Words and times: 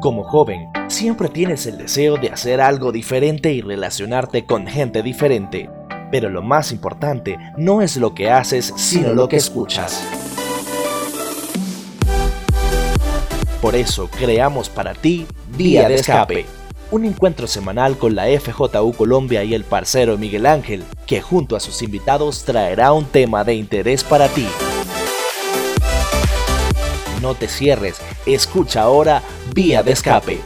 Como 0.00 0.22
joven, 0.22 0.70
siempre 0.86 1.28
tienes 1.28 1.66
el 1.66 1.76
deseo 1.76 2.18
de 2.18 2.30
hacer 2.30 2.60
algo 2.60 2.92
diferente 2.92 3.52
y 3.52 3.62
relacionarte 3.62 4.46
con 4.46 4.68
gente 4.68 5.02
diferente. 5.02 5.68
Pero 6.12 6.30
lo 6.30 6.40
más 6.40 6.70
importante 6.70 7.36
no 7.56 7.82
es 7.82 7.96
lo 7.96 8.14
que 8.14 8.30
haces, 8.30 8.72
sino 8.76 9.12
lo 9.12 9.28
que 9.28 9.36
escuchas. 9.36 10.06
Por 13.60 13.74
eso 13.74 14.08
creamos 14.08 14.68
para 14.68 14.94
ti 14.94 15.26
Vía 15.56 15.88
de 15.88 15.96
Escape, 15.96 16.46
un 16.92 17.04
encuentro 17.04 17.48
semanal 17.48 17.98
con 17.98 18.14
la 18.14 18.26
FJU 18.26 18.92
Colombia 18.92 19.42
y 19.42 19.52
el 19.52 19.64
parcero 19.64 20.16
Miguel 20.16 20.46
Ángel, 20.46 20.84
que 21.06 21.20
junto 21.20 21.56
a 21.56 21.60
sus 21.60 21.82
invitados 21.82 22.44
traerá 22.44 22.92
un 22.92 23.04
tema 23.04 23.42
de 23.42 23.54
interés 23.54 24.04
para 24.04 24.28
ti. 24.28 24.46
No 27.20 27.34
te 27.34 27.48
cierres, 27.48 27.96
escucha 28.26 28.82
ahora 28.82 29.22
Vía 29.52 29.82
de 29.82 29.92
Escape. 29.92 30.40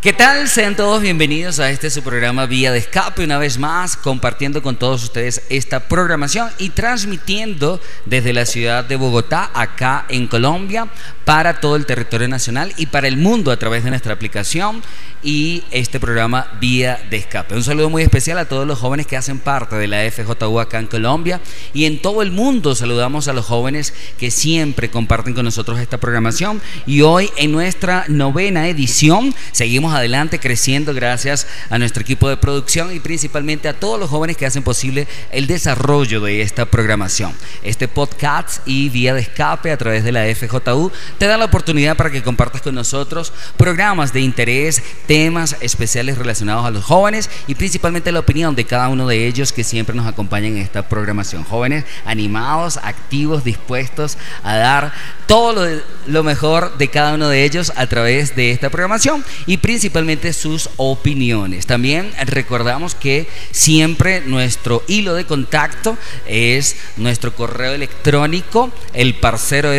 ¿Qué 0.00 0.14
tal? 0.14 0.48
Sean 0.48 0.76
todos 0.76 1.02
bienvenidos 1.02 1.60
a 1.60 1.70
este 1.70 1.90
su 1.90 2.02
programa 2.02 2.46
Vía 2.46 2.72
de 2.72 2.78
Escape, 2.78 3.22
una 3.22 3.36
vez 3.36 3.58
más 3.58 3.98
compartiendo 3.98 4.62
con 4.62 4.76
todos 4.76 5.04
ustedes 5.04 5.42
esta 5.50 5.88
programación 5.88 6.48
y 6.56 6.70
transmitiendo 6.70 7.78
desde 8.06 8.32
la 8.32 8.46
ciudad 8.46 8.82
de 8.82 8.96
Bogotá, 8.96 9.50
acá 9.52 10.06
en 10.08 10.26
Colombia, 10.26 10.88
para 11.26 11.60
todo 11.60 11.76
el 11.76 11.84
territorio 11.84 12.28
nacional 12.28 12.72
y 12.78 12.86
para 12.86 13.08
el 13.08 13.18
mundo 13.18 13.50
a 13.50 13.58
través 13.58 13.84
de 13.84 13.90
nuestra 13.90 14.14
aplicación 14.14 14.82
y 15.22 15.62
este 15.70 16.00
programa 16.00 16.48
Vía 16.60 17.00
de 17.10 17.18
Escape. 17.18 17.54
Un 17.54 17.62
saludo 17.62 17.90
muy 17.90 18.02
especial 18.02 18.38
a 18.38 18.46
todos 18.46 18.66
los 18.66 18.78
jóvenes 18.78 19.06
que 19.06 19.16
hacen 19.16 19.38
parte 19.38 19.76
de 19.76 19.86
la 19.86 20.10
FJU 20.10 20.60
acá 20.60 20.78
en 20.78 20.86
Colombia 20.86 21.40
y 21.74 21.84
en 21.84 22.00
todo 22.00 22.22
el 22.22 22.30
mundo 22.30 22.74
saludamos 22.74 23.28
a 23.28 23.32
los 23.32 23.44
jóvenes 23.44 23.92
que 24.18 24.30
siempre 24.30 24.90
comparten 24.90 25.34
con 25.34 25.44
nosotros 25.44 25.78
esta 25.78 25.98
programación 25.98 26.60
y 26.86 27.02
hoy 27.02 27.30
en 27.36 27.52
nuestra 27.52 28.04
novena 28.08 28.68
edición 28.68 29.34
seguimos 29.52 29.94
adelante 29.94 30.38
creciendo 30.38 30.94
gracias 30.94 31.46
a 31.68 31.78
nuestro 31.78 32.02
equipo 32.02 32.28
de 32.28 32.36
producción 32.36 32.94
y 32.94 33.00
principalmente 33.00 33.68
a 33.68 33.78
todos 33.78 34.00
los 34.00 34.10
jóvenes 34.10 34.36
que 34.36 34.46
hacen 34.46 34.62
posible 34.62 35.06
el 35.32 35.46
desarrollo 35.46 36.20
de 36.20 36.42
esta 36.42 36.66
programación. 36.66 37.32
Este 37.62 37.88
podcast 37.88 38.66
y 38.66 38.88
vía 38.88 39.14
de 39.14 39.20
escape 39.20 39.70
a 39.70 39.78
través 39.78 40.04
de 40.04 40.12
la 40.12 40.24
FJU 40.34 40.90
te 41.18 41.26
da 41.26 41.36
la 41.36 41.44
oportunidad 41.44 41.96
para 41.96 42.10
que 42.10 42.22
compartas 42.22 42.62
con 42.62 42.74
nosotros 42.74 43.32
programas 43.56 44.12
de 44.12 44.20
interés, 44.20 44.82
temas 45.10 45.56
especiales 45.60 46.18
relacionados 46.18 46.64
a 46.64 46.70
los 46.70 46.84
jóvenes 46.84 47.30
y 47.48 47.56
principalmente 47.56 48.12
la 48.12 48.20
opinión 48.20 48.54
de 48.54 48.64
cada 48.64 48.88
uno 48.88 49.08
de 49.08 49.26
ellos 49.26 49.52
que 49.52 49.64
siempre 49.64 49.96
nos 49.96 50.06
acompañan 50.06 50.52
en 50.52 50.62
esta 50.62 50.88
programación. 50.88 51.42
Jóvenes 51.42 51.84
animados, 52.04 52.76
activos, 52.76 53.42
dispuestos 53.42 54.18
a 54.44 54.54
dar 54.54 54.92
todo 55.26 55.52
lo, 55.52 55.82
lo 56.06 56.22
mejor 56.22 56.78
de 56.78 56.86
cada 56.86 57.14
uno 57.14 57.28
de 57.28 57.42
ellos 57.44 57.72
a 57.74 57.88
través 57.88 58.36
de 58.36 58.52
esta 58.52 58.70
programación 58.70 59.24
y 59.46 59.56
principalmente 59.56 60.32
sus 60.32 60.70
opiniones. 60.76 61.66
También 61.66 62.12
recordamos 62.26 62.94
que 62.94 63.28
siempre 63.50 64.20
nuestro 64.20 64.84
hilo 64.86 65.14
de 65.14 65.26
contacto 65.26 65.98
es 66.26 66.76
nuestro 66.96 67.34
correo 67.34 67.72
electrónico, 67.72 68.70
el 68.94 69.16
parcero 69.16 69.72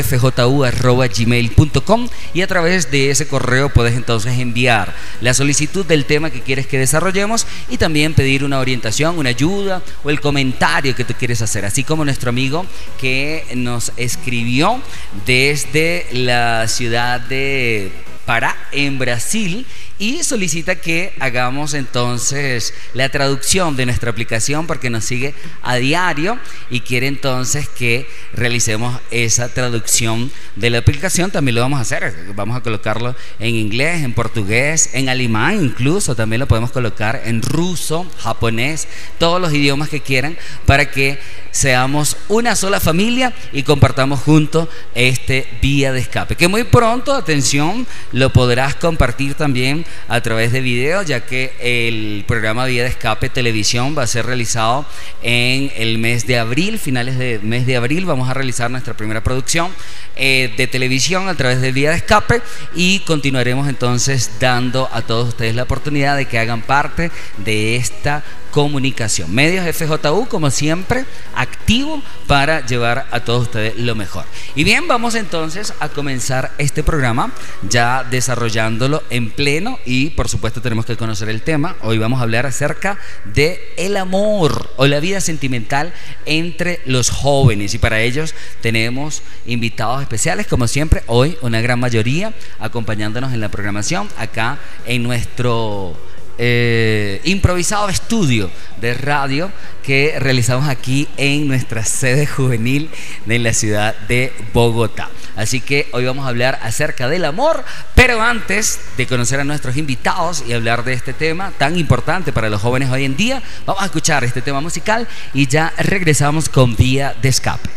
y 2.34 2.42
a 2.42 2.48
través 2.48 2.92
de 2.92 3.12
ese 3.12 3.28
correo 3.30 3.70
puedes 3.70 3.96
entonces 3.96 4.38
enviar 4.38 4.94
la 5.22 5.34
solicitud 5.34 5.86
del 5.86 6.06
tema 6.06 6.30
que 6.30 6.42
quieres 6.42 6.68
que 6.68 6.78
desarrollemos 6.78 7.48
y 7.70 7.78
también 7.78 8.14
pedir 8.14 8.44
una 8.44 8.60
orientación, 8.60 9.18
una 9.18 9.30
ayuda 9.30 9.82
o 10.04 10.10
el 10.10 10.20
comentario 10.20 10.96
que 10.96 11.06
tú 11.06 11.14
quieres 11.14 11.42
hacer, 11.42 11.64
así 11.66 11.84
como 11.84 12.04
nuestro 12.04 12.30
amigo 12.30 12.66
que 13.00 13.46
nos 13.56 13.94
escribió 13.98 14.82
desde 15.26 16.08
la 16.12 16.68
ciudad 16.68 17.22
de 17.22 17.92
Pará, 18.26 18.56
en 18.72 19.00
Brasil, 19.00 19.66
y 20.02 20.24
solicita 20.24 20.78
que 20.78 21.14
hagamos 21.20 21.76
entonces 21.76 22.74
la 22.96 23.10
traducción 23.10 23.76
de 23.76 23.86
nuestra 23.86 24.10
aplicación 24.10 24.66
porque 24.66 24.90
nos 24.90 25.06
sigue 25.06 25.36
a 25.62 25.76
diario 25.76 26.40
y 26.72 26.80
quiere 26.80 27.06
entonces 27.06 27.70
que 27.70 28.10
realicemos 28.34 29.00
esa 29.12 29.54
traducción 29.54 30.32
de 30.56 30.72
la 30.72 30.80
aplicación. 30.80 31.30
También 31.30 31.54
lo 31.54 31.62
vamos 31.62 31.78
a 31.78 31.84
hacer, 31.84 32.16
vamos 32.36 32.58
a 32.58 32.62
colocarlo 32.62 33.16
en 33.38 33.56
inglés, 33.56 34.02
en 34.04 34.14
portugués, 34.14 34.90
en 34.94 35.08
alemán 35.08 35.64
incluso, 35.64 36.16
también 36.16 36.40
lo 36.40 36.48
podemos 36.48 36.72
colocar 36.72 37.22
en 37.26 37.44
ruso, 37.44 38.10
japonés, 38.18 38.88
todos 39.20 39.40
los 39.40 39.54
idiomas 39.54 39.90
que 39.90 40.02
quieran 40.02 40.36
para 40.66 40.90
que 40.90 41.20
seamos 41.52 42.18
una 42.28 42.56
sola 42.56 42.80
familia 42.80 43.34
y 43.52 43.64
compartamos 43.64 44.22
juntos 44.22 44.68
este 44.96 45.48
vía 45.62 45.92
de 45.92 46.00
escape. 46.00 46.36
Que 46.36 46.48
muy 46.48 46.64
pronto, 46.64 47.14
atención, 47.14 47.86
lo 48.12 48.32
podrás 48.32 48.76
compartir 48.76 49.36
también 49.36 49.86
a 50.08 50.22
través 50.22 50.52
de 50.52 50.62
video, 50.62 51.04
ya 51.04 51.26
que 51.26 51.54
el 51.60 52.24
programa 52.28 52.66
Vía 52.66 52.84
de 52.84 52.90
Escape 52.90 53.30
Televisión 53.30 53.96
va 53.98 54.04
a 54.04 54.08
ser 54.08 54.26
realizado 54.26 54.86
en 55.22 55.72
el 55.76 55.98
mes 55.98 56.26
de 56.26 56.40
abril, 56.40 56.80
finales 56.80 57.18
de 57.18 57.40
mes 57.44 57.66
de 57.66 57.78
abril, 57.78 58.06
vamos 58.06 58.30
a 58.30 58.34
realizar 58.34 58.72
nuestra 58.72 58.94
primera 58.94 59.24
producción 59.24 59.72
eh, 60.16 60.54
de 60.58 60.68
televisión 60.68 61.28
a 61.28 61.36
través 61.36 61.62
de 61.62 61.72
Vía 61.72 61.92
de 61.92 61.98
Escape 61.98 62.42
y 62.76 63.00
continuaremos 63.00 63.68
entonces 63.68 64.32
dando 64.40 64.90
a 64.92 65.02
todos 65.02 65.30
ustedes 65.30 65.56
la 65.56 65.64
oportunidad 65.64 66.16
de 66.16 66.26
que 66.26 66.40
hagan 66.40 66.62
parte 66.62 67.12
de 67.38 67.76
esta 67.76 68.24
comunicación. 68.52 69.34
Medios 69.34 69.66
FJU, 69.76 70.28
como 70.28 70.52
siempre, 70.52 71.06
activo 71.36 72.02
para 72.28 72.66
llevar 72.66 73.08
a 73.12 73.22
todos 73.22 73.44
ustedes 73.44 73.78
lo 73.78 73.96
mejor. 73.96 74.26
Y 74.56 74.64
bien, 74.64 74.88
vamos 74.88 75.16
entonces 75.16 75.74
a 75.80 75.90
comenzar 75.90 76.52
este 76.58 76.84
programa 76.84 77.32
ya 77.68 78.04
desarrollándolo 78.04 79.04
en 79.10 79.32
pleno 79.32 79.80
y 79.86 80.12
por 80.12 80.30
supuesto 80.30 80.62
tenemos 80.62 80.86
que 80.86 80.98
conocer 80.98 81.30
el 81.30 81.42
tema. 81.42 81.76
Hoy 81.82 81.98
vamos 81.98 82.20
a 82.20 82.24
hablar 82.24 82.46
acerca 82.46 82.98
de 83.26 83.74
el 83.78 83.98
amor 83.98 84.70
o 84.78 84.86
la 84.88 85.00
vida 85.00 85.22
sentimental 85.22 85.94
entre 86.26 86.82
los 86.86 87.10
jóvenes 87.10 87.74
y 87.74 87.78
para 87.78 88.02
ellos 88.02 88.36
tenemos 88.62 89.24
invitados 89.46 90.02
especiales 90.02 90.48
como 90.48 90.68
siempre, 90.68 91.04
hoy 91.08 91.38
una 91.42 91.62
gran 91.62 91.80
mayoría 91.80 92.34
acompañándonos 92.60 93.34
en 93.34 93.40
la 93.40 93.50
programación 93.50 94.10
acá 94.18 94.60
en 94.86 95.04
nuestro 95.04 95.98
eh, 96.44 97.22
improvisado 97.24 97.88
estudio 97.88 98.50
de 98.82 98.96
radio 98.96 99.52
que 99.84 100.16
realizamos 100.18 100.68
aquí 100.68 101.08
en 101.16 101.48
nuestra 101.48 101.86
sede 101.86 102.26
juvenil 102.26 102.90
de 103.28 103.38
la 103.38 103.54
ciudad 103.54 103.96
de 104.08 104.34
Bogotá. 104.52 105.10
Así 105.36 105.62
que 105.62 105.88
hoy 105.94 106.04
vamos 106.04 106.26
a 106.26 106.30
hablar 106.30 106.60
acerca 106.64 107.08
del 107.08 107.26
amor, 107.26 107.64
pero 107.94 108.24
antes 108.24 108.80
de 108.98 109.06
conocer 109.06 109.40
a 109.40 109.44
nuestros 109.44 109.78
invitados 109.78 110.44
y 110.48 110.54
hablar 110.54 110.84
de 110.84 110.94
este 110.94 111.14
tema 111.14 111.52
tan 111.60 111.78
importante 111.78 112.34
para 112.34 112.50
los 112.50 112.60
jóvenes 112.60 112.90
hoy 112.90 113.06
en 113.06 113.16
día, 113.16 113.44
vamos 113.68 113.84
a 113.84 113.86
escuchar 113.86 114.24
este 114.24 114.42
tema 114.42 114.62
musical 114.62 115.08
y 115.36 115.46
ya 115.46 115.72
regresamos 115.78 116.50
con 116.50 116.76
Vía 116.76 117.16
de 117.22 117.30
Escape. 117.30 117.70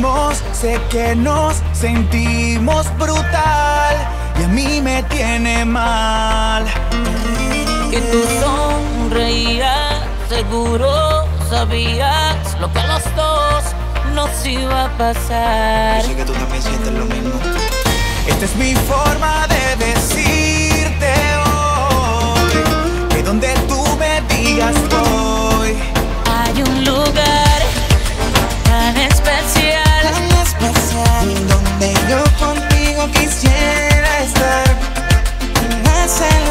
Vimos, 0.00 0.42
sé 0.52 0.80
que 0.88 1.14
nos 1.14 1.56
sentimos 1.72 2.86
brutal 2.98 3.96
y 4.38 4.44
a 4.44 4.48
mí 4.48 4.80
me 4.80 5.02
tiene 5.04 5.64
mal. 5.64 6.64
Que 7.90 8.00
tú 8.00 8.22
sonreías, 8.40 10.00
seguro 10.28 11.26
sabías 11.50 12.36
lo 12.60 12.72
que 12.72 12.78
a 12.78 12.86
los 12.86 13.04
dos 13.14 13.64
nos 14.14 14.46
iba 14.46 14.86
a 14.86 14.88
pasar. 14.96 16.00
Yo 16.00 16.08
sé 16.08 16.16
que 16.16 16.24
tú 16.24 16.32
también 16.32 16.62
sientes 16.62 16.92
lo 16.92 17.04
mismo. 17.04 17.32
Esta 18.26 18.44
es 18.44 18.56
mi 18.56 18.74
forma 18.74 19.46
de 19.48 19.84
decirte 19.84 21.12
hoy 21.44 23.08
que 23.10 23.22
donde 23.22 23.52
tú 23.68 23.84
me 23.98 24.22
digas 24.34 24.76
voy. 24.88 25.49
Donde 31.26 31.92
yo 32.08 32.22
contigo 32.38 33.06
quisiera 33.12 34.20
estar. 34.20 34.76
En 35.64 35.86
ese 36.04 36.50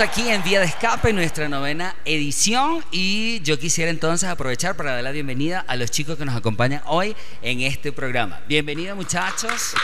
Aquí 0.00 0.30
en 0.30 0.42
Vía 0.42 0.60
de 0.60 0.64
Escape, 0.64 1.12
nuestra 1.12 1.46
novena 1.50 1.94
edición. 2.06 2.82
Y 2.90 3.40
yo 3.42 3.58
quisiera 3.58 3.90
entonces 3.90 4.30
aprovechar 4.30 4.74
para 4.74 4.94
dar 4.94 5.04
la 5.04 5.10
bienvenida 5.10 5.62
a 5.68 5.76
los 5.76 5.90
chicos 5.90 6.16
que 6.16 6.24
nos 6.24 6.34
acompañan 6.34 6.80
hoy 6.86 7.14
en 7.42 7.60
este 7.60 7.92
programa. 7.92 8.40
Bienvenidos, 8.48 8.96
muchachos, 8.96 9.74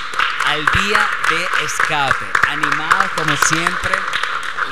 al 0.46 0.60
Vía 0.60 1.06
de 1.28 1.66
Escape. 1.66 2.24
Animados 2.48 3.10
como 3.14 3.36
siempre 3.36 3.92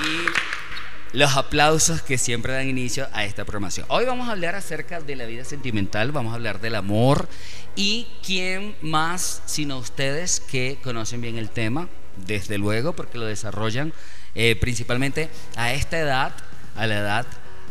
y 0.06 1.16
los 1.18 1.36
aplausos 1.36 2.00
que 2.00 2.16
siempre 2.16 2.54
dan 2.54 2.66
inicio 2.66 3.06
a 3.12 3.26
esta 3.26 3.44
programación. 3.44 3.84
Hoy 3.90 4.06
vamos 4.06 4.30
a 4.30 4.32
hablar 4.32 4.54
acerca 4.54 5.00
de 5.00 5.14
la 5.14 5.26
vida 5.26 5.44
sentimental, 5.44 6.10
vamos 6.10 6.32
a 6.32 6.36
hablar 6.36 6.62
del 6.62 6.74
amor 6.74 7.28
y 7.76 8.06
quién 8.24 8.76
más 8.80 9.42
sino 9.44 9.76
ustedes 9.76 10.40
que 10.40 10.78
conocen 10.82 11.20
bien 11.20 11.36
el 11.36 11.50
tema, 11.50 11.90
desde 12.16 12.56
luego, 12.56 12.94
porque 12.94 13.18
lo 13.18 13.26
desarrollan 13.26 13.92
eh, 14.34 14.56
principalmente 14.56 15.28
a 15.56 15.72
esta 15.72 15.98
edad, 15.98 16.32
a 16.76 16.86
la 16.86 16.98
edad 16.98 17.26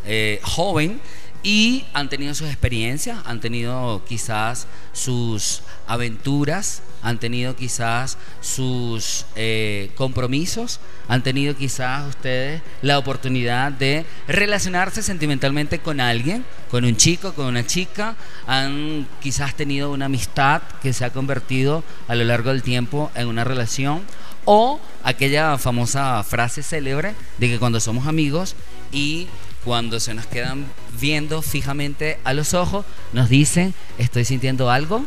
eh, 0.05 0.39
joven, 0.43 1.01
y 1.43 1.86
han 1.93 2.08
tenido 2.08 2.34
sus 2.34 2.48
experiencias, 2.48 3.20
han 3.25 3.41
tenido 3.41 4.01
quizás 4.08 4.65
sus 4.93 5.62
aventuras, 5.88 6.82
han 7.01 7.20
tenido 7.20 7.53
quizás 7.58 8.17
sus 8.39 9.25
eh, 9.36 9.91
compromisos, 9.96 10.79
han 11.10 11.22
tenido 11.22 11.53
quizás 11.58 12.08
ustedes 12.08 12.62
la 12.82 12.98
oportunidad 12.98 13.74
de 13.74 14.05
relacionarse 14.25 15.03
sentimentalmente 15.03 15.79
con 15.79 16.00
alguien, 16.00 16.46
con 16.72 16.86
un 16.86 16.96
chico, 16.96 17.34
con 17.34 17.48
una 17.48 17.67
chica, 17.67 18.15
han 18.48 19.05
quizás 19.22 19.53
tenido 19.53 19.91
una 19.91 20.05
amistad 20.05 20.62
que 20.82 20.93
se 20.93 21.03
ha 21.03 21.12
convertido 21.12 21.84
a 22.08 22.15
lo 22.15 22.24
largo 22.24 22.51
del 22.51 22.63
tiempo 22.63 23.12
en 23.15 23.27
una 23.27 23.43
relación 23.43 24.01
o 24.46 24.80
aquella 25.04 25.58
famosa 25.58 26.24
frase 26.24 26.64
célebre 26.64 27.14
de 27.38 27.50
que 27.50 27.60
cuando 27.60 27.80
somos 27.80 28.08
amigos 28.08 28.56
y 28.92 29.28
cuando 29.64 30.00
se 30.00 30.14
nos 30.14 30.26
quedan 30.26 30.66
viendo 31.00 31.42
fijamente 31.42 32.20
a 32.24 32.34
los 32.34 32.54
ojos, 32.54 32.86
nos 33.14 33.30
dicen, 33.30 33.74
estoy 33.98 34.26
sintiendo 34.26 34.70
algo 34.70 35.06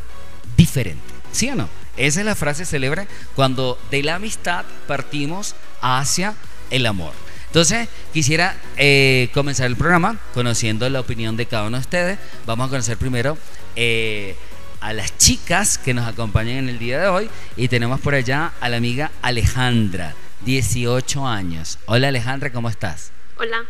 diferente. 0.56 1.02
¿Sí 1.32 1.50
o 1.50 1.54
no? 1.54 1.68
Esa 1.96 2.20
es 2.20 2.26
la 2.26 2.34
frase 2.34 2.64
célebre 2.64 3.08
cuando 3.34 3.78
de 3.90 4.02
la 4.02 4.16
amistad 4.16 4.64
partimos 4.86 5.54
hacia 5.80 6.34
el 6.70 6.86
amor. 6.86 7.12
Entonces, 7.46 7.88
quisiera 8.12 8.56
eh, 8.76 9.30
comenzar 9.32 9.66
el 9.66 9.76
programa 9.76 10.18
conociendo 10.34 10.88
la 10.90 11.00
opinión 11.00 11.36
de 11.36 11.46
cada 11.46 11.66
uno 11.66 11.78
de 11.78 11.82
ustedes. 11.82 12.18
Vamos 12.44 12.66
a 12.66 12.70
conocer 12.70 12.98
primero 12.98 13.38
eh, 13.76 14.36
a 14.80 14.92
las 14.92 15.16
chicas 15.18 15.78
que 15.78 15.94
nos 15.94 16.06
acompañan 16.06 16.56
en 16.58 16.68
el 16.68 16.78
día 16.78 17.00
de 17.00 17.08
hoy. 17.08 17.30
Y 17.56 17.68
tenemos 17.68 18.00
por 18.00 18.14
allá 18.14 18.52
a 18.60 18.68
la 18.68 18.76
amiga 18.76 19.10
Alejandra, 19.22 20.14
18 20.44 21.26
años. 21.26 21.78
Hola 21.86 22.08
Alejandra, 22.08 22.52
¿cómo 22.52 22.68
estás? 22.68 23.10
Hola, 23.38 23.64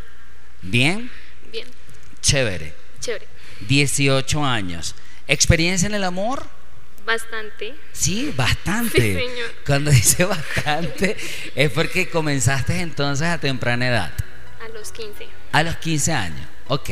¿Bien? 0.62 1.10
bien, 1.52 1.66
Chévere. 2.20 2.74
chévere. 3.00 3.26
18 3.68 4.44
años. 4.44 4.94
¿Experiencia 5.28 5.86
en 5.86 5.94
el 5.94 6.04
amor? 6.04 6.46
Bastante. 7.06 7.74
Sí, 7.92 8.32
bastante. 8.36 9.00
Sí, 9.00 9.14
señor. 9.28 9.50
Cuando 9.64 9.90
dice 9.90 10.24
bastante 10.24 11.16
es 11.54 11.70
porque 11.70 12.08
comenzaste 12.08 12.80
entonces 12.80 13.28
a 13.28 13.38
temprana 13.38 13.86
edad, 13.88 14.12
A 14.64 14.68
los 14.76 14.90
15. 14.92 15.26
a 15.52 15.62
los 15.62 15.76
15 15.76 16.12
años. 16.12 16.46
Ok. 16.68 16.90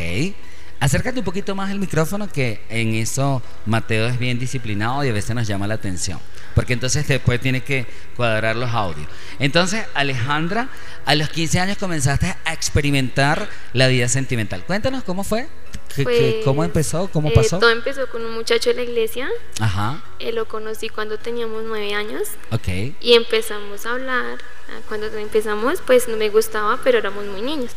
Acércate 0.84 1.18
un 1.20 1.24
poquito 1.24 1.54
más 1.54 1.70
el 1.70 1.78
micrófono 1.78 2.28
que 2.30 2.60
en 2.68 2.94
eso 2.94 3.42
Mateo 3.64 4.06
es 4.06 4.18
bien 4.18 4.38
disciplinado 4.38 5.02
y 5.02 5.08
a 5.08 5.12
veces 5.12 5.34
nos 5.34 5.46
llama 5.46 5.66
la 5.66 5.74
atención. 5.74 6.18
Porque 6.54 6.74
entonces 6.74 7.08
después 7.08 7.40
tiene 7.40 7.62
que 7.62 7.86
cuadrar 8.16 8.54
los 8.54 8.68
audios. 8.70 9.08
Entonces, 9.38 9.86
Alejandra, 9.94 10.68
a 11.06 11.14
los 11.14 11.30
15 11.30 11.58
años 11.58 11.78
comenzaste 11.78 12.36
a 12.44 12.52
experimentar 12.52 13.48
la 13.72 13.88
vida 13.88 14.08
sentimental. 14.08 14.62
Cuéntanos 14.66 15.04
cómo 15.04 15.24
fue. 15.24 15.48
¿Qué- 15.96 16.04
qué- 16.04 16.40
¿Cómo 16.44 16.56
Pues, 16.58 16.68
empezó? 16.68 17.08
¿Cómo 17.10 17.28
eh, 17.28 17.32
pasó? 17.34 17.58
todo 17.60 17.70
empezó 17.70 18.06
con 18.10 18.24
un 18.24 18.32
muchacho 18.34 18.68
de 18.70 18.76
la 18.76 18.82
iglesia. 18.82 19.28
Ajá, 19.60 20.02
Eh, 20.18 20.32
lo 20.32 20.46
conocí 20.46 20.88
cuando 20.90 21.16
teníamos 21.18 21.62
nueve 21.64 21.94
años 21.94 22.22
ok. 22.50 22.68
y 23.00 23.14
empezamos 23.14 23.86
a 23.86 23.92
hablar. 23.92 24.38
Ah, 24.68 24.80
Cuando 24.88 25.06
empezamos, 25.06 25.80
pues 25.86 26.08
no 26.08 26.16
me 26.16 26.28
gustaba, 26.30 26.78
pero 26.84 26.98
éramos 26.98 27.24
muy 27.26 27.42
niños. 27.42 27.70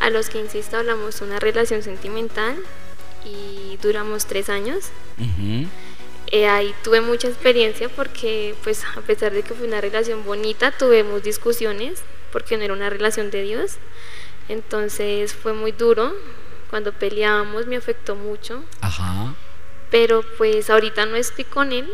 A 0.00 0.10
los 0.10 0.28
15 0.28 0.64
hablamos 0.76 1.20
una 1.20 1.38
relación 1.38 1.82
sentimental 1.82 2.56
y 3.24 3.76
duramos 3.82 4.26
tres 4.26 4.48
años. 4.48 4.90
Eh, 6.28 6.48
ahí 6.48 6.74
tuve 6.82 7.00
mucha 7.00 7.28
experiencia 7.28 7.88
porque, 7.88 8.54
pues, 8.64 8.84
a 8.96 9.00
pesar 9.00 9.32
de 9.32 9.42
que 9.42 9.54
fue 9.54 9.66
una 9.66 9.80
relación 9.80 10.24
bonita, 10.24 10.70
tuvimos 10.72 11.22
discusiones 11.22 12.02
porque 12.32 12.56
no 12.56 12.64
era 12.64 12.74
una 12.74 12.90
relación 12.90 13.30
de 13.30 13.42
Dios. 13.42 13.76
Entonces 14.48 15.34
fue 15.34 15.52
muy 15.52 15.72
duro. 15.72 16.14
Cuando 16.70 16.92
peleábamos 16.92 17.66
me 17.66 17.76
afectó 17.76 18.16
mucho. 18.16 18.64
Ajá. 18.80 19.34
Pero 19.90 20.24
pues 20.36 20.68
ahorita 20.68 21.06
no 21.06 21.16
estoy 21.16 21.44
con 21.44 21.72
él 21.72 21.88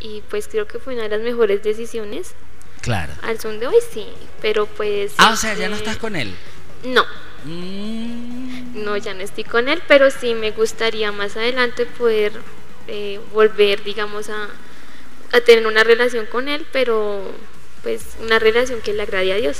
y 0.00 0.22
pues 0.28 0.48
creo 0.48 0.66
que 0.66 0.78
fue 0.78 0.94
una 0.94 1.04
de 1.04 1.10
las 1.10 1.20
mejores 1.20 1.62
decisiones. 1.62 2.34
Claro. 2.80 3.12
Al 3.22 3.40
son 3.40 3.60
de 3.60 3.68
hoy 3.68 3.76
sí, 3.92 4.06
pero 4.42 4.66
pues... 4.66 5.14
Ah, 5.16 5.30
o 5.32 5.36
sea, 5.36 5.54
ya 5.54 5.68
no 5.68 5.76
este, 5.76 5.88
estás 5.88 5.98
con 5.98 6.16
él. 6.16 6.34
No, 6.84 7.04
Mm, 7.44 8.84
no, 8.84 8.96
ya 8.96 9.12
no 9.14 9.20
estoy 9.20 9.44
con 9.44 9.68
él, 9.68 9.82
pero 9.86 10.10
sí 10.10 10.34
me 10.34 10.50
gustaría 10.50 11.12
más 11.12 11.36
adelante 11.36 11.84
poder 11.84 12.32
eh, 12.88 13.20
volver, 13.32 13.84
digamos, 13.84 14.30
a, 14.30 14.48
a 15.36 15.40
tener 15.40 15.66
una 15.66 15.84
relación 15.84 16.26
con 16.26 16.48
él, 16.48 16.66
pero 16.72 17.32
pues 17.82 18.16
una 18.22 18.38
relación 18.38 18.80
que 18.80 18.94
le 18.94 19.02
agrade 19.02 19.32
a 19.32 19.36
Dios. 19.36 19.58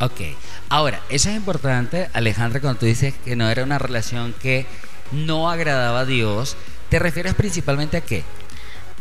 Ok. 0.00 0.20
Ahora, 0.68 1.00
eso 1.08 1.28
es 1.28 1.36
importante, 1.36 2.08
Alejandra, 2.12 2.60
cuando 2.60 2.80
tú 2.80 2.86
dices 2.86 3.14
que 3.24 3.36
no 3.36 3.50
era 3.50 3.64
una 3.64 3.78
relación 3.78 4.32
que 4.40 4.66
no 5.10 5.50
agradaba 5.50 6.00
a 6.00 6.04
Dios, 6.04 6.56
¿te 6.88 6.98
refieres 6.98 7.34
principalmente 7.34 7.96
a 7.96 8.00
qué? 8.00 8.22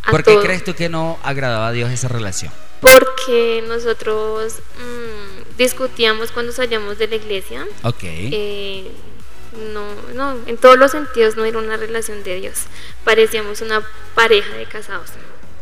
A 0.04 0.12
¿Por 0.12 0.24
qué 0.24 0.38
crees 0.40 0.64
tú 0.64 0.74
que 0.74 0.90
no 0.90 1.20
agradaba 1.24 1.68
a 1.68 1.72
Dios 1.72 1.92
esa 1.92 2.08
relación? 2.08 2.52
Porque 2.84 3.64
nosotros 3.68 4.56
mm, 4.78 5.58
discutíamos 5.58 6.32
cuando 6.32 6.52
salíamos 6.52 6.98
de 6.98 7.08
la 7.08 7.16
iglesia. 7.16 7.66
Ok. 7.84 8.04
Eh, 8.04 8.92
no, 9.74 9.86
no, 10.16 10.38
en 10.48 10.58
todos 10.58 10.78
los 10.78 10.92
sentidos 10.92 11.36
no 11.38 11.46
era 11.46 11.58
una 11.60 11.78
relación 11.78 12.24
de 12.24 12.40
Dios. 12.42 12.64
Parecíamos 13.04 13.62
una 13.62 13.82
pareja 14.16 14.54
de 14.56 14.66
casados, 14.66 15.10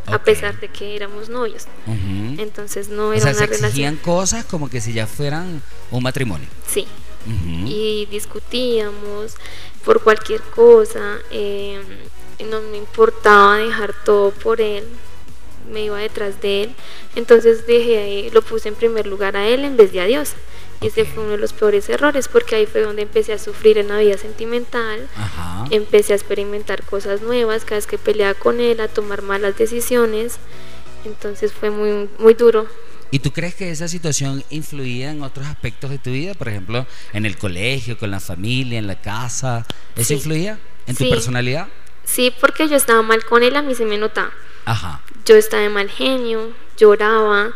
a 0.06 0.18
pesar 0.18 0.58
de 0.60 0.68
que 0.68 0.96
éramos 0.96 1.28
novios. 1.28 1.66
Entonces 2.38 2.88
no 2.88 3.08
O 3.08 3.12
era 3.12 3.22
sea, 3.22 3.34
se 3.34 3.44
una 3.44 3.44
exigían 3.44 3.94
relación. 3.94 3.96
cosas 3.96 4.44
como 4.46 4.68
que 4.70 4.80
si 4.80 4.92
ya 4.92 5.06
fueran 5.06 5.62
un 5.90 6.02
matrimonio. 6.02 6.48
Sí. 6.66 6.86
Y 7.66 8.06
discutíamos 8.10 9.34
por 9.84 10.02
cualquier 10.02 10.40
cosa. 10.40 11.18
eh, 11.30 11.80
no 12.50 12.60
me 12.62 12.76
importaba 12.78 13.58
dejar 13.58 13.94
todo 14.04 14.32
por 14.32 14.60
él. 14.60 14.84
Me 15.72 15.84
iba 15.84 15.98
detrás 15.98 16.40
de 16.40 16.64
él. 16.64 16.74
Entonces 17.16 17.66
dejé, 17.66 18.30
lo 18.32 18.42
puse 18.42 18.68
en 18.68 18.74
primer 18.74 19.06
lugar 19.06 19.36
a 19.36 19.46
él 19.48 19.64
en 19.64 19.76
vez 19.76 19.92
de 19.92 20.00
a 20.00 20.04
Dios. 20.04 20.32
Y 20.80 20.88
ese 20.88 21.04
fue 21.04 21.22
uno 21.22 21.32
de 21.32 21.38
los 21.38 21.52
peores 21.52 21.88
errores 21.88 22.26
porque 22.28 22.56
ahí 22.56 22.66
fue 22.66 22.80
donde 22.82 23.02
empecé 23.02 23.32
a 23.32 23.38
sufrir 23.38 23.78
en 23.78 23.88
la 23.88 23.98
vida 23.98 24.18
sentimental. 24.18 25.08
Ajá. 25.16 25.64
Empecé 25.70 26.12
a 26.12 26.16
experimentar 26.16 26.82
cosas 26.84 27.22
nuevas 27.22 27.64
cada 27.64 27.76
vez 27.76 27.86
que 27.86 27.98
peleaba 27.98 28.34
con 28.34 28.60
él, 28.60 28.80
a 28.80 28.88
tomar 28.88 29.22
malas 29.22 29.56
decisiones. 29.56 30.38
Entonces 31.04 31.52
fue 31.52 31.70
muy, 31.70 32.08
muy 32.18 32.34
duro. 32.34 32.66
¿Y 33.10 33.18
tú 33.18 33.30
crees 33.32 33.54
que 33.54 33.70
esa 33.70 33.88
situación 33.88 34.42
influía 34.50 35.10
en 35.10 35.22
otros 35.22 35.46
aspectos 35.46 35.90
de 35.90 35.98
tu 35.98 36.10
vida? 36.10 36.34
Por 36.34 36.48
ejemplo, 36.48 36.86
en 37.12 37.26
el 37.26 37.36
colegio, 37.36 37.98
con 37.98 38.10
la 38.10 38.20
familia, 38.20 38.78
en 38.78 38.86
la 38.86 39.00
casa. 39.00 39.66
¿Eso 39.94 40.08
Sí. 40.08 40.14
influía 40.14 40.58
en 40.86 40.96
tu 40.96 41.04
Sí. 41.04 41.10
personalidad? 41.10 41.68
Sí, 42.04 42.32
porque 42.40 42.68
yo 42.68 42.76
estaba 42.76 43.02
mal 43.02 43.24
con 43.24 43.42
él, 43.42 43.54
a 43.54 43.62
mí 43.62 43.74
se 43.74 43.84
me 43.84 43.98
notaba. 43.98 44.32
Ajá. 44.64 45.00
Yo 45.24 45.36
estaba 45.36 45.62
de 45.62 45.68
mal 45.68 45.88
genio, 45.88 46.50
lloraba, 46.76 47.52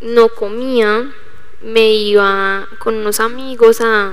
no 0.00 0.28
comía, 0.28 1.12
me 1.62 1.92
iba 1.92 2.68
con 2.78 2.96
unos 2.96 3.20
amigos 3.20 3.80
a 3.80 4.12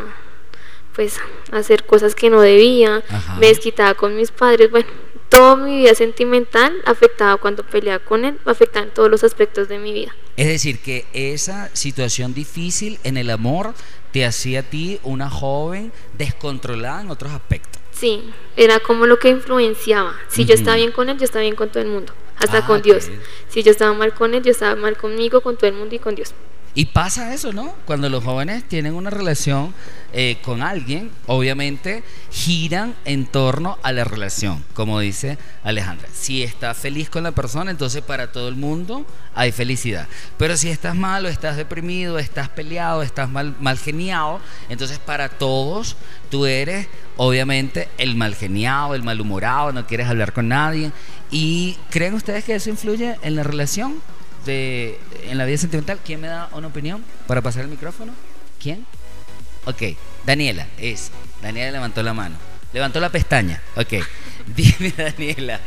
pues 0.96 1.20
a 1.52 1.58
hacer 1.58 1.86
cosas 1.86 2.16
que 2.16 2.32
no 2.32 2.42
debía, 2.42 3.04
Ajá. 3.08 3.36
me 3.36 3.48
desquitaba 3.48 3.94
con 3.94 4.16
mis 4.16 4.32
padres, 4.32 4.72
bueno, 4.72 4.88
toda 5.30 5.56
mi 5.56 5.78
vida 5.78 5.94
sentimental 5.94 6.74
afectaba 6.86 7.38
cuando 7.38 7.62
peleaba 7.64 8.04
con 8.04 8.26
él, 8.26 8.40
afectaba 8.46 8.88
en 8.88 8.92
todos 8.92 9.10
los 9.10 9.24
aspectos 9.24 9.68
de 9.68 9.78
mi 9.78 9.94
vida. 9.94 10.16
Es 10.38 10.48
decir, 10.48 10.80
que 10.80 11.06
esa 11.14 11.70
situación 11.74 12.34
difícil 12.34 13.00
en 13.04 13.18
el 13.18 13.30
amor 13.30 13.76
te 14.12 14.26
hacía 14.26 14.62
a 14.62 14.64
ti 14.64 15.00
una 15.04 15.30
joven 15.30 15.92
descontrolada 16.18 17.02
en 17.02 17.12
otros 17.12 17.32
aspectos. 17.32 17.80
Sí, 17.92 18.32
era 18.56 18.80
como 18.80 19.06
lo 19.06 19.20
que 19.20 19.30
influenciaba. 19.30 20.16
Si 20.30 20.46
yo 20.46 20.54
estaba 20.56 20.78
bien 20.78 20.92
con 20.92 21.10
él, 21.10 21.18
yo 21.18 21.26
estaba 21.26 21.42
bien 21.42 21.56
con 21.56 21.70
todo 21.70 21.82
el 21.82 21.90
mundo, 21.90 22.14
hasta 22.40 22.60
Ah, 22.60 22.66
con 22.66 22.82
Dios. 22.82 23.10
Si 23.50 23.64
yo 23.64 23.72
estaba 23.72 23.94
mal 23.94 24.14
con 24.14 24.34
él, 24.34 24.44
yo 24.44 24.52
estaba 24.52 24.76
mal 24.76 24.98
conmigo, 24.98 25.42
con 25.42 25.58
todo 25.58 25.70
el 25.70 25.76
mundo 25.76 25.96
y 25.96 26.00
con 26.00 26.16
Dios. 26.16 26.34
Y 26.78 26.86
pasa 26.86 27.34
eso, 27.34 27.54
¿no? 27.54 27.74
Cuando 27.86 28.08
los 28.08 28.24
jóvenes 28.24 28.64
tienen 28.64 28.94
una 28.94 29.10
relación 29.10 29.74
eh, 30.14 30.38
con 30.44 30.62
alguien, 30.62 31.10
obviamente 31.26 32.04
giran 32.30 32.94
en 33.04 33.26
torno 33.26 33.80
a 33.82 33.92
la 33.92 34.04
relación, 34.04 34.64
como 34.76 35.00
dice 35.00 35.40
Alejandra. 35.64 36.08
Si 36.14 36.44
estás 36.44 36.78
feliz 36.78 37.10
con 37.10 37.24
la 37.24 37.32
persona, 37.32 37.72
entonces 37.72 38.04
para 38.04 38.32
todo 38.32 38.48
el 38.48 38.56
mundo 38.58 39.08
hay 39.34 39.52
felicidad. 39.52 40.08
Pero 40.38 40.56
si 40.56 40.70
estás 40.70 40.96
mal 40.96 41.26
o 41.26 41.30
estás 41.30 41.58
deprimido, 41.58 42.20
estás 42.20 42.48
peleado, 42.50 43.02
estás 43.02 43.28
mal, 43.28 43.56
mal 43.60 43.80
geniado, 43.80 44.40
entonces 44.70 45.00
para 45.00 45.30
todos 45.30 45.98
tú 46.30 46.46
eres 46.46 46.88
obviamente 47.18 47.90
el 47.98 48.16
mal 48.16 48.36
geniado, 48.36 48.94
el 48.94 49.02
malhumorado, 49.02 49.72
no 49.72 49.88
quieres 49.88 50.08
hablar 50.08 50.32
con 50.32 50.48
nadie. 50.48 50.92
¿Y 51.32 51.78
creen 51.90 52.14
ustedes 52.14 52.44
que 52.44 52.56
eso 52.56 52.70
influye 52.70 53.18
en 53.22 53.36
la 53.36 53.44
relación? 53.44 54.02
de, 54.48 55.00
en 55.24 55.38
la 55.38 55.46
vida 55.46 55.58
sentimental. 55.58 56.00
¿Quién 56.04 56.22
me 56.22 56.28
da 56.28 56.50
una 56.54 56.68
opinión 56.68 57.04
para 57.28 57.44
pasar 57.44 57.64
el 57.64 57.70
micrófono? 57.70 58.14
¿Quién? 58.60 58.86
Ok, 59.66 59.84
Daniela, 60.26 60.66
es. 60.80 61.12
Daniela 61.42 61.72
levantó 61.72 62.02
la 62.02 62.14
mano. 62.14 62.36
Levantó 62.74 63.00
la 63.00 63.10
pestaña. 63.10 63.62
Ok. 63.76 63.94
Dime, 64.56 64.94
Daniela. 64.96 65.60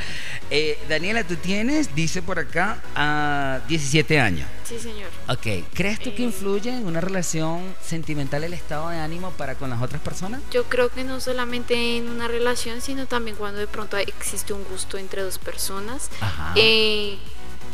Eh, 0.50 0.78
Daniela, 0.88 1.22
tú 1.24 1.36
tienes, 1.36 1.94
dice 1.94 2.22
por 2.22 2.38
acá, 2.38 2.82
a 2.94 3.60
17 3.68 4.18
años. 4.18 4.48
Sí, 4.64 4.78
señor. 4.78 5.08
Ok. 5.28 5.64
¿Crees 5.74 5.98
tú 6.00 6.14
que 6.14 6.22
Eh. 6.22 6.26
influye 6.26 6.70
en 6.70 6.86
una 6.86 7.00
relación 7.00 7.74
sentimental 7.84 8.42
el 8.44 8.54
estado 8.54 8.88
de 8.88 8.98
ánimo 8.98 9.30
para 9.32 9.54
con 9.56 9.70
las 9.70 9.82
otras 9.82 10.00
personas? 10.00 10.40
Yo 10.50 10.64
creo 10.64 10.88
que 10.88 11.04
no 11.04 11.20
solamente 11.20 11.96
en 11.98 12.08
una 12.08 12.26
relación, 12.28 12.80
sino 12.80 13.06
también 13.06 13.36
cuando 13.36 13.60
de 13.60 13.66
pronto 13.66 13.96
existe 13.96 14.52
un 14.52 14.64
gusto 14.64 14.96
entre 14.98 15.22
dos 15.22 15.38
personas. 15.38 16.10
Ajá. 16.20 16.52
Eh, 16.56 17.18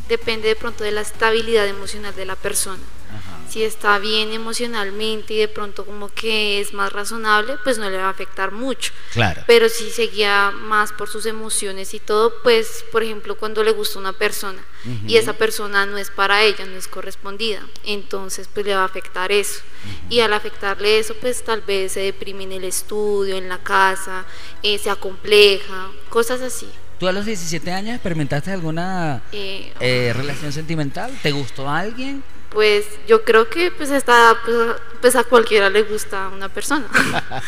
depende 0.09 0.49
de 0.49 0.57
pronto 0.57 0.85
de 0.85 0.91
la 0.93 1.01
estabilidad 1.03 1.67
emocional 1.67 2.15
de 2.15 2.25
la 2.27 2.37
persona. 2.37 2.83
Ajá. 3.11 3.26
Si 3.49 3.63
está 3.63 3.99
bien 3.99 4.33
emocionalmente 4.33 5.35
y 5.35 5.39
de 5.39 5.49
pronto 5.49 5.85
como 5.85 6.09
que 6.09 6.61
es 6.61 6.73
más 6.73 6.93
razonable, 6.93 7.57
pues 7.65 7.79
no 7.79 7.89
le 7.89 7.97
va 7.97 8.07
a 8.07 8.11
afectar 8.11 8.53
mucho. 8.53 8.93
Claro. 9.13 9.43
Pero 9.47 9.69
si 9.69 9.91
se 9.91 10.09
guía 10.09 10.51
más 10.51 10.93
por 10.93 11.09
sus 11.09 11.27
emociones 11.27 11.95
y 11.95 12.01
todo, 12.01 12.33
pues 12.43 12.85
por 12.93 13.03
ejemplo 13.03 13.37
cuando 13.37 13.63
le 13.65 13.71
gusta 13.73 13.99
una 13.99 14.13
persona 14.13 14.63
y 15.09 15.17
esa 15.17 15.33
persona 15.33 15.85
no 15.85 15.99
es 15.99 16.11
para 16.11 16.45
ella, 16.45 16.65
no 16.65 16.77
es 16.77 16.87
correspondida, 16.87 17.61
entonces 17.85 18.49
pues 18.53 18.65
le 18.67 18.75
va 18.75 18.83
a 18.83 18.85
afectar 18.85 19.33
eso. 19.33 19.61
Y 20.09 20.21
al 20.21 20.33
afectarle 20.33 20.99
eso, 21.01 21.15
pues 21.21 21.43
tal 21.45 21.61
vez 21.63 21.93
se 21.93 22.01
deprime 22.01 22.45
en 22.45 22.53
el 22.53 22.65
estudio, 22.65 23.37
en 23.37 23.49
la 23.49 23.59
casa, 23.59 24.25
eh, 24.63 24.79
se 24.79 24.91
acompleja, 24.91 25.91
cosas 26.09 26.41
así. 26.41 26.69
¿Tú 27.01 27.09
a 27.09 27.13
los 27.13 27.27
17 27.27 27.71
años 27.73 27.95
experimentaste 27.95 28.53
alguna 28.53 29.23
Eh, 29.33 29.73
eh, 29.81 30.13
relación 30.15 30.53
sentimental? 30.53 31.13
¿Te 31.23 31.33
gustó 31.33 31.69
alguien? 31.69 32.23
Pues 32.57 32.87
yo 33.07 33.23
creo 33.23 33.51
que 33.51 33.71
pues, 33.71 33.91
está, 33.91 34.35
pues, 34.43 34.57
pues 35.03 35.15
a 35.15 35.25
cualquiera 35.25 35.69
le 35.69 35.83
gusta 35.83 36.29
una 36.29 36.49
persona. 36.49 36.89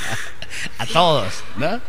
A 0.78 0.84
todos, 0.84 1.32
¿no? 1.56 1.80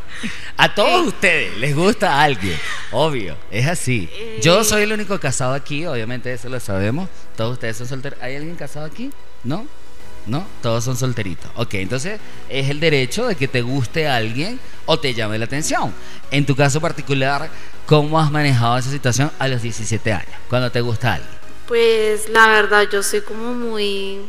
A 0.55 0.73
todos 0.73 1.07
ustedes 1.07 1.57
les 1.57 1.75
gusta 1.75 2.13
a 2.13 2.23
alguien, 2.23 2.57
obvio, 2.91 3.35
es 3.51 3.67
así. 3.67 4.09
Yo 4.41 4.63
soy 4.63 4.83
el 4.83 4.93
único 4.93 5.19
casado 5.19 5.53
aquí, 5.53 5.85
obviamente 5.85 6.31
eso 6.31 6.47
lo 6.47 6.61
sabemos. 6.61 7.09
Todos 7.35 7.53
ustedes 7.53 7.75
son 7.75 7.88
solteros. 7.88 8.19
¿Hay 8.21 8.38
alguien 8.38 8.55
casado 8.55 8.85
aquí? 8.85 9.11
¿No? 9.43 9.67
¿No? 10.25 10.47
Todos 10.61 10.85
son 10.85 10.95
solteritos. 10.95 11.51
Ok, 11.55 11.73
entonces 11.73 12.21
es 12.47 12.69
el 12.69 12.79
derecho 12.79 13.27
de 13.27 13.35
que 13.35 13.49
te 13.49 13.61
guste 13.61 14.07
a 14.07 14.15
alguien 14.15 14.61
o 14.85 14.97
te 14.97 15.13
llame 15.13 15.38
la 15.38 15.45
atención. 15.45 15.93
En 16.31 16.45
tu 16.45 16.55
caso 16.55 16.79
particular, 16.79 17.49
¿cómo 17.85 18.17
has 18.17 18.31
manejado 18.31 18.77
esa 18.77 18.91
situación 18.91 19.29
a 19.39 19.49
los 19.49 19.61
17 19.61 20.13
años? 20.13 20.35
Cuando 20.47 20.71
te 20.71 20.79
gusta 20.79 21.15
alguien. 21.15 21.38
Pues 21.69 22.27
la 22.29 22.47
verdad 22.47 22.89
yo 22.91 23.03
soy 23.03 23.21
como 23.21 23.53
muy 23.53 24.19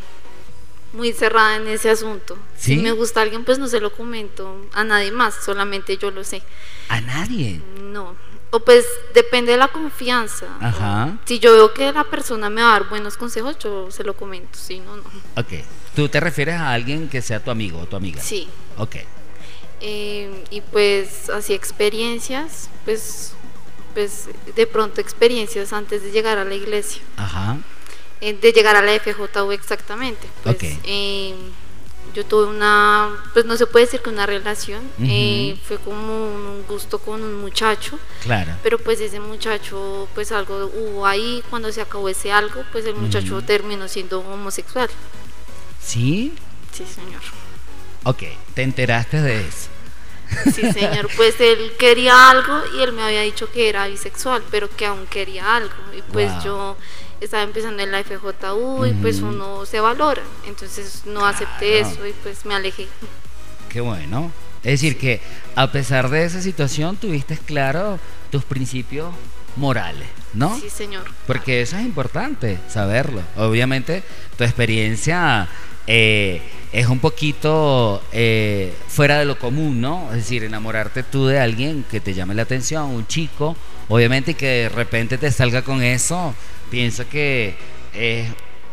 muy 0.93 1.13
cerrada 1.13 1.57
en 1.57 1.69
ese 1.69 1.89
asunto. 1.89 2.37
¿Sí? 2.55 2.75
Si 2.75 2.83
me 2.83 2.93
gusta 2.93 3.23
alguien, 3.23 3.45
pues 3.45 3.59
no 3.59 3.67
se 3.67 3.81
lo 3.81 3.93
comento 3.93 4.55
a 4.75 4.85
nadie 4.85 5.11
más, 5.11 5.35
solamente 5.43 5.97
yo 5.97 6.11
lo 6.11 6.23
sé. 6.23 6.43
A 6.89 7.01
nadie. 7.01 7.63
No. 7.83 8.15
O 8.51 8.61
pues 8.61 8.85
depende 9.15 9.53
de 9.53 9.59
la 9.59 9.69
confianza. 9.69 10.49
Ajá. 10.61 11.17
Si 11.25 11.39
yo 11.39 11.55
veo 11.55 11.73
que 11.73 11.91
la 11.93 12.05
persona 12.05 12.51
me 12.51 12.61
va 12.63 12.77
a 12.77 12.81
dar 12.81 12.91
buenos 12.91 13.17
consejos, 13.17 13.57
yo 13.59 13.91
se 13.91 14.05
lo 14.05 14.15
comento. 14.15 14.59
Si 14.59 14.81
no, 14.81 14.97
no. 14.97 15.05
Ok. 15.37 15.65
¿Tú 15.97 16.11
te 16.11 16.21
refieres 16.21 16.57
a 16.57 16.73
alguien 16.73 17.09
que 17.09 17.23
sea 17.23 17.43
tu 17.43 17.51
amigo 17.51 17.79
o 17.79 17.87
tu 17.87 17.97
amiga? 17.97 18.21
Sí. 18.21 18.49
Ok. 18.77 18.97
Eh, 19.81 20.45
y 20.51 20.61
pues 20.61 21.31
así 21.31 21.55
experiencias, 21.55 22.69
pues, 22.85 23.33
pues 23.95 24.29
de 24.57 24.67
pronto 24.67 25.01
experiencias 25.01 25.73
antes 25.73 26.03
de 26.03 26.11
llegar 26.11 26.39
a 26.39 26.45
la 26.45 26.55
iglesia, 26.55 27.03
Ajá. 27.17 27.59
eh, 28.21 28.35
de 28.35 28.53
llegar 28.53 28.77
a 28.77 28.83
la 28.83 28.93
FJU 28.99 29.53
exactamente. 29.53 30.27
Pues, 30.43 30.57
eh, 30.85 31.35
yo 32.15 32.25
tuve 32.27 32.47
una, 32.47 33.09
pues 33.33 33.45
no 33.45 33.57
se 33.57 33.67
puede 33.67 33.85
decir 33.85 34.01
que 34.01 34.11
una 34.11 34.27
relación, 34.27 34.83
eh, 35.03 35.57
fue 35.65 35.79
como 35.79 36.03
un 36.35 36.65
gusto 36.69 36.99
con 36.99 37.23
un 37.23 37.41
muchacho, 37.41 37.99
Claro. 38.23 38.53
pero 38.65 38.79
pues 38.79 39.01
ese 39.01 39.21
muchacho, 39.21 40.09
pues 40.15 40.33
algo 40.33 40.67
hubo 40.75 41.07
ahí, 41.07 41.43
cuando 41.51 41.71
se 41.71 41.81
acabó 41.81 42.09
ese 42.09 42.33
algo, 42.33 42.65
pues 42.73 42.85
el 42.87 42.97
muchacho 42.97 43.41
terminó 43.43 43.87
siendo 43.87 44.21
homosexual. 44.21 44.89
¿Sí? 45.81 46.33
Sí, 46.73 46.85
señor. 46.85 47.21
Ok, 48.05 48.23
te 48.55 48.63
enteraste 48.63 49.21
de 49.21 49.47
eso. 49.47 49.69
Sí, 50.55 50.73
señor. 50.73 51.09
Pues 51.17 51.41
él 51.41 51.73
quería 51.79 52.31
algo 52.31 52.61
y 52.77 52.83
él 52.83 52.93
me 52.93 53.03
había 53.03 53.23
dicho 53.23 53.51
que 53.51 53.69
era 53.69 53.87
bisexual, 53.89 54.43
pero 54.51 54.69
que 54.75 54.87
aún 54.87 55.07
quería 55.07 55.57
algo. 55.57 55.75
Y 55.97 56.03
pues 56.13 56.33
Wow. 56.35 56.43
yo 56.45 56.77
estaba 57.21 57.43
empezando 57.43 57.83
en 57.83 57.91
la 57.93 58.03
FJU 58.03 58.87
y 58.87 58.93
pues 58.95 59.21
uno 59.21 59.67
se 59.67 59.81
valora. 59.81 60.23
Entonces 60.47 61.03
no 61.07 61.27
acepté 61.27 61.81
eso 61.81 62.07
y 62.07 62.13
pues 62.23 62.45
me 62.47 62.55
alejé. 62.55 62.87
Qué 63.69 63.81
bueno. 63.81 64.33
Es 64.63 64.81
decir, 64.81 64.99
que 64.99 65.21
a 65.57 65.71
pesar 65.73 66.11
de 66.11 66.25
esa 66.25 66.43
situación 66.43 66.97
tuviste 66.97 67.37
claro 67.39 67.99
tus 68.31 68.45
principios 68.45 69.15
morales, 69.57 70.07
¿no? 70.35 70.59
Sí, 70.61 70.69
señor. 70.71 71.05
Porque 71.27 71.63
eso 71.63 71.77
es 71.77 71.85
importante 71.85 72.59
saberlo. 72.69 73.23
Obviamente 73.37 74.03
tu 74.37 74.45
experiencia 74.45 75.49
eh, 75.87 76.41
es 76.73 76.87
un 76.87 76.99
poquito 77.01 78.03
eh, 78.13 78.73
fuera 78.89 79.19
de 79.19 79.25
lo 79.25 79.39
común, 79.39 79.81
¿no? 79.81 80.09
Es 80.11 80.17
decir, 80.19 80.45
enamorarte 80.45 81.03
tú 81.03 81.27
de 81.27 81.39
alguien 81.41 81.85
que 81.91 82.01
te 82.01 82.15
llame 82.15 82.35
la 82.35 82.43
atención, 82.43 82.91
un 82.91 83.07
chico, 83.07 83.57
obviamente 83.89 84.33
y 84.33 84.35
que 84.35 84.47
de 84.47 84.69
repente 84.69 85.19
te 85.19 85.31
salga 85.33 85.63
con 85.63 85.83
eso, 85.83 86.35
pienso 86.71 87.09
que 87.09 87.55
es 87.95 88.29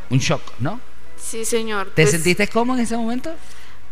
un 0.09 0.19
shock, 0.19 0.41
¿no? 0.59 0.79
Sí, 1.19 1.43
señor. 1.43 1.87
¿Te 1.95 2.03
Pues- 2.03 2.11
sentiste 2.11 2.47
cómodo 2.47 2.77
en 2.77 2.83
ese 2.83 2.95
momento? 2.95 3.33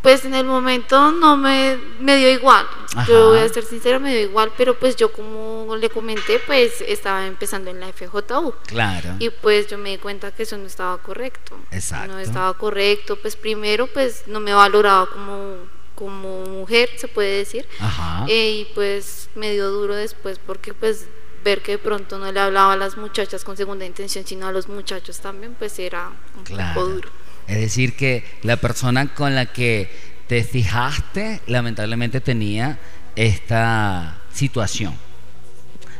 Pues 0.05 0.23
en 0.23 0.35
el 0.35 0.45
momento 0.45 1.11
no 1.11 1.35
me, 1.35 1.79
me 1.99 2.15
dio 2.17 2.29
igual. 2.29 2.67
Ajá. 2.95 3.07
Yo 3.09 3.29
voy 3.29 3.39
a 3.39 3.49
ser 3.49 3.63
sincera, 3.65 3.97
me 3.97 4.11
dio 4.15 4.21
igual, 4.21 4.51
pero 4.55 4.77
pues 4.77 4.95
yo 4.95 5.11
como 5.11 5.75
le 5.77 5.89
comenté, 5.89 6.39
pues 6.45 6.79
estaba 6.81 7.25
empezando 7.25 7.71
en 7.71 7.79
la 7.79 7.87
FJU. 7.91 8.53
Claro. 8.67 9.15
Y 9.17 9.31
pues 9.31 9.65
yo 9.65 9.79
me 9.79 9.89
di 9.89 9.97
cuenta 9.97 10.29
que 10.31 10.43
eso 10.43 10.57
no 10.59 10.67
estaba 10.67 10.99
correcto. 10.99 11.57
Exacto. 11.71 12.13
No 12.13 12.19
estaba 12.19 12.53
correcto. 12.53 13.15
Pues 13.15 13.35
primero, 13.35 13.87
pues 13.87 14.25
no 14.27 14.39
me 14.39 14.53
valoraba 14.53 15.07
como, 15.07 15.55
como 15.95 16.45
mujer, 16.45 16.89
se 16.97 17.07
puede 17.07 17.37
decir. 17.37 17.67
Ajá. 17.79 18.25
Eh, 18.27 18.51
y 18.51 18.65
pues 18.75 19.29
me 19.33 19.53
dio 19.53 19.71
duro 19.71 19.95
después 19.95 20.37
porque 20.45 20.75
pues 20.75 21.07
ver 21.43 21.61
que 21.63 21.73
de 21.73 21.77
pronto 21.79 22.19
no 22.19 22.31
le 22.31 22.39
hablaba 22.39 22.73
a 22.73 22.77
las 22.77 22.95
muchachas 22.95 23.43
con 23.43 23.57
segunda 23.57 23.85
intención, 23.85 24.23
sino 24.25 24.45
a 24.47 24.51
los 24.51 24.67
muchachos 24.67 25.19
también, 25.19 25.55
pues 25.57 25.77
era 25.79 26.11
un 26.37 26.43
Claro. 26.43 26.73
poco 26.75 26.87
duro. 26.89 27.09
Es 27.47 27.59
decir, 27.59 27.93
que 27.95 28.23
la 28.43 28.57
persona 28.57 29.13
con 29.13 29.35
la 29.35 29.45
que 29.47 29.89
te 30.27 30.43
fijaste 30.43 31.41
lamentablemente 31.47 32.21
tenía 32.21 32.79
esta 33.15 34.21
situación. 34.33 34.93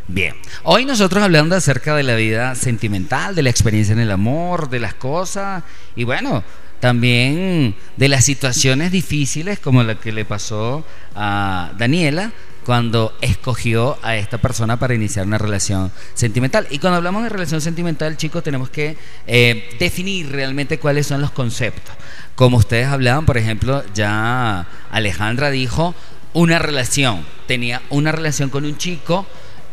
Bien, 0.07 0.35
hoy 0.63 0.85
nosotros 0.85 1.23
hablando 1.23 1.55
acerca 1.55 1.95
de 1.95 2.03
la 2.03 2.15
vida 2.15 2.53
sentimental, 2.53 3.33
de 3.33 3.41
la 3.41 3.49
experiencia 3.49 3.93
en 3.93 3.99
el 3.99 4.11
amor, 4.11 4.69
de 4.69 4.79
las 4.79 4.93
cosas 4.93 5.63
y 5.95 6.03
bueno, 6.03 6.43
también 6.79 7.75
de 7.97 8.07
las 8.07 8.23
situaciones 8.25 8.91
difíciles 8.91 9.57
como 9.59 9.81
la 9.81 9.95
que 9.95 10.11
le 10.11 10.23
pasó 10.23 10.85
a 11.15 11.71
Daniela 11.77 12.31
cuando 12.65 13.15
escogió 13.21 13.97
a 14.01 14.17
esta 14.17 14.39
persona 14.39 14.77
para 14.77 14.95
iniciar 14.95 15.27
una 15.27 15.37
relación 15.37 15.91
sentimental. 16.15 16.67
Y 16.71 16.79
cuando 16.79 16.97
hablamos 16.97 17.23
de 17.23 17.29
relación 17.29 17.61
sentimental, 17.61 18.17
chicos, 18.17 18.43
tenemos 18.43 18.69
que 18.69 18.97
eh, 19.27 19.69
definir 19.79 20.31
realmente 20.31 20.79
cuáles 20.79 21.05
son 21.05 21.21
los 21.21 21.31
conceptos. 21.31 21.93
Como 22.33 22.57
ustedes 22.57 22.87
hablaban, 22.87 23.25
por 23.25 23.37
ejemplo, 23.37 23.83
ya 23.93 24.67
Alejandra 24.91 25.51
dijo 25.51 25.93
una 26.33 26.57
relación. 26.57 27.23
Tenía 27.47 27.83
una 27.91 28.11
relación 28.11 28.49
con 28.49 28.65
un 28.65 28.77
chico 28.77 29.27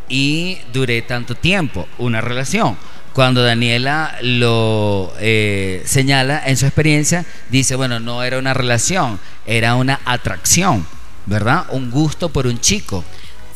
y 0.08 0.58
duré 0.72 1.00
tanto 1.00 1.34
tiempo, 1.34 1.88
una 1.96 2.20
relación. 2.20 2.76
Cuando 3.14 3.42
Daniela 3.42 4.16
lo 4.20 5.12
eh, 5.18 5.82
señala 5.86 6.42
en 6.44 6.58
su 6.58 6.66
experiencia, 6.66 7.24
dice, 7.50 7.74
bueno, 7.74 8.00
no 8.00 8.22
era 8.22 8.38
una 8.38 8.54
relación, 8.54 9.18
era 9.46 9.74
una 9.74 10.00
atracción, 10.04 10.86
¿verdad? 11.26 11.66
Un 11.70 11.90
gusto 11.90 12.28
por 12.28 12.46
un 12.46 12.60
chico. 12.60 13.04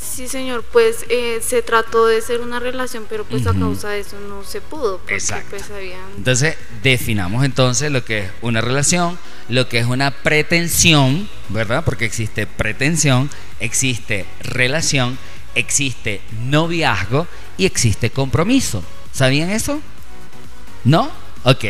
Sí, 0.01 0.29
señor, 0.29 0.65
pues 0.73 1.05
eh, 1.11 1.41
se 1.43 1.61
trató 1.63 2.07
de 2.07 2.23
ser 2.23 2.41
una 2.41 2.59
relación, 2.59 3.05
pero 3.09 3.25
pues 3.25 3.43
Ujú. 3.43 3.51
a 3.51 3.59
causa 3.61 3.89
de 3.91 4.01
eso 4.01 4.19
no 4.21 4.45
se 4.45 4.61
pudo, 4.61 4.99
porque 4.99 5.15
Exacto. 5.15 5.49
pues 5.51 5.71
habían... 5.71 6.01
Entonces, 6.17 6.57
definamos 6.83 7.45
entonces 7.45 7.91
lo 7.91 8.05
que 8.05 8.21
es 8.21 8.31
una 8.41 8.61
relación, 8.61 9.19
lo 9.49 9.69
que 9.69 9.79
es 9.79 9.87
una 9.87 10.11
pretensión, 10.11 11.29
¿verdad? 11.51 11.85
Porque 11.85 12.07
existe 12.07 12.47
pretensión, 12.47 13.29
existe 13.61 14.25
relación, 14.41 15.19
existe 15.55 16.21
noviazgo 16.45 17.27
y 17.59 17.67
existe 17.67 18.11
compromiso. 18.11 18.83
¿Sabían 19.13 19.51
eso? 19.51 19.81
¿No? 20.85 21.11
Ok. 21.45 21.65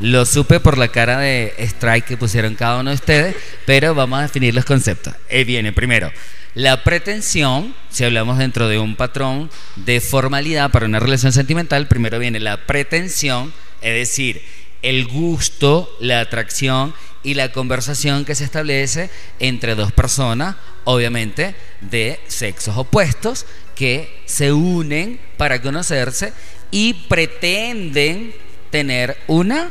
Lo 0.00 0.24
supe 0.26 0.60
por 0.60 0.78
la 0.78 0.88
cara 0.88 1.18
de 1.18 1.54
strike 1.58 2.06
que 2.06 2.16
pusieron 2.16 2.54
cada 2.54 2.80
uno 2.80 2.90
de 2.90 2.96
ustedes, 2.96 3.36
pero 3.66 3.94
vamos 3.94 4.18
a 4.18 4.22
definir 4.22 4.54
los 4.54 4.64
conceptos. 4.64 5.14
Eh, 5.28 5.44
viene 5.44 5.72
primero 5.72 6.10
la 6.54 6.82
pretensión, 6.82 7.74
si 7.90 8.04
hablamos 8.04 8.38
dentro 8.38 8.68
de 8.68 8.78
un 8.78 8.96
patrón 8.96 9.50
de 9.76 10.00
formalidad 10.00 10.70
para 10.70 10.86
una 10.86 10.98
relación 10.98 11.32
sentimental, 11.32 11.86
primero 11.86 12.18
viene 12.18 12.40
la 12.40 12.66
pretensión, 12.66 13.52
es 13.80 13.94
decir, 13.94 14.42
el 14.82 15.06
gusto, 15.06 15.94
la 16.00 16.20
atracción 16.20 16.92
y 17.22 17.34
la 17.34 17.52
conversación 17.52 18.24
que 18.24 18.34
se 18.34 18.44
establece 18.44 19.10
entre 19.38 19.76
dos 19.76 19.92
personas, 19.92 20.56
obviamente 20.84 21.54
de 21.82 22.18
sexos 22.26 22.76
opuestos, 22.76 23.46
que 23.76 24.22
se 24.24 24.52
unen 24.52 25.20
para 25.36 25.62
conocerse 25.62 26.32
y 26.72 26.94
pretenden 27.08 28.34
tener 28.70 29.16
una 29.28 29.70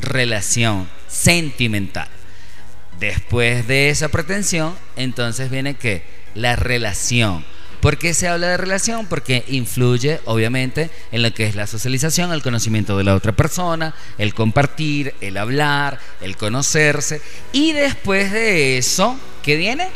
relación 0.00 0.88
sentimental. 1.08 2.08
Después 2.98 3.66
de 3.68 3.90
esa 3.90 4.08
pretensión, 4.08 4.74
entonces 4.96 5.50
viene 5.50 5.74
que 5.74 6.02
la 6.34 6.56
relación. 6.56 7.44
¿Por 7.80 7.96
qué 7.96 8.12
se 8.12 8.26
habla 8.26 8.48
de 8.48 8.56
relación? 8.56 9.06
Porque 9.06 9.44
influye, 9.46 10.20
obviamente, 10.24 10.90
en 11.12 11.22
lo 11.22 11.32
que 11.32 11.46
es 11.46 11.54
la 11.54 11.68
socialización, 11.68 12.32
el 12.32 12.42
conocimiento 12.42 12.98
de 12.98 13.04
la 13.04 13.14
otra 13.14 13.32
persona, 13.32 13.94
el 14.18 14.34
compartir, 14.34 15.14
el 15.20 15.36
hablar, 15.36 16.00
el 16.20 16.36
conocerse. 16.36 17.22
Y 17.52 17.72
después 17.72 18.32
de 18.32 18.78
eso, 18.78 19.16
¿qué 19.44 19.56
viene? 19.56 19.88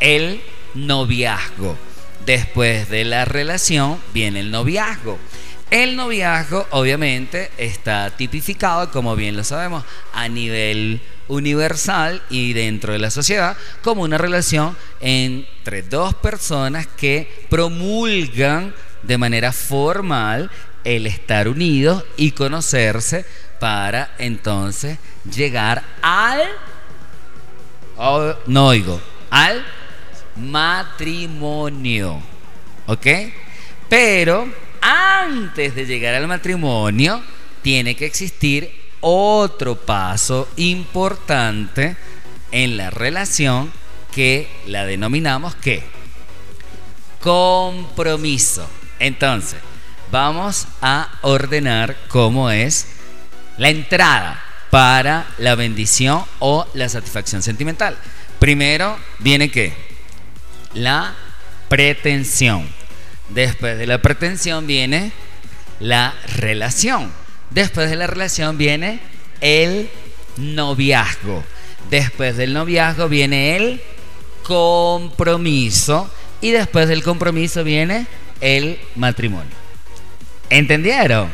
El 0.00 0.42
noviazgo. 0.74 1.78
Después 2.26 2.88
de 2.90 3.04
la 3.04 3.24
relación 3.24 3.98
viene 4.12 4.40
el 4.40 4.50
noviazgo. 4.50 5.18
El 5.70 5.96
noviazgo 5.96 6.66
obviamente 6.70 7.50
está 7.58 8.10
tipificado, 8.10 8.90
como 8.90 9.14
bien 9.16 9.36
lo 9.36 9.44
sabemos, 9.44 9.84
a 10.14 10.26
nivel 10.28 11.02
universal 11.28 12.22
y 12.30 12.54
dentro 12.54 12.94
de 12.94 12.98
la 12.98 13.10
sociedad 13.10 13.56
como 13.82 14.02
una 14.02 14.16
relación 14.16 14.76
entre 15.00 15.82
dos 15.82 16.14
personas 16.14 16.86
que 16.86 17.46
promulgan 17.50 18.74
de 19.02 19.18
manera 19.18 19.52
formal 19.52 20.50
el 20.84 21.06
estar 21.06 21.48
unidos 21.48 22.04
y 22.16 22.30
conocerse 22.30 23.26
para 23.60 24.14
entonces 24.18 24.98
llegar 25.30 25.84
al 26.00 26.42
oh, 27.98 28.32
no 28.46 28.68
oigo 28.68 29.00
al 29.28 29.62
matrimonio 30.36 32.22
¿ok? 32.86 33.06
pero 33.88 34.48
antes 34.88 35.74
de 35.74 35.84
llegar 35.84 36.14
al 36.14 36.26
matrimonio 36.26 37.22
tiene 37.60 37.94
que 37.94 38.06
existir 38.06 38.72
otro 39.00 39.76
paso 39.76 40.48
importante 40.56 41.94
en 42.52 42.78
la 42.78 42.88
relación 42.88 43.70
que 44.14 44.48
la 44.66 44.86
denominamos 44.86 45.54
¿qué? 45.56 45.82
compromiso. 47.20 48.66
Entonces 48.98 49.58
vamos 50.10 50.66
a 50.80 51.10
ordenar 51.20 51.94
cómo 52.08 52.50
es 52.50 52.86
la 53.58 53.68
entrada 53.68 54.42
para 54.70 55.26
la 55.36 55.54
bendición 55.54 56.24
o 56.38 56.66
la 56.72 56.88
satisfacción 56.88 57.42
sentimental. 57.42 57.94
Primero 58.38 58.96
viene 59.18 59.50
qué 59.50 59.74
la 60.72 61.14
pretensión 61.68 62.77
Después 63.30 63.78
de 63.78 63.86
la 63.86 64.00
pretensión 64.00 64.66
viene 64.66 65.12
la 65.80 66.14
relación. 66.36 67.12
Después 67.50 67.90
de 67.90 67.96
la 67.96 68.06
relación 68.06 68.58
viene 68.58 69.00
el 69.40 69.90
noviazgo. 70.36 71.44
Después 71.90 72.36
del 72.36 72.52
noviazgo 72.52 73.08
viene 73.08 73.56
el 73.56 73.82
compromiso 74.42 76.10
y 76.40 76.50
después 76.50 76.88
del 76.88 77.02
compromiso 77.02 77.64
viene 77.64 78.06
el 78.40 78.78
matrimonio. 78.96 79.56
¿Entendieron? 80.50 81.30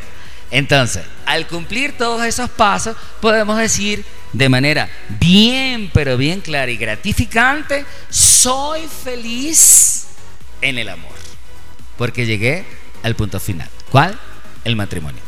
Entonces, 0.50 1.04
al 1.26 1.46
cumplir 1.46 1.96
todos 1.96 2.24
esos 2.24 2.50
pasos, 2.50 2.96
podemos 3.20 3.58
decir 3.58 4.04
de 4.32 4.48
manera 4.48 4.88
bien, 5.20 5.90
pero 5.92 6.16
bien 6.16 6.40
clara 6.40 6.70
y 6.70 6.76
gratificante, 6.76 7.84
soy 8.08 8.82
feliz 8.86 10.06
en 10.60 10.78
el 10.78 10.88
amor. 10.88 11.13
Porque 11.96 12.26
llegué 12.26 12.64
al 13.02 13.14
punto 13.14 13.38
final. 13.40 13.68
¿Cuál? 13.90 14.18
El 14.64 14.76
matrimonio. 14.76 15.22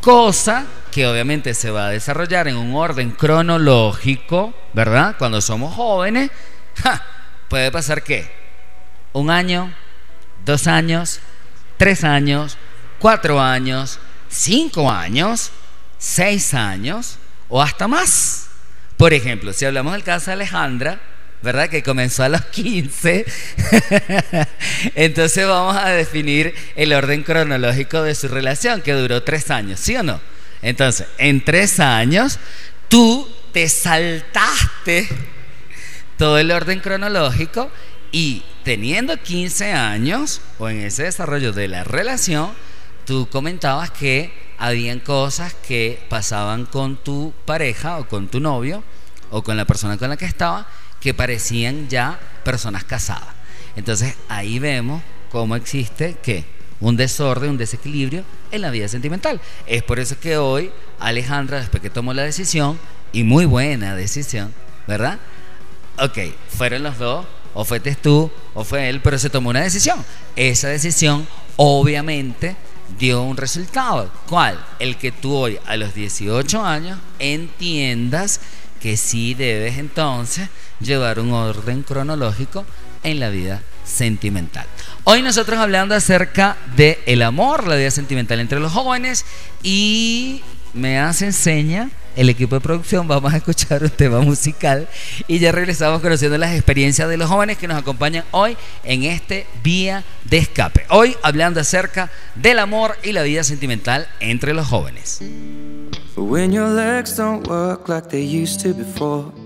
Cosa 0.00 0.64
que 0.90 1.06
obviamente 1.06 1.52
se 1.52 1.70
va 1.70 1.88
a 1.88 1.90
desarrollar 1.90 2.48
en 2.48 2.56
un 2.56 2.74
orden 2.74 3.10
cronológico, 3.10 4.54
¿verdad? 4.72 5.16
Cuando 5.18 5.40
somos 5.40 5.74
jóvenes, 5.74 6.30
puede 7.48 7.70
pasar 7.70 8.02
que 8.02 8.30
un 9.12 9.30
año, 9.30 9.74
dos 10.44 10.66
años, 10.66 11.20
tres 11.76 12.04
años, 12.04 12.56
cuatro 12.98 13.40
años, 13.40 13.98
cinco 14.28 14.90
años, 14.90 15.50
seis 15.98 16.54
años 16.54 17.18
o 17.48 17.60
hasta 17.60 17.88
más. 17.88 18.48
Por 18.96 19.12
ejemplo, 19.12 19.52
si 19.52 19.64
hablamos 19.64 19.92
del 19.92 20.04
caso 20.04 20.26
de 20.26 20.34
Alejandra, 20.34 21.00
¿verdad? 21.42 21.68
Que 21.68 21.82
comenzó 21.82 22.24
a 22.24 22.28
los 22.28 22.44
15. 22.46 23.24
Entonces 24.94 25.46
vamos 25.46 25.76
a 25.76 25.90
definir 25.90 26.54
el 26.74 26.92
orden 26.92 27.22
cronológico 27.22 28.02
de 28.02 28.14
su 28.14 28.28
relación, 28.28 28.82
que 28.82 28.92
duró 28.92 29.22
tres 29.22 29.50
años, 29.50 29.80
¿sí 29.80 29.96
o 29.96 30.02
no? 30.02 30.20
Entonces, 30.62 31.06
en 31.18 31.44
tres 31.44 31.80
años, 31.80 32.38
tú 32.88 33.28
te 33.52 33.68
saltaste 33.68 35.08
todo 36.18 36.38
el 36.38 36.50
orden 36.50 36.80
cronológico 36.80 37.70
y 38.10 38.42
teniendo 38.64 39.16
15 39.16 39.72
años, 39.72 40.40
o 40.58 40.68
en 40.68 40.80
ese 40.80 41.04
desarrollo 41.04 41.52
de 41.52 41.68
la 41.68 41.84
relación, 41.84 42.50
tú 43.04 43.28
comentabas 43.30 43.90
que 43.90 44.32
habían 44.58 45.00
cosas 45.00 45.54
que 45.54 46.00
pasaban 46.08 46.66
con 46.66 46.96
tu 46.96 47.32
pareja 47.44 47.98
o 47.98 48.08
con 48.08 48.28
tu 48.28 48.40
novio 48.40 48.82
o 49.30 49.42
con 49.42 49.56
la 49.56 49.66
persona 49.66 49.98
con 49.98 50.08
la 50.08 50.16
que 50.16 50.24
estaba 50.24 50.66
que 51.00 51.14
parecían 51.14 51.88
ya 51.88 52.18
personas 52.44 52.84
casadas. 52.84 53.34
Entonces 53.76 54.14
ahí 54.28 54.58
vemos 54.58 55.02
cómo 55.30 55.56
existe 55.56 56.16
que 56.22 56.44
un 56.80 56.96
desorden, 56.96 57.50
un 57.50 57.58
desequilibrio 57.58 58.24
en 58.50 58.60
la 58.62 58.70
vida 58.70 58.88
sentimental. 58.88 59.40
Es 59.66 59.82
por 59.82 59.98
eso 59.98 60.18
que 60.18 60.36
hoy 60.36 60.70
Alejandra, 60.98 61.60
después 61.60 61.82
que 61.82 61.90
tomó 61.90 62.12
la 62.12 62.22
decisión, 62.22 62.78
y 63.12 63.22
muy 63.22 63.46
buena 63.46 63.94
decisión, 63.94 64.52
¿verdad? 64.86 65.18
Ok, 65.98 66.18
fueron 66.48 66.82
los 66.82 66.98
dos, 66.98 67.26
o 67.54 67.64
fuiste 67.64 67.94
tú, 67.94 68.30
o 68.52 68.64
fue 68.64 68.88
él, 68.88 69.00
pero 69.00 69.18
se 69.18 69.30
tomó 69.30 69.50
una 69.50 69.62
decisión. 69.62 70.04
Esa 70.34 70.68
decisión 70.68 71.26
obviamente 71.56 72.56
dio 72.98 73.22
un 73.22 73.36
resultado. 73.36 74.10
¿Cuál? 74.28 74.62
El 74.78 74.96
que 74.98 75.12
tú 75.12 75.34
hoy 75.34 75.58
a 75.66 75.76
los 75.76 75.94
18 75.94 76.62
años 76.62 76.98
entiendas 77.18 78.40
que 78.80 78.96
sí 78.96 79.34
debes 79.34 79.78
entonces 79.78 80.50
llevar 80.80 81.20
un 81.20 81.32
orden 81.32 81.82
cronológico 81.82 82.64
en 83.02 83.20
la 83.20 83.30
vida 83.30 83.62
sentimental. 83.84 84.66
Hoy 85.04 85.22
nosotros 85.22 85.58
hablando 85.58 85.94
acerca 85.94 86.56
de 86.76 86.98
el 87.06 87.22
amor, 87.22 87.66
la 87.66 87.76
vida 87.76 87.90
sentimental 87.90 88.40
entre 88.40 88.60
los 88.60 88.72
jóvenes 88.72 89.24
y 89.62 90.42
me 90.74 90.98
hace 90.98 91.26
enseña 91.26 91.90
el 92.16 92.28
equipo 92.30 92.56
de 92.56 92.60
producción, 92.60 93.06
vamos 93.08 93.32
a 93.32 93.36
escuchar 93.36 93.82
un 93.82 93.90
tema 93.90 94.20
musical 94.20 94.88
y 95.28 95.38
ya 95.38 95.52
regresamos 95.52 96.00
conociendo 96.00 96.36
las 96.38 96.54
experiencias 96.54 97.08
de 97.08 97.16
los 97.16 97.28
jóvenes 97.28 97.58
que 97.58 97.68
nos 97.68 97.78
acompañan 97.78 98.24
hoy 98.30 98.56
en 98.84 99.04
este 99.04 99.46
Vía 99.62 100.02
de 100.24 100.38
Escape. 100.38 100.86
Hoy 100.88 101.16
hablando 101.22 101.60
acerca 101.60 102.10
del 102.34 102.58
amor 102.58 102.96
y 103.02 103.12
la 103.12 103.22
vida 103.22 103.44
sentimental 103.44 104.08
entre 104.20 104.54
los 104.54 104.66
jóvenes. 104.66 105.20
When 106.16 106.50
your 106.50 106.68
legs 106.68 107.14
don't 107.16 107.46
work 107.46 107.88
like 107.88 108.08
they 108.08 108.24
used 108.24 108.62
to 108.62 108.74
before. 108.74 109.45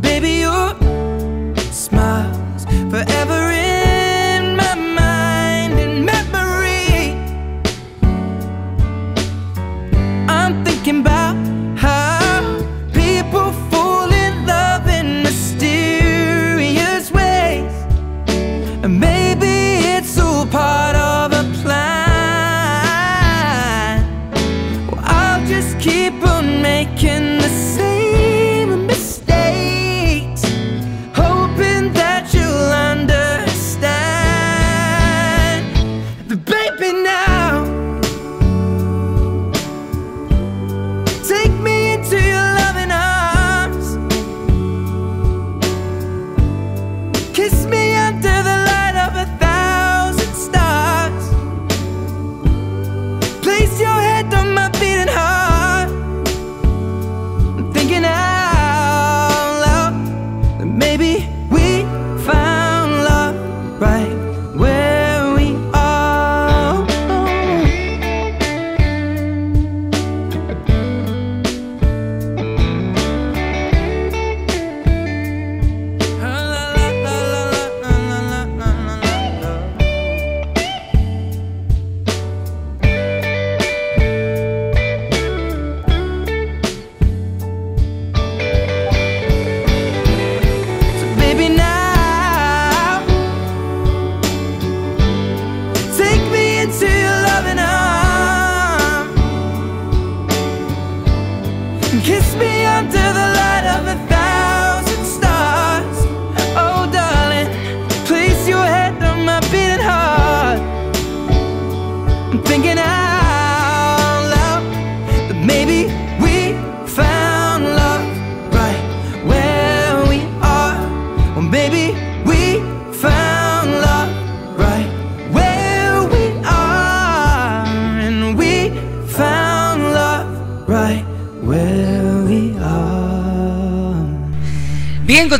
Baby, 0.00 0.40
your 0.40 0.85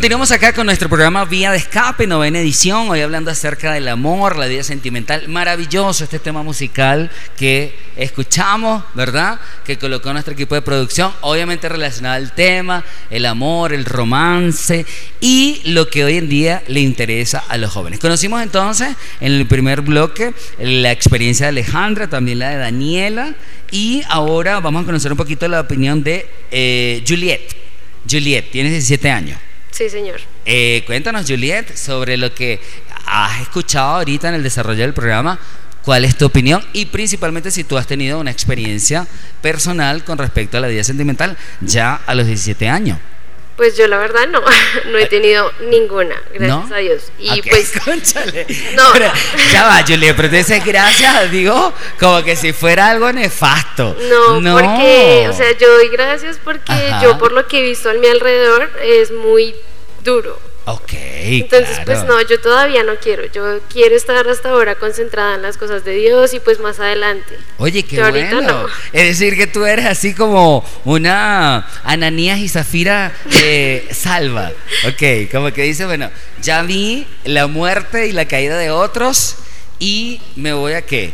continuamos 0.07 0.31
acá 0.31 0.53
con 0.53 0.67
nuestro 0.67 0.89
programa 0.89 1.25
Vía 1.25 1.51
de 1.51 1.57
Escape, 1.57 2.07
novena 2.07 2.39
edición, 2.39 2.89
hoy 2.89 3.01
hablando 3.01 3.29
acerca 3.33 3.73
del 3.73 3.89
amor, 3.89 4.37
la 4.37 4.47
vida 4.47 4.63
sentimental. 4.63 5.27
Maravilloso 5.27 6.05
este 6.05 6.21
tema 6.21 6.45
musical 6.45 7.11
que 7.37 7.77
escuchamos, 7.97 8.85
¿verdad? 8.95 9.41
Que 9.65 9.79
colocó 9.79 10.13
nuestro 10.13 10.35
equipo 10.35 10.55
de 10.55 10.63
producción, 10.63 11.13
obviamente 11.23 11.69
relacionado 11.69 12.15
al 12.15 12.33
tema, 12.37 12.85
el 13.11 13.27
amor, 13.27 13.73
el 13.73 13.85
romance 13.85 14.87
y 15.21 15.61
lo 15.65 15.89
que 15.89 16.05
hoy 16.05 16.19
en 16.19 16.29
día 16.29 16.63
le 16.69 16.79
interesa 16.79 17.43
a 17.49 17.57
los 17.57 17.73
jóvenes. 17.73 17.99
Conocimos 17.99 18.41
entonces 18.45 18.95
en 19.21 19.33
el 19.33 19.47
primer 19.49 19.81
bloque 19.81 20.35
la 20.61 20.93
experiencia 20.93 21.47
de 21.47 21.49
Alejandra, 21.49 22.07
también 22.07 22.39
la 22.39 22.51
de 22.51 22.59
Daniela 22.59 23.35
y 23.73 24.05
ahora 24.09 24.61
vamos 24.61 24.85
a 24.85 24.87
conocer 24.87 25.11
un 25.11 25.19
poquito 25.19 25.49
la 25.49 25.63
opinión 25.63 26.05
de 26.05 26.29
eh, 26.53 27.03
Juliet. 27.09 27.57
Juliet, 28.09 28.53
tienes 28.53 28.71
17 28.71 29.11
años. 29.11 29.39
Sí, 29.77 29.91
señor. 29.91 30.21
Eh, 30.47 30.85
cuéntanos, 30.87 31.27
Juliet, 31.29 31.77
sobre 31.77 32.17
lo 32.17 32.33
que 32.33 32.61
has 33.05 33.43
escuchado 33.43 33.97
ahorita 33.97 34.31
en 34.31 34.37
el 34.37 34.43
desarrollo 34.43 34.81
del 34.81 34.95
programa. 34.95 35.39
¿Cuál 35.85 36.07
es 36.07 36.17
tu 36.17 36.25
opinión? 36.25 36.65
Y 36.73 36.87
principalmente 36.87 37.51
si 37.51 37.63
tú 37.63 37.77
has 37.77 37.87
tenido 37.87 38.19
una 38.19 38.31
experiencia 38.31 39.07
personal 39.43 40.03
con 40.03 40.17
respecto 40.17 40.57
a 40.57 40.61
la 40.61 40.69
vida 40.69 40.83
sentimental 40.83 41.37
ya 41.61 42.01
a 42.07 42.15
los 42.15 42.27
17 42.27 42.71
años. 42.71 42.99
Pues 43.57 43.77
yo 43.77 43.87
la 43.89 43.97
verdad 43.97 44.29
no, 44.29 44.43
no 44.91 44.99
he 44.99 45.07
tenido 45.07 45.51
ninguna, 45.71 46.21
gracias 46.33 46.69
¿No? 46.69 46.75
a 46.75 46.79
Dios. 46.79 47.11
Y 47.19 47.41
pues 47.43 47.73
cónchale. 47.85 48.47
No. 48.75 48.91
Pero, 48.93 49.11
ya 49.53 49.67
va, 49.67 49.83
Juliet, 49.87 50.15
pero 50.15 50.29
dices 50.29 50.65
gracias, 50.65 51.31
digo, 51.31 51.73
como 51.99 52.23
que 52.23 52.37
si 52.37 52.53
fuera 52.53 52.91
algo 52.91 53.11
nefasto. 53.13 53.97
no, 54.41 54.53
porque, 54.53 55.27
o 55.31 55.33
sea, 55.33 55.57
yo 55.59 55.73
doy 55.73 55.89
gracias 55.89 56.39
porque 56.43 56.73
Ajá. 56.73 57.03
yo 57.03 57.19
por 57.19 57.33
lo 57.33 57.47
que 57.47 57.61
he 57.61 57.63
visto 57.63 57.89
a 57.89 57.95
mi 57.95 58.07
alrededor 58.07 58.71
es 58.83 59.11
muy 59.11 59.55
duro. 60.05 60.39
Ok, 60.69 60.93
Entonces, 60.93 61.69
claro. 61.69 61.85
pues 61.85 62.05
no, 62.05 62.21
yo 62.23 62.41
todavía 62.41 62.83
no 62.83 62.97
quiero. 62.97 63.25
Yo 63.27 63.61
quiero 63.73 63.95
estar 63.95 64.27
hasta 64.27 64.51
ahora 64.51 64.75
concentrada 64.75 65.37
en 65.37 65.43
las 65.43 65.57
cosas 65.57 65.85
de 65.85 65.93
Dios 65.93 66.35
y 66.35 66.41
pues 66.41 66.59
más 66.59 66.81
adelante. 66.81 67.39
Oye, 67.59 67.85
qué 67.85 67.95
Yo 67.95 68.11
bueno. 68.11 68.41
no. 68.43 68.67
Es 68.93 69.17
decir, 69.19 69.37
que 69.37 69.47
tú 69.47 69.65
eres 69.65 69.87
así 69.87 70.13
como 70.13 70.65
una 70.85 71.69
Ananías 71.85 72.41
y 72.41 72.49
Zafira 72.49 73.13
eh, 73.45 73.87
salva. 73.93 74.51
Ok, 74.89 75.31
como 75.31 75.53
que 75.53 75.63
dice, 75.63 75.85
bueno, 75.87 76.11
ya 76.43 76.63
vi 76.63 77.07
la 77.23 77.47
muerte 77.47 78.09
y 78.09 78.13
la 78.13 78.27
caída 78.27 78.59
de 78.59 78.73
otros 78.73 79.37
y 79.79 80.21
me 80.35 80.53
voy 80.53 80.73
a 80.73 80.83
qué? 80.83 81.13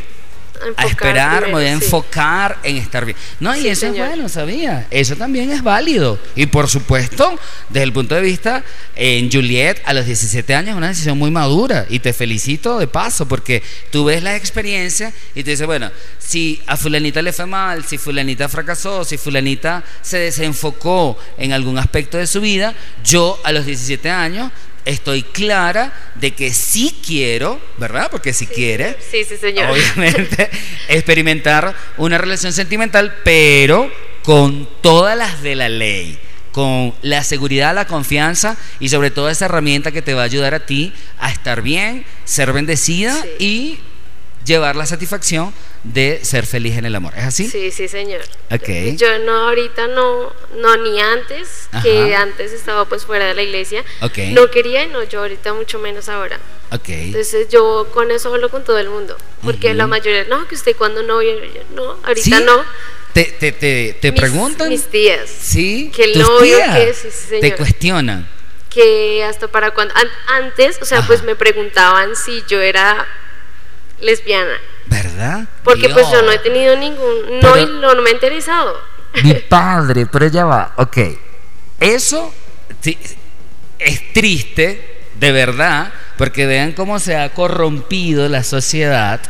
A 0.76 0.86
esperar, 0.86 1.46
me 1.46 1.52
voy 1.52 1.64
a 1.64 1.68
sí. 1.78 1.84
enfocar 1.84 2.58
en 2.62 2.76
estar 2.76 3.04
bien. 3.04 3.16
No, 3.40 3.54
y 3.56 3.62
Sí, 3.62 3.68
eso 3.68 3.80
señor. 3.82 4.06
es 4.06 4.14
bueno, 4.14 4.28
sabía. 4.28 4.86
Eso 4.90 5.16
también 5.16 5.50
es 5.50 5.62
válido. 5.62 6.18
Y 6.36 6.46
por 6.46 6.68
supuesto, 6.68 7.38
desde 7.68 7.84
el 7.84 7.92
punto 7.92 8.14
de 8.14 8.20
vista, 8.20 8.64
en 8.94 9.30
Juliet, 9.30 9.80
a 9.84 9.94
los 9.94 10.06
17 10.06 10.54
años, 10.54 10.70
es 10.70 10.76
una 10.76 10.88
decisión 10.88 11.18
muy 11.18 11.30
madura. 11.30 11.86
Y 11.88 11.98
te 11.98 12.12
felicito 12.12 12.78
de 12.78 12.86
paso, 12.86 13.26
porque 13.26 13.62
tú 13.90 14.04
ves 14.04 14.22
la 14.22 14.36
experiencia 14.36 15.12
y 15.34 15.42
te 15.42 15.50
dices, 15.52 15.66
bueno, 15.66 15.90
si 16.18 16.60
a 16.66 16.76
Fulanita 16.76 17.22
le 17.22 17.32
fue 17.32 17.46
mal, 17.46 17.84
si 17.84 17.98
Fulanita 17.98 18.48
fracasó, 18.48 19.04
si 19.04 19.16
Fulanita 19.18 19.82
se 20.00 20.18
desenfocó 20.18 21.18
en 21.36 21.52
algún 21.52 21.78
aspecto 21.78 22.18
de 22.18 22.26
su 22.26 22.40
vida, 22.40 22.74
yo 23.04 23.38
a 23.44 23.52
los 23.52 23.66
17 23.66 24.10
años 24.10 24.50
estoy 24.84 25.22
clara 25.22 25.92
de 26.16 26.32
que 26.32 26.52
sí 26.52 26.94
quiero, 27.06 27.60
¿verdad? 27.78 28.08
Porque 28.10 28.32
si 28.32 28.46
quiere, 28.46 28.96
Sí, 29.10 29.24
sí, 29.24 29.36
señor. 29.36 29.70
obviamente, 29.70 30.50
experimentar 30.88 31.74
una 31.96 32.18
relación 32.18 32.52
sentimental, 32.52 33.14
pero 33.24 33.90
con 34.22 34.68
todas 34.80 35.16
las 35.16 35.42
de 35.42 35.54
la 35.56 35.68
ley, 35.68 36.18
con 36.52 36.94
la 37.02 37.24
seguridad, 37.24 37.74
la 37.74 37.86
confianza 37.86 38.56
y 38.80 38.88
sobre 38.88 39.10
todo 39.10 39.30
esa 39.30 39.46
herramienta 39.46 39.90
que 39.92 40.02
te 40.02 40.14
va 40.14 40.22
a 40.22 40.26
ayudar 40.26 40.54
a 40.54 40.66
ti 40.66 40.92
a 41.18 41.30
estar 41.30 41.62
bien, 41.62 42.04
ser 42.24 42.52
bendecida 42.52 43.14
Sí. 43.22 43.28
y 43.44 43.78
llevar 44.44 44.76
la 44.76 44.86
satisfacción 44.86 45.52
de 45.84 46.24
ser 46.24 46.46
feliz 46.46 46.76
en 46.76 46.84
el 46.84 46.94
amor. 46.94 47.12
¿Es 47.16 47.24
así? 47.24 47.48
Sí, 47.48 47.70
sí, 47.70 47.88
señor. 47.88 48.20
Ok. 48.50 48.68
Yo 48.96 49.18
no, 49.20 49.48
ahorita 49.48 49.88
no, 49.88 50.32
no, 50.56 50.76
ni 50.76 51.00
antes, 51.00 51.68
que 51.82 52.14
antes 52.14 52.52
estaba 52.52 52.84
pues 52.86 53.04
fuera 53.04 53.26
de 53.26 53.34
la 53.34 53.42
iglesia. 53.42 53.84
Ok. 54.00 54.18
No 54.30 54.50
quería 54.50 54.84
y 54.84 54.88
no, 54.88 55.02
yo 55.04 55.20
ahorita 55.20 55.52
mucho 55.54 55.78
menos 55.78 56.08
ahora. 56.08 56.38
Ok. 56.70 56.88
Entonces 56.88 57.48
yo 57.50 57.88
con 57.92 58.10
eso 58.10 58.32
hablo 58.32 58.48
con 58.50 58.64
todo 58.64 58.78
el 58.78 58.88
mundo. 58.90 59.16
Porque 59.42 59.74
la 59.74 59.86
mayoría, 59.86 60.24
no, 60.24 60.46
que 60.48 60.54
usted 60.54 60.76
cuando 60.76 61.02
novio, 61.02 61.32
yo, 61.44 61.60
no, 61.74 61.98
ahorita 62.04 62.38
¿Sí? 62.38 62.44
no. 62.44 62.64
¿Te, 63.12 63.24
te, 63.24 63.52
te, 63.52 63.92
te 64.00 64.10
Mis- 64.12 64.20
preguntan? 64.20 64.68
Mis 64.70 64.86
tías. 64.86 65.28
Sí. 65.28 65.92
Que 65.94 66.04
el 66.04 66.12
¿Tus 66.14 66.22
novio, 66.22 66.56
tías 66.56 66.78
que 66.78 66.94
sí, 66.94 67.08
sí, 67.10 67.26
Te 67.28 67.40
señor. 67.40 67.56
cuestionan. 67.58 68.28
Que 68.70 69.22
hasta 69.24 69.48
para 69.48 69.72
cuando. 69.72 69.94
an- 69.96 70.08
antes, 70.44 70.78
o 70.80 70.86
sea, 70.86 70.98
Ajá. 71.00 71.06
pues 71.08 71.22
me 71.22 71.36
preguntaban 71.36 72.16
si 72.16 72.42
yo 72.48 72.58
era 72.60 73.06
lesbiana. 74.02 74.54
¿Verdad? 74.86 75.48
Porque 75.64 75.88
pues 75.88 76.06
yo 76.10 76.20
no 76.22 76.30
he 76.32 76.38
tenido 76.38 76.76
ningún. 76.76 77.40
No, 77.40 77.52
Pero- 77.52 77.66
no, 77.66 77.94
no 77.94 78.02
me 78.02 78.10
ha 78.10 78.12
interesado. 78.12 78.76
Mi 79.24 79.34
padre, 79.48 80.06
pero 80.06 80.26
ya 80.26 80.44
va. 80.44 80.74
Ok. 80.76 80.98
Eso 81.80 82.32
sí, 82.80 82.98
es 83.78 84.12
triste, 84.12 85.00
de 85.18 85.32
verdad, 85.32 85.92
porque 86.18 86.46
vean 86.46 86.72
cómo 86.72 86.98
se 86.98 87.16
ha 87.16 87.30
corrompido 87.32 88.28
la 88.28 88.44
sociedad 88.44 89.20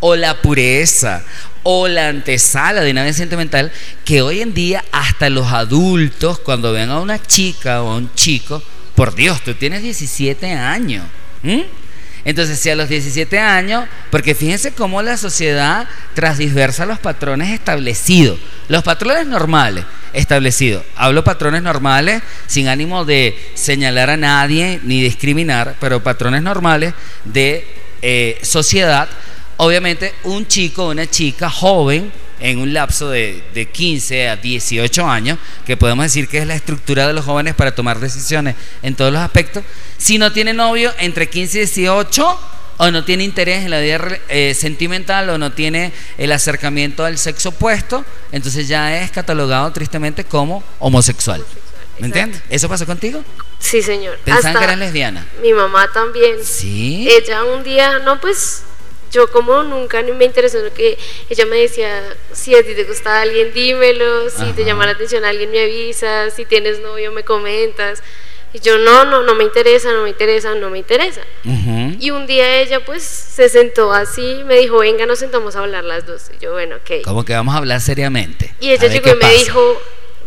o 0.00 0.16
la 0.16 0.40
pureza 0.42 1.22
o 1.62 1.86
la 1.86 2.08
antesala 2.08 2.80
de 2.82 2.90
una 2.90 3.02
vida 3.04 3.12
sentimental 3.12 3.70
que 4.04 4.20
hoy 4.20 4.40
en 4.40 4.52
día 4.52 4.84
hasta 4.90 5.30
los 5.30 5.52
adultos 5.52 6.40
cuando 6.40 6.72
ven 6.72 6.90
a 6.90 6.98
una 6.98 7.22
chica 7.22 7.82
o 7.82 7.90
a 7.92 7.96
un 7.96 8.12
chico, 8.14 8.60
por 8.96 9.14
Dios, 9.14 9.40
tú 9.42 9.54
tienes 9.54 9.82
17 9.82 10.50
años. 10.52 11.04
Entonces, 12.24 12.58
si 12.58 12.70
a 12.70 12.76
los 12.76 12.88
17 12.88 13.38
años, 13.38 13.84
porque 14.10 14.34
fíjense 14.34 14.72
cómo 14.72 15.02
la 15.02 15.16
sociedad 15.16 15.88
transversa 16.14 16.86
los 16.86 17.00
patrones 17.00 17.50
establecidos, 17.50 18.38
los 18.68 18.82
patrones 18.84 19.26
normales 19.26 19.84
establecidos. 20.12 20.84
Hablo 20.94 21.24
patrones 21.24 21.62
normales 21.62 22.22
sin 22.46 22.68
ánimo 22.68 23.04
de 23.04 23.36
señalar 23.54 24.10
a 24.10 24.16
nadie 24.16 24.80
ni 24.84 25.02
discriminar, 25.02 25.74
pero 25.80 26.02
patrones 26.02 26.42
normales 26.42 26.94
de 27.24 27.66
eh, 28.02 28.38
sociedad. 28.42 29.08
Obviamente, 29.56 30.14
un 30.24 30.46
chico 30.46 30.88
una 30.88 31.06
chica 31.06 31.50
joven 31.50 32.12
en 32.40 32.58
un 32.58 32.72
lapso 32.74 33.08
de, 33.10 33.42
de 33.54 33.66
15 33.66 34.28
a 34.28 34.36
18 34.36 35.06
años, 35.06 35.38
que 35.64 35.76
podemos 35.76 36.04
decir 36.04 36.28
que 36.28 36.38
es 36.38 36.46
la 36.46 36.54
estructura 36.54 37.06
de 37.06 37.12
los 37.12 37.24
jóvenes 37.24 37.54
para 37.54 37.74
tomar 37.74 38.00
decisiones 38.00 38.56
en 38.82 38.94
todos 38.94 39.12
los 39.12 39.22
aspectos, 39.22 39.64
si 39.98 40.18
no 40.18 40.32
tiene 40.32 40.52
novio 40.52 40.92
entre 40.98 41.28
15 41.28 41.58
y 41.58 41.60
18 41.60 42.40
o 42.78 42.90
no 42.90 43.04
tiene 43.04 43.24
interés 43.24 43.64
en 43.64 43.70
la 43.70 43.80
vida 43.80 44.00
eh, 44.28 44.54
sentimental 44.54 45.28
o 45.30 45.38
no 45.38 45.52
tiene 45.52 45.92
el 46.18 46.32
acercamiento 46.32 47.04
al 47.04 47.18
sexo 47.18 47.50
opuesto, 47.50 48.04
entonces 48.32 48.66
ya 48.66 49.00
es 49.00 49.10
catalogado 49.10 49.70
tristemente 49.72 50.24
como 50.24 50.64
homosexual. 50.80 51.44
¿Me 51.98 52.06
entiendes? 52.06 52.42
¿Eso 52.48 52.68
pasó 52.68 52.84
contigo? 52.86 53.22
Sí, 53.60 53.80
señor. 53.82 54.18
Pensaban 54.24 54.54
que 54.54 54.58
Hasta 54.58 54.64
eras 54.64 54.78
lesbiana. 54.78 55.26
Mi 55.40 55.52
mamá 55.52 55.88
también. 55.92 56.38
Sí. 56.42 57.08
Ella 57.08 57.44
un 57.44 57.62
día, 57.62 58.00
no, 58.00 58.20
pues 58.20 58.64
yo 59.12 59.30
como 59.30 59.62
nunca 59.62 60.02
ni 60.02 60.10
me 60.12 60.24
interesó 60.24 60.58
que 60.74 60.98
ella 61.28 61.46
me 61.46 61.58
decía, 61.58 62.02
si 62.32 62.54
a 62.54 62.62
ti 62.62 62.74
te 62.74 62.84
gusta 62.84 63.20
alguien, 63.20 63.52
dímelo, 63.52 64.30
si 64.30 64.52
te 64.52 64.62
Ajá. 64.62 64.70
llama 64.70 64.86
la 64.86 64.92
atención 64.92 65.24
alguien, 65.24 65.50
me 65.50 65.62
avisas, 65.62 66.34
si 66.34 66.44
tienes 66.46 66.80
novio, 66.80 67.12
me 67.12 67.22
comentas. 67.22 68.02
Y 68.54 68.60
yo, 68.60 68.76
no, 68.76 69.04
no, 69.04 69.22
no 69.22 69.34
me 69.34 69.44
interesa, 69.44 69.92
no 69.92 70.02
me 70.02 70.10
interesa, 70.10 70.54
no 70.54 70.68
me 70.68 70.78
interesa. 70.78 71.22
Y 71.98 72.10
un 72.10 72.26
día 72.26 72.60
ella 72.60 72.84
pues 72.84 73.02
se 73.02 73.48
sentó 73.48 73.92
así, 73.92 74.42
me 74.44 74.56
dijo, 74.56 74.78
venga, 74.78 75.06
nos 75.06 75.20
sentamos 75.20 75.56
a 75.56 75.60
hablar 75.60 75.84
las 75.84 76.06
dos. 76.06 76.30
Y 76.36 76.42
yo, 76.42 76.52
bueno, 76.52 76.76
ok. 76.76 77.02
Como 77.04 77.24
que 77.24 77.32
vamos 77.32 77.54
a 77.54 77.58
hablar 77.58 77.80
seriamente. 77.80 78.54
Y 78.60 78.70
ella 78.70 78.88
llegó 78.88 79.08
y 79.08 79.14
me 79.14 79.20
pasa. 79.20 79.32
dijo, 79.32 79.80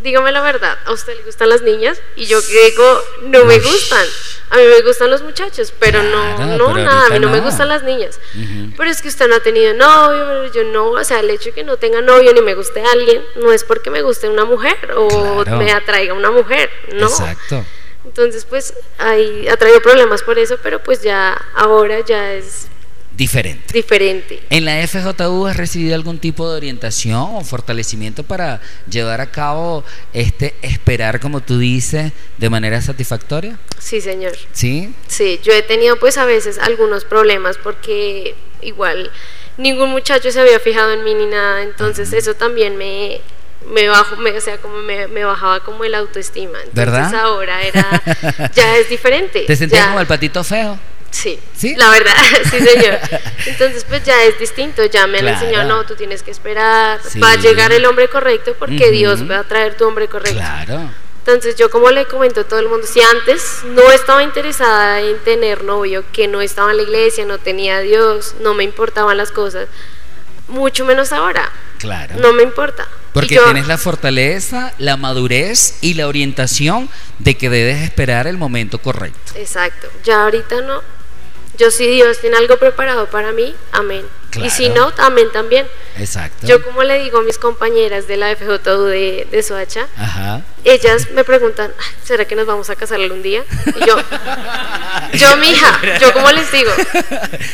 dígame 0.06 0.32
la 0.32 0.42
verdad, 0.42 0.78
¿a 0.86 0.94
usted 0.94 1.16
le 1.18 1.24
gustan 1.24 1.50
las 1.50 1.62
niñas? 1.64 2.00
Y 2.16 2.26
yo 2.28 2.40
que 2.46 2.70
digo, 2.70 3.02
no 3.24 3.44
me 3.44 3.60
gustan. 3.60 4.06
A 4.52 4.58
mí 4.58 4.64
me 4.64 4.82
gustan 4.84 5.10
los 5.10 5.24
muchachos, 5.24 5.74
pero 5.80 6.00
Claro, 6.00 6.38
no, 6.38 6.58
no, 6.58 6.74
pero 6.74 6.86
nada, 6.86 7.08
a 7.08 7.10
mí 7.10 7.20
no, 7.20 7.30
me 7.30 7.40
gustan 7.42 7.68
las 7.68 7.82
niñas. 7.84 8.20
Pero 8.78 8.90
es 8.90 9.02
que 9.02 9.08
usted 9.08 9.28
no 9.28 9.36
ha 9.36 9.40
tenido 9.40 9.74
novio, 9.74 10.24
pero 10.28 10.54
yo 10.54 10.64
no, 10.64 10.92
o 10.92 11.04
sea, 11.04 11.20
el 11.20 11.30
hecho 11.32 11.46
de 11.46 11.54
que 11.54 11.64
no 11.64 11.78
tenga 11.78 12.02
novio 12.02 12.32
ni 12.34 12.42
me 12.42 12.54
guste 12.54 12.82
alguien, 12.84 13.24
no 13.38 13.52
es 13.52 13.64
porque 13.64 13.90
me 13.90 14.04
guste 14.04 14.30
una 14.30 14.46
mujer 14.46 14.78
o 14.96 15.44
Claro. 15.44 15.58
me 15.58 15.72
atraiga 15.72 16.14
una 16.14 16.30
mujer, 16.32 16.70
no. 16.94 17.08
Exacto. 17.08 17.66
Entonces, 18.06 18.46
pues, 18.46 18.76
ahí 19.00 19.48
ha 19.48 19.58
traído 19.58 19.82
problemas 19.82 20.22
por 20.22 20.38
eso, 20.38 20.58
pero 20.62 20.82
pues 20.84 21.02
ya, 21.02 21.34
ahora 21.56 22.02
ya 22.02 22.34
es 22.34 22.68
diferente. 23.16 23.74
diferente. 23.74 24.42
¿En 24.50 24.66
la 24.66 24.86
FJU 24.88 25.46
has 25.48 25.56
recibido 25.58 25.96
algún 25.96 26.20
tipo 26.20 26.50
de 26.50 26.58
orientación 26.58 27.30
o 27.36 27.42
fortalecimiento 27.44 28.24
para 28.24 28.62
llevar 28.90 29.22
a 29.22 29.32
cabo 29.32 29.84
este 30.14 30.56
esperar, 30.62 31.20
como 31.20 31.42
tú 31.42 31.58
dices, 31.60 32.12
de 32.38 32.50
manera 32.50 32.82
satisfactoria? 32.82 33.58
Sí, 33.80 34.02
señor. 34.02 34.34
¿Sí? 34.52 34.94
Sí, 35.08 35.40
yo 35.44 35.54
he 35.54 35.62
tenido 35.62 35.98
pues 36.00 36.18
a 36.18 36.26
veces 36.26 36.58
algunos 36.60 37.06
problemas 37.06 37.58
porque 37.58 38.36
igual 38.62 39.12
ningún 39.58 39.90
muchacho 39.92 40.32
se 40.32 40.40
había 40.42 40.60
fijado 40.60 40.92
en 40.92 41.04
mí 41.04 41.14
ni 41.14 41.28
nada, 41.28 41.64
entonces 41.64 42.12
eso 42.14 42.34
también 42.34 42.78
me 42.78 43.22
me 43.72 43.88
bajo, 43.88 44.16
me, 44.18 44.30
o 44.32 44.42
sea, 44.42 44.58
como 44.60 44.78
me, 44.78 45.08
me 45.08 45.24
bajaba 45.24 45.62
como 45.62 45.84
el 45.86 45.96
autoestima. 45.96 46.60
Entonces 46.60 46.76
¿Verdad? 46.76 47.16
ahora 47.16 47.64
era 47.64 48.04
ya 48.54 48.78
es 48.78 48.90
diferente. 48.90 49.40
¿Te 49.48 49.56
sentías 49.56 49.82
ya- 49.82 49.88
como 49.88 50.02
el 50.02 50.06
patito 50.06 50.44
feo? 50.44 50.78
Sí, 51.16 51.40
¿Sí? 51.56 51.76
la 51.78 51.90
verdad, 51.90 52.14
sí 52.52 52.60
señor. 52.60 53.00
Entonces 53.46 53.86
pues 53.88 54.04
ya 54.04 54.22
es 54.24 54.38
distinto, 54.38 54.84
ya 54.86 55.08
me 55.08 55.20
han 55.20 55.24
Claro. 55.26 55.40
enseñado, 55.40 55.70
no, 55.70 55.86
tú 55.86 55.96
tienes 55.96 56.22
que 56.24 56.32
esperar, 56.32 57.00
Sí. 57.08 57.20
va 57.20 57.32
a 57.32 57.36
llegar 57.38 57.72
el 57.72 57.86
hombre 57.86 58.10
correcto 58.10 58.54
porque. 58.60 58.92
Dios 58.92 59.30
va 59.30 59.40
a 59.40 59.44
traer 59.44 59.76
tu 59.78 59.86
hombre 59.88 60.08
correcto. 60.10 60.38
Claro. 60.38 60.90
Entonces 61.20 61.56
yo 61.56 61.70
como 61.72 61.90
le 61.90 62.06
comento 62.06 62.42
a 62.42 62.44
todo 62.44 62.60
el 62.60 62.68
mundo, 62.68 62.86
si 62.86 63.02
antes 63.02 63.60
no 63.66 63.92
estaba 63.92 64.24
interesada 64.24 65.00
en 65.02 65.18
tener 65.24 65.64
novio, 65.64 66.04
que 66.12 66.28
no 66.28 66.42
estaba 66.42 66.72
en 66.72 66.78
la 66.78 66.84
iglesia, 66.84 67.26
no 67.26 67.38
tenía 67.40 67.78
a 67.78 67.80
Dios, 67.82 68.36
no 68.42 68.54
me 68.54 68.64
importaban 68.64 69.18
las 69.18 69.32
cosas, 69.32 69.68
mucho 70.48 70.86
menos 70.86 71.12
ahora, 71.14 71.50
Claro. 71.80 72.16
no 72.20 72.34
me 72.34 72.44
importa. 72.44 72.88
Porque 73.14 73.36
yo- 73.36 73.44
tienes 73.46 73.68
la 73.68 73.78
fortaleza, 73.78 74.74
la 74.78 74.98
madurez 74.98 75.78
y 75.82 75.94
la 75.96 76.08
orientación 76.08 76.90
de 77.20 77.36
que 77.38 77.50
debes 77.50 77.82
esperar 77.82 78.28
el 78.28 78.38
momento 78.38 78.78
correcto. 78.80 79.32
Exacto, 79.36 79.88
ya 80.04 80.24
ahorita 80.26 80.62
no. 80.62 80.82
Yo 81.58 81.72
si 81.72 81.88
Dios 81.88 82.20
tiene 82.20 82.38
algo 82.38 82.58
preparado 82.58 83.08
para 83.08 83.32
mí, 83.32 83.56
amén. 83.72 84.06
Y 84.42 84.50
si 84.50 84.70
no, 84.70 84.92
amén 84.98 85.28
también. 85.32 85.66
Exacto. 85.98 86.46
Yo 86.46 86.62
como 86.64 86.84
le 86.84 87.00
digo 87.00 87.20
a 87.20 87.22
mis 87.24 87.38
compañeras 87.38 88.08
de 88.08 88.18
la 88.18 88.36
FJU 88.36 88.84
de, 88.86 89.28
de 89.32 89.44
Soacha, 89.44 89.88
Ajá. 89.98 90.42
ellas 90.66 91.10
me 91.12 91.24
preguntan, 91.24 91.72
"Ay, 91.80 91.86
¿será 92.04 92.26
que 92.26 92.36
nos 92.36 92.46
vamos 92.46 92.70
a 92.70 92.76
casar 92.76 93.00
algún 93.00 93.22
día? 93.24 93.44
Y 93.68 93.86
yo, 93.86 93.96
yo 95.14 95.38
mija, 95.38 95.80
yo 96.00 96.12
como 96.12 96.30
les 96.32 96.52
digo, 96.52 96.72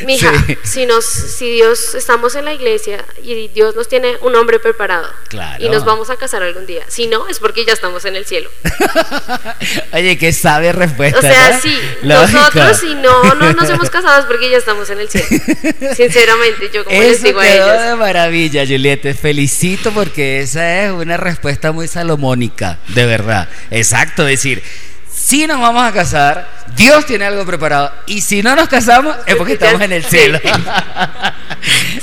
mija, 0.06 0.32
Sí. 0.48 0.58
si 0.64 0.86
nos, 0.88 1.06
si 1.06 1.52
Dios 1.52 1.94
estamos 1.94 2.34
en 2.36 2.46
la 2.46 2.54
iglesia 2.54 3.06
y 3.24 3.48
Dios 3.50 3.76
nos 3.76 3.88
tiene 3.88 4.18
un 4.22 4.36
hombre 4.36 4.58
preparado 4.60 5.08
Claro. 5.28 5.64
y 5.64 5.70
nos 5.70 5.86
vamos 5.86 6.10
a 6.10 6.16
casar 6.18 6.42
algún 6.42 6.66
día, 6.66 6.84
si 6.88 7.06
no 7.08 7.28
es 7.28 7.38
porque 7.40 7.64
ya 7.66 7.74
estamos 7.74 8.06
en 8.06 8.16
el 8.16 8.26
cielo. 8.26 8.50
Oye, 9.94 10.18
qué 10.18 10.34
sabia 10.34 10.72
respuesta. 10.72 11.20
O 11.20 11.22
sea, 11.22 11.52
¿no? 11.52 11.60
sí, 11.62 11.80
Lógico. 12.02 12.40
nosotros 12.40 12.78
si 12.78 12.96
no, 12.96 13.24
no 13.36 13.54
nos 13.54 13.70
hemos 13.70 13.90
casado 13.90 14.20
es 14.20 14.26
porque 14.26 14.50
ya 14.50 14.58
estamos 14.58 14.90
en 14.90 15.00
el 15.00 15.10
cielo. 15.10 15.28
Sinceramente, 15.96 16.61
yo 16.70 16.84
como 16.86 17.00
les 17.00 17.24
digo 17.24 17.40
a 17.40 17.48
ellas. 17.48 17.90
de 17.90 17.96
maravilla, 17.96 18.66
Juliet. 18.66 19.02
Te 19.02 19.14
felicito 19.14 19.92
porque 19.92 20.42
esa 20.42 20.84
es 20.84 20.92
una 20.92 21.18
respuesta 21.18 21.72
muy 21.72 21.88
salomónica, 21.88 22.78
de 22.90 23.06
verdad. 23.06 23.48
Exacto, 23.70 24.26
decir, 24.26 24.62
si 25.10 25.48
nos 25.48 25.60
vamos 25.60 25.84
a 25.84 25.92
casar, 25.92 26.50
Dios 26.76 27.06
tiene 27.06 27.26
algo 27.26 27.46
preparado. 27.46 27.92
Y 28.06 28.22
si 28.22 28.42
no 28.42 28.56
nos 28.56 28.68
casamos, 28.68 29.16
es 29.26 29.36
porque 29.36 29.54
estamos 29.60 29.82
en 29.82 29.92
el 29.94 30.04
cielo. 30.04 30.40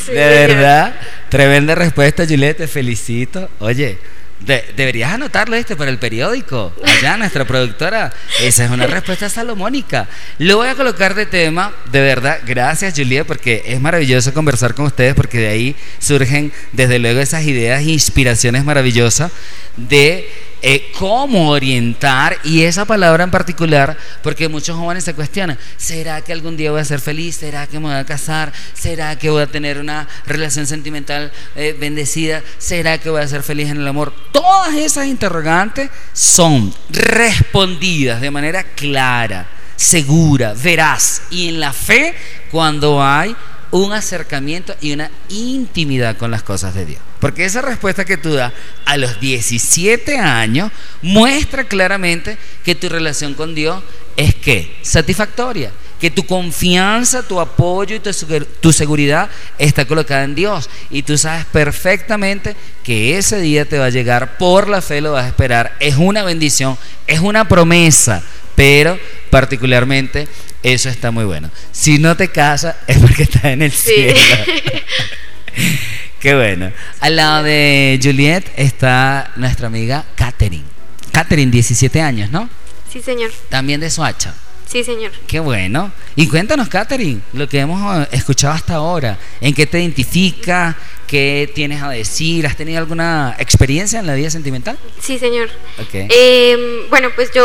Sí, 0.06 0.12
de 0.12 0.46
verdad, 0.46 0.94
tremenda 1.28 1.74
respuesta, 1.74 2.24
Juliet. 2.24 2.58
Te 2.58 2.68
felicito. 2.68 3.50
Oye. 3.58 3.98
De- 4.40 4.64
deberías 4.76 5.12
anotarlo 5.12 5.56
este 5.56 5.76
para 5.76 5.90
el 5.90 5.98
periódico. 5.98 6.72
Allá, 6.84 7.16
nuestra 7.16 7.44
productora. 7.44 8.12
Esa 8.42 8.64
es 8.64 8.70
una 8.70 8.86
respuesta 8.86 9.28
salomónica. 9.28 10.08
Lo 10.38 10.58
voy 10.58 10.68
a 10.68 10.74
colocar 10.74 11.14
de 11.14 11.26
tema, 11.26 11.72
de 11.90 12.00
verdad. 12.00 12.40
Gracias, 12.46 12.94
Juliet, 12.96 13.26
porque 13.26 13.62
es 13.66 13.80
maravilloso 13.80 14.32
conversar 14.34 14.74
con 14.74 14.86
ustedes, 14.86 15.14
porque 15.14 15.38
de 15.38 15.48
ahí 15.48 15.76
surgen, 15.98 16.52
desde 16.72 16.98
luego, 16.98 17.20
esas 17.20 17.44
ideas 17.44 17.80
e 17.80 17.90
inspiraciones 17.90 18.64
maravillosas 18.64 19.32
de 19.76 20.28
eh, 20.62 20.90
cómo 20.98 21.50
orientar, 21.50 22.36
y 22.44 22.62
esa 22.62 22.84
palabra 22.84 23.24
en 23.24 23.30
particular, 23.30 23.96
porque 24.22 24.48
muchos 24.48 24.76
jóvenes 24.76 25.04
se 25.04 25.14
cuestionan, 25.14 25.58
¿será 25.76 26.20
que 26.22 26.32
algún 26.32 26.56
día 26.56 26.70
voy 26.70 26.80
a 26.80 26.84
ser 26.84 27.00
feliz? 27.00 27.36
¿Será 27.36 27.66
que 27.66 27.78
me 27.78 27.86
voy 27.86 27.94
a 27.94 28.04
casar? 28.04 28.52
¿Será 28.74 29.16
que 29.16 29.30
voy 29.30 29.42
a 29.42 29.46
tener 29.46 29.78
una 29.78 30.08
relación 30.26 30.66
sentimental 30.66 31.32
eh, 31.56 31.76
bendecida? 31.78 32.42
¿Será 32.58 32.98
que 32.98 33.10
voy 33.10 33.22
a 33.22 33.28
ser 33.28 33.42
feliz 33.42 33.70
en 33.70 33.78
el 33.78 33.88
amor? 33.88 34.12
Todas 34.32 34.74
esas 34.74 35.06
interrogantes 35.06 35.90
son 36.12 36.74
respondidas 36.90 38.20
de 38.20 38.30
manera 38.30 38.64
clara, 38.64 39.48
segura, 39.76 40.54
veraz, 40.54 41.22
y 41.30 41.48
en 41.48 41.60
la 41.60 41.72
fe 41.72 42.14
cuando 42.50 43.02
hay 43.02 43.36
un 43.70 43.92
acercamiento 43.92 44.74
y 44.80 44.92
una 44.92 45.10
intimidad 45.28 46.16
con 46.16 46.30
las 46.30 46.42
cosas 46.42 46.74
de 46.74 46.86
Dios. 46.86 47.07
Porque 47.20 47.44
esa 47.44 47.62
respuesta 47.62 48.04
que 48.04 48.16
tú 48.16 48.32
das 48.34 48.52
a 48.84 48.96
los 48.96 49.18
17 49.20 50.18
años 50.18 50.70
muestra 51.02 51.64
claramente 51.64 52.38
que 52.64 52.74
tu 52.74 52.88
relación 52.88 53.34
con 53.34 53.54
Dios 53.54 53.82
es 54.16 54.34
que 54.36 54.76
satisfactoria, 54.82 55.72
que 56.00 56.10
tu 56.12 56.24
confianza, 56.26 57.22
tu 57.26 57.40
apoyo 57.40 57.96
y 57.96 58.00
tu, 58.00 58.10
segu- 58.10 58.46
tu 58.60 58.72
seguridad 58.72 59.28
está 59.58 59.84
colocada 59.84 60.22
en 60.24 60.34
Dios 60.36 60.70
y 60.90 61.02
tú 61.02 61.18
sabes 61.18 61.44
perfectamente 61.46 62.54
que 62.84 63.18
ese 63.18 63.40
día 63.40 63.64
te 63.64 63.78
va 63.78 63.86
a 63.86 63.90
llegar, 63.90 64.38
por 64.38 64.68
la 64.68 64.80
fe 64.80 65.00
lo 65.00 65.12
vas 65.12 65.24
a 65.24 65.28
esperar, 65.28 65.76
es 65.80 65.96
una 65.96 66.22
bendición, 66.22 66.78
es 67.08 67.18
una 67.20 67.48
promesa, 67.48 68.22
pero 68.54 68.98
particularmente 69.30 70.28
eso 70.62 70.88
está 70.88 71.10
muy 71.10 71.24
bueno. 71.24 71.50
Si 71.72 71.98
no 71.98 72.16
te 72.16 72.28
casas 72.28 72.76
es 72.86 72.98
porque 72.98 73.24
estás 73.24 73.44
en 73.46 73.62
el 73.62 73.72
Sí. 73.72 73.92
cielo. 73.92 74.20
Qué 76.20 76.34
bueno. 76.34 76.72
Al 77.00 77.16
lado 77.16 77.44
de 77.44 77.98
Juliet 78.02 78.44
está 78.56 79.32
nuestra 79.36 79.68
amiga 79.68 80.04
Katherine. 80.16 80.64
Katherine, 81.12 81.50
17 81.50 82.00
años, 82.00 82.30
¿no? 82.30 82.48
Sí, 82.92 83.00
señor. 83.00 83.30
También 83.48 83.80
de 83.80 83.90
Soacha. 83.90 84.34
Sí, 84.66 84.84
señor. 84.84 85.12
Qué 85.26 85.40
bueno. 85.40 85.92
Y 86.14 86.28
cuéntanos, 86.28 86.68
Katherine, 86.68 87.20
lo 87.32 87.48
que 87.48 87.60
hemos 87.60 88.02
eh, 88.02 88.08
escuchado 88.12 88.52
hasta 88.52 88.74
ahora. 88.74 89.18
¿En 89.40 89.54
qué 89.54 89.66
te 89.66 89.80
identifica? 89.80 90.76
¿Qué 91.06 91.50
tienes 91.54 91.82
a 91.82 91.88
decir? 91.88 92.46
¿Has 92.46 92.56
tenido 92.56 92.78
alguna 92.78 93.34
experiencia 93.38 94.00
en 94.00 94.06
la 94.06 94.14
vida 94.14 94.28
sentimental? 94.28 94.78
Sí, 95.00 95.18
señor. 95.18 95.48
Ok. 95.80 95.94
Eh, 95.94 96.86
bueno, 96.90 97.08
pues 97.14 97.30
yo 97.32 97.44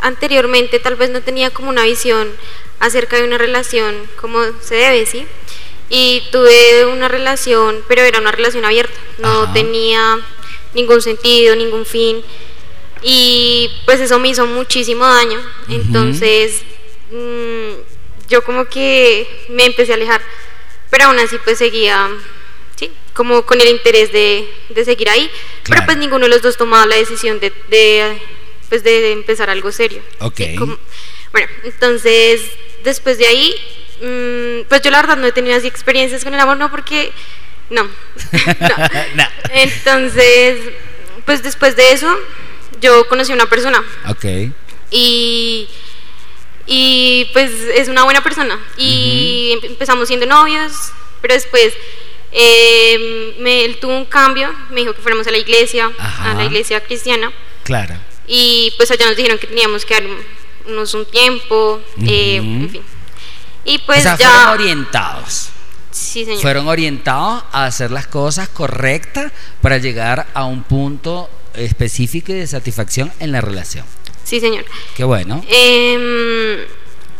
anteriormente 0.00 0.78
tal 0.78 0.96
vez 0.96 1.10
no 1.10 1.22
tenía 1.22 1.50
como 1.50 1.70
una 1.70 1.84
visión 1.84 2.28
acerca 2.80 3.16
de 3.16 3.24
una 3.24 3.38
relación 3.38 3.94
como 4.20 4.40
se 4.60 4.74
debe, 4.74 5.06
¿sí? 5.06 5.26
Y 5.88 6.22
tuve 6.32 6.84
una 6.86 7.08
relación, 7.08 7.82
pero 7.86 8.02
era 8.02 8.18
una 8.18 8.32
relación 8.32 8.64
abierta, 8.64 8.98
no 9.18 9.42
Ajá. 9.44 9.52
tenía 9.52 10.18
ningún 10.74 11.00
sentido, 11.00 11.54
ningún 11.54 11.86
fin. 11.86 12.22
Y 13.02 13.70
pues 13.84 14.00
eso 14.00 14.18
me 14.18 14.28
hizo 14.28 14.46
muchísimo 14.46 15.06
daño. 15.06 15.40
Entonces, 15.68 16.62
mm, 17.10 17.70
yo 18.28 18.42
como 18.42 18.64
que 18.64 19.44
me 19.48 19.64
empecé 19.64 19.92
a 19.92 19.94
alejar, 19.94 20.20
pero 20.90 21.04
aún 21.04 21.18
así 21.18 21.36
pues 21.44 21.58
seguía, 21.58 22.10
sí, 22.76 22.90
como 23.14 23.46
con 23.46 23.60
el 23.60 23.68
interés 23.68 24.12
de, 24.12 24.50
de 24.70 24.84
seguir 24.84 25.08
ahí. 25.08 25.30
Claro. 25.62 25.82
Pero 25.82 25.86
pues 25.86 25.96
ninguno 25.98 26.24
de 26.24 26.30
los 26.30 26.42
dos 26.42 26.56
tomaba 26.56 26.86
la 26.86 26.96
decisión 26.96 27.38
de, 27.38 27.52
de, 27.68 28.20
pues 28.68 28.82
de 28.82 29.12
empezar 29.12 29.50
algo 29.50 29.70
serio. 29.70 30.02
Ok. 30.20 30.34
Sí, 30.38 30.56
como- 30.56 30.78
bueno, 31.32 31.48
entonces 31.64 32.40
después 32.82 33.18
de 33.18 33.26
ahí, 33.26 33.54
mm, 34.02 34.68
pues 34.68 34.82
yo 34.82 34.90
la 34.90 35.00
verdad 35.02 35.16
no 35.16 35.26
he 35.26 35.32
tenido 35.32 35.56
así 35.56 35.66
experiencias 35.66 36.24
con 36.24 36.34
el 36.34 36.40
amor, 36.40 36.56
no 36.56 36.70
porque, 36.70 37.12
no. 37.70 37.84
No. 38.60 38.76
No. 39.14 39.24
Entonces, 39.50 40.58
pues 41.24 41.42
después 41.42 41.76
de 41.76 41.92
eso, 41.92 42.14
yo 42.80 43.06
conocí 43.08 43.32
a 43.32 43.34
una 43.34 43.46
persona 43.46 43.82
Ok. 44.08 44.24
y, 44.90 45.68
y 46.66 47.28
pues 47.32 47.50
es 47.74 47.88
una 47.88 48.04
buena 48.04 48.22
persona 48.22 48.58
y 48.76 49.52
em- 49.52 49.70
empezamos 49.72 50.08
siendo 50.08 50.26
novios, 50.26 50.72
pero 51.22 51.34
después 51.34 51.72
eh, 52.32 53.34
me, 53.40 53.64
él 53.64 53.78
tuvo 53.78 53.96
un 53.96 54.04
cambio, 54.04 54.52
me 54.70 54.80
dijo 54.80 54.92
que 54.94 55.00
fuéramos 55.00 55.26
a 55.26 55.30
la 55.30 55.38
iglesia, 55.38 55.90
Ajá. 55.98 56.32
a 56.32 56.34
la 56.34 56.44
iglesia 56.44 56.80
cristiana 56.84 57.32
Claro. 57.64 57.94
y 58.26 58.72
pues 58.76 58.90
allá 58.90 59.06
nos 59.06 59.16
dijeron 59.16 59.38
que 59.38 59.46
teníamos 59.46 59.84
que 59.84 59.94
dar 59.94 60.04
un- 60.06 60.36
unos 60.66 60.92
un 60.94 61.06
tiempo, 61.06 61.80
eh, 62.06 62.36
en 62.36 62.68
fin. 62.70 62.82
Y 63.66 63.78
pues 63.78 64.00
o 64.00 64.02
sea, 64.02 64.16
ya... 64.16 64.30
fueron 64.30 64.48
orientados. 64.60 65.48
Sí, 65.90 66.24
señor. 66.24 66.42
Fueron 66.42 66.68
orientados 66.68 67.44
a 67.52 67.66
hacer 67.66 67.90
las 67.90 68.06
cosas 68.06 68.48
correctas 68.48 69.32
para 69.60 69.78
llegar 69.78 70.26
a 70.34 70.44
un 70.44 70.62
punto 70.62 71.28
específico 71.54 72.32
y 72.32 72.36
de 72.36 72.46
satisfacción 72.46 73.12
en 73.18 73.32
la 73.32 73.40
relación. 73.40 73.84
Sí, 74.24 74.40
señor. 74.40 74.64
Qué 74.94 75.04
bueno. 75.04 75.42
Em, 75.48 76.58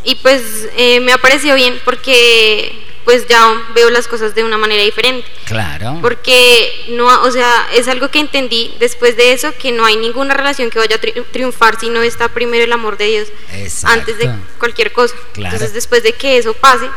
y 0.04 0.14
pues 0.16 0.42
eh, 0.76 1.00
me 1.00 1.12
ha 1.12 1.18
parecido 1.18 1.56
bien 1.56 1.80
porque 1.84 2.85
pues 3.06 3.26
ya 3.28 3.62
veo 3.74 3.88
las 3.88 4.06
cosas 4.08 4.34
de 4.34 4.42
una 4.44 4.58
manera 4.58 4.82
diferente. 4.82 5.26
Claro. 5.46 6.00
Porque 6.02 6.86
no, 6.88 7.06
o 7.22 7.30
sea, 7.30 7.68
es 7.72 7.86
algo 7.88 8.10
que 8.10 8.18
entendí 8.18 8.74
después 8.80 9.16
de 9.16 9.32
eso, 9.32 9.54
que 9.58 9.70
no 9.72 9.86
hay 9.86 9.96
ninguna 9.96 10.34
relación 10.34 10.68
que 10.70 10.78
vaya 10.80 10.96
a 10.96 11.00
tri- 11.00 11.24
triunfar 11.30 11.78
si 11.80 11.88
no 11.88 12.02
está 12.02 12.28
primero 12.28 12.64
el 12.64 12.72
amor 12.72 12.98
de 12.98 13.06
Dios 13.06 13.28
Exacto. 13.52 14.00
antes 14.00 14.18
de 14.18 14.28
cualquier 14.58 14.92
cosa. 14.92 15.14
Claro. 15.32 15.54
Entonces 15.54 15.72
después 15.72 16.02
de 16.02 16.12
que 16.14 16.36
eso 16.36 16.52
pase, 16.54 16.90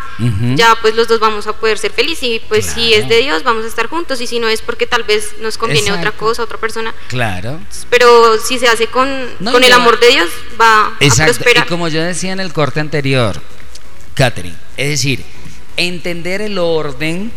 ya 0.56 0.76
pues 0.82 0.96
los 0.96 1.08
dos 1.08 1.20
vamos 1.20 1.46
a 1.48 1.54
poder 1.54 1.78
ser 1.78 1.92
felices 1.92 2.24
y 2.24 2.40
pues 2.50 2.66
si 2.66 2.92
es 2.94 3.08
de 3.08 3.18
Dios 3.20 3.44
vamos 3.44 3.64
a 3.64 3.68
estar 3.68 3.88
juntos 3.88 4.20
y 4.20 4.26
si 4.28 4.40
no 4.40 4.50
es 4.50 4.62
porque 4.64 4.88
tal 4.88 5.04
vez 5.04 5.36
nos 5.40 5.58
conviene 5.60 5.92
otra 5.92 6.12
cosa, 6.12 6.42
otra 6.44 6.58
persona. 6.58 6.92
Claro. 7.08 7.60
Pero 7.92 8.40
si 8.40 8.58
se 8.58 8.68
hace 8.68 8.88
con, 8.88 9.08
No, 9.40 9.52
con 9.52 9.64
el 9.64 9.72
amor 9.74 10.00
de 10.00 10.08
Dios 10.10 10.30
va 10.60 10.88
a 10.88 10.94
Exacto. 11.02 11.34
prosperar. 11.36 11.68
Y 11.68 11.70
como 11.70 11.88
yo 11.88 12.02
decía 12.02 12.32
en 12.34 12.40
el 12.40 12.52
corte 12.52 12.80
anterior, 12.80 13.40
Catherine, 14.16 14.56
es 14.76 14.90
decir, 14.90 15.24
entender 15.80 16.42
el 16.42 16.58
orden, 16.58 17.32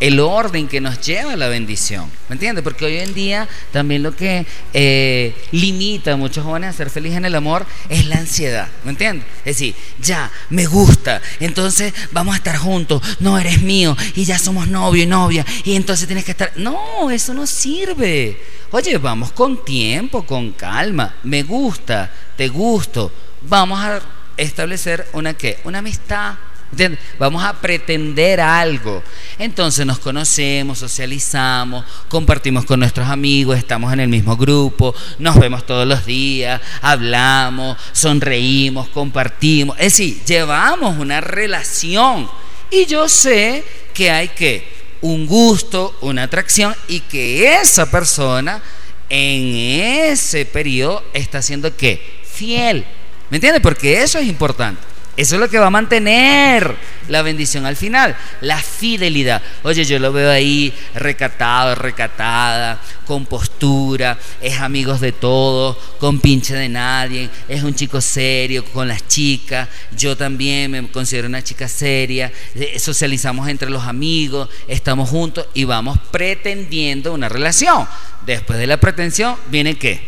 el 0.00 0.18
orden 0.18 0.68
que 0.68 0.80
nos 0.80 1.00
lleva 1.00 1.32
a 1.32 1.36
la 1.36 1.48
bendición. 1.48 2.10
¿Me 2.28 2.34
entiendes? 2.34 2.64
Porque 2.64 2.84
hoy 2.86 2.96
en 2.96 3.14
día 3.14 3.48
también 3.72 4.02
lo 4.02 4.16
que 4.16 4.46
eh, 4.72 5.34
limita 5.52 6.12
a 6.12 6.16
muchos 6.16 6.44
jóvenes 6.44 6.70
a 6.70 6.72
ser 6.72 6.90
felices 6.90 7.18
en 7.18 7.26
el 7.26 7.34
amor 7.34 7.66
es 7.88 8.06
la 8.06 8.16
ansiedad. 8.16 8.68
¿Me 8.84 8.90
entiendes? 8.90 9.26
Es 9.40 9.56
decir, 9.56 9.74
ya, 10.00 10.30
me 10.50 10.66
gusta, 10.66 11.20
entonces 11.40 11.92
vamos 12.12 12.34
a 12.34 12.38
estar 12.38 12.56
juntos, 12.56 13.02
no 13.20 13.38
eres 13.38 13.62
mío, 13.62 13.96
y 14.14 14.24
ya 14.24 14.38
somos 14.38 14.66
novio 14.68 15.02
y 15.02 15.06
novia, 15.06 15.44
y 15.64 15.76
entonces 15.76 16.06
tienes 16.06 16.24
que 16.24 16.32
estar. 16.32 16.52
No, 16.56 17.10
eso 17.10 17.34
no 17.34 17.46
sirve. 17.46 18.40
Oye, 18.70 18.98
vamos 18.98 19.30
con 19.32 19.64
tiempo, 19.64 20.26
con 20.26 20.52
calma. 20.52 21.14
Me 21.22 21.42
gusta, 21.42 22.12
te 22.36 22.48
gusto. 22.48 23.12
Vamos 23.42 23.78
a 23.78 24.00
establecer 24.36 25.06
una 25.12 25.34
qué? 25.34 25.58
Una 25.64 25.78
amistad. 25.78 26.34
¿Entiendes? 26.74 27.00
Vamos 27.18 27.42
a 27.42 27.54
pretender 27.54 28.40
algo. 28.40 29.02
Entonces 29.38 29.86
nos 29.86 29.98
conocemos, 29.98 30.78
socializamos, 30.78 31.84
compartimos 32.08 32.64
con 32.64 32.80
nuestros 32.80 33.08
amigos, 33.08 33.56
estamos 33.56 33.92
en 33.92 34.00
el 34.00 34.08
mismo 34.08 34.36
grupo, 34.36 34.94
nos 35.18 35.38
vemos 35.38 35.64
todos 35.64 35.86
los 35.86 36.04
días, 36.04 36.60
hablamos, 36.82 37.78
sonreímos, 37.92 38.88
compartimos. 38.88 39.76
Es 39.78 39.92
decir, 39.94 40.24
llevamos 40.24 40.98
una 40.98 41.20
relación. 41.20 42.28
Y 42.70 42.86
yo 42.86 43.08
sé 43.08 43.64
que 43.92 44.10
hay 44.10 44.28
que 44.28 44.68
un 45.00 45.26
gusto, 45.26 45.96
una 46.00 46.24
atracción 46.24 46.74
y 46.88 47.00
que 47.00 47.60
esa 47.60 47.90
persona 47.90 48.62
en 49.08 49.54
ese 49.54 50.44
periodo 50.44 51.04
está 51.12 51.40
siendo 51.40 51.76
qué? 51.76 52.20
Fiel. 52.24 52.84
¿Me 53.30 53.36
entiendes? 53.36 53.62
Porque 53.62 54.02
eso 54.02 54.18
es 54.18 54.26
importante. 54.26 54.93
Eso 55.16 55.36
es 55.36 55.40
lo 55.40 55.48
que 55.48 55.58
va 55.58 55.68
a 55.68 55.70
mantener 55.70 56.74
la 57.08 57.22
bendición 57.22 57.66
al 57.66 57.76
final, 57.76 58.16
la 58.40 58.58
fidelidad. 58.58 59.40
Oye, 59.62 59.84
yo 59.84 60.00
lo 60.00 60.12
veo 60.12 60.30
ahí 60.30 60.74
recatado, 60.94 61.76
recatada, 61.76 62.80
con 63.06 63.26
postura, 63.26 64.18
es 64.40 64.58
amigos 64.60 65.00
de 65.00 65.12
todos, 65.12 65.76
con 65.98 66.18
pinche 66.18 66.54
de 66.54 66.68
nadie, 66.68 67.30
es 67.48 67.62
un 67.62 67.74
chico 67.74 68.00
serio 68.00 68.64
con 68.64 68.88
las 68.88 69.06
chicas. 69.06 69.68
Yo 69.96 70.16
también 70.16 70.70
me 70.70 70.88
considero 70.88 71.28
una 71.28 71.44
chica 71.44 71.68
seria, 71.68 72.32
eh, 72.56 72.78
socializamos 72.80 73.48
entre 73.48 73.70
los 73.70 73.84
amigos, 73.84 74.48
estamos 74.66 75.10
juntos 75.10 75.46
y 75.54 75.62
vamos 75.62 75.98
pretendiendo 76.10 77.12
una 77.12 77.28
relación. 77.28 77.86
Después 78.26 78.58
de 78.58 78.66
la 78.66 78.78
pretensión 78.78 79.36
viene 79.48 79.76
qué? 79.76 80.00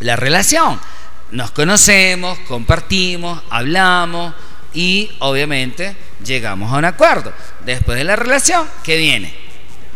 La 0.00 0.16
relación. 0.16 0.80
Nos 1.32 1.52
conocemos, 1.52 2.38
compartimos, 2.40 3.40
hablamos 3.50 4.34
y 4.74 5.10
obviamente 5.20 5.96
llegamos 6.24 6.72
a 6.72 6.76
un 6.76 6.84
acuerdo. 6.84 7.32
Después 7.64 7.98
de 7.98 8.04
la 8.04 8.16
relación, 8.16 8.66
¿qué 8.82 8.96
viene? 8.96 9.32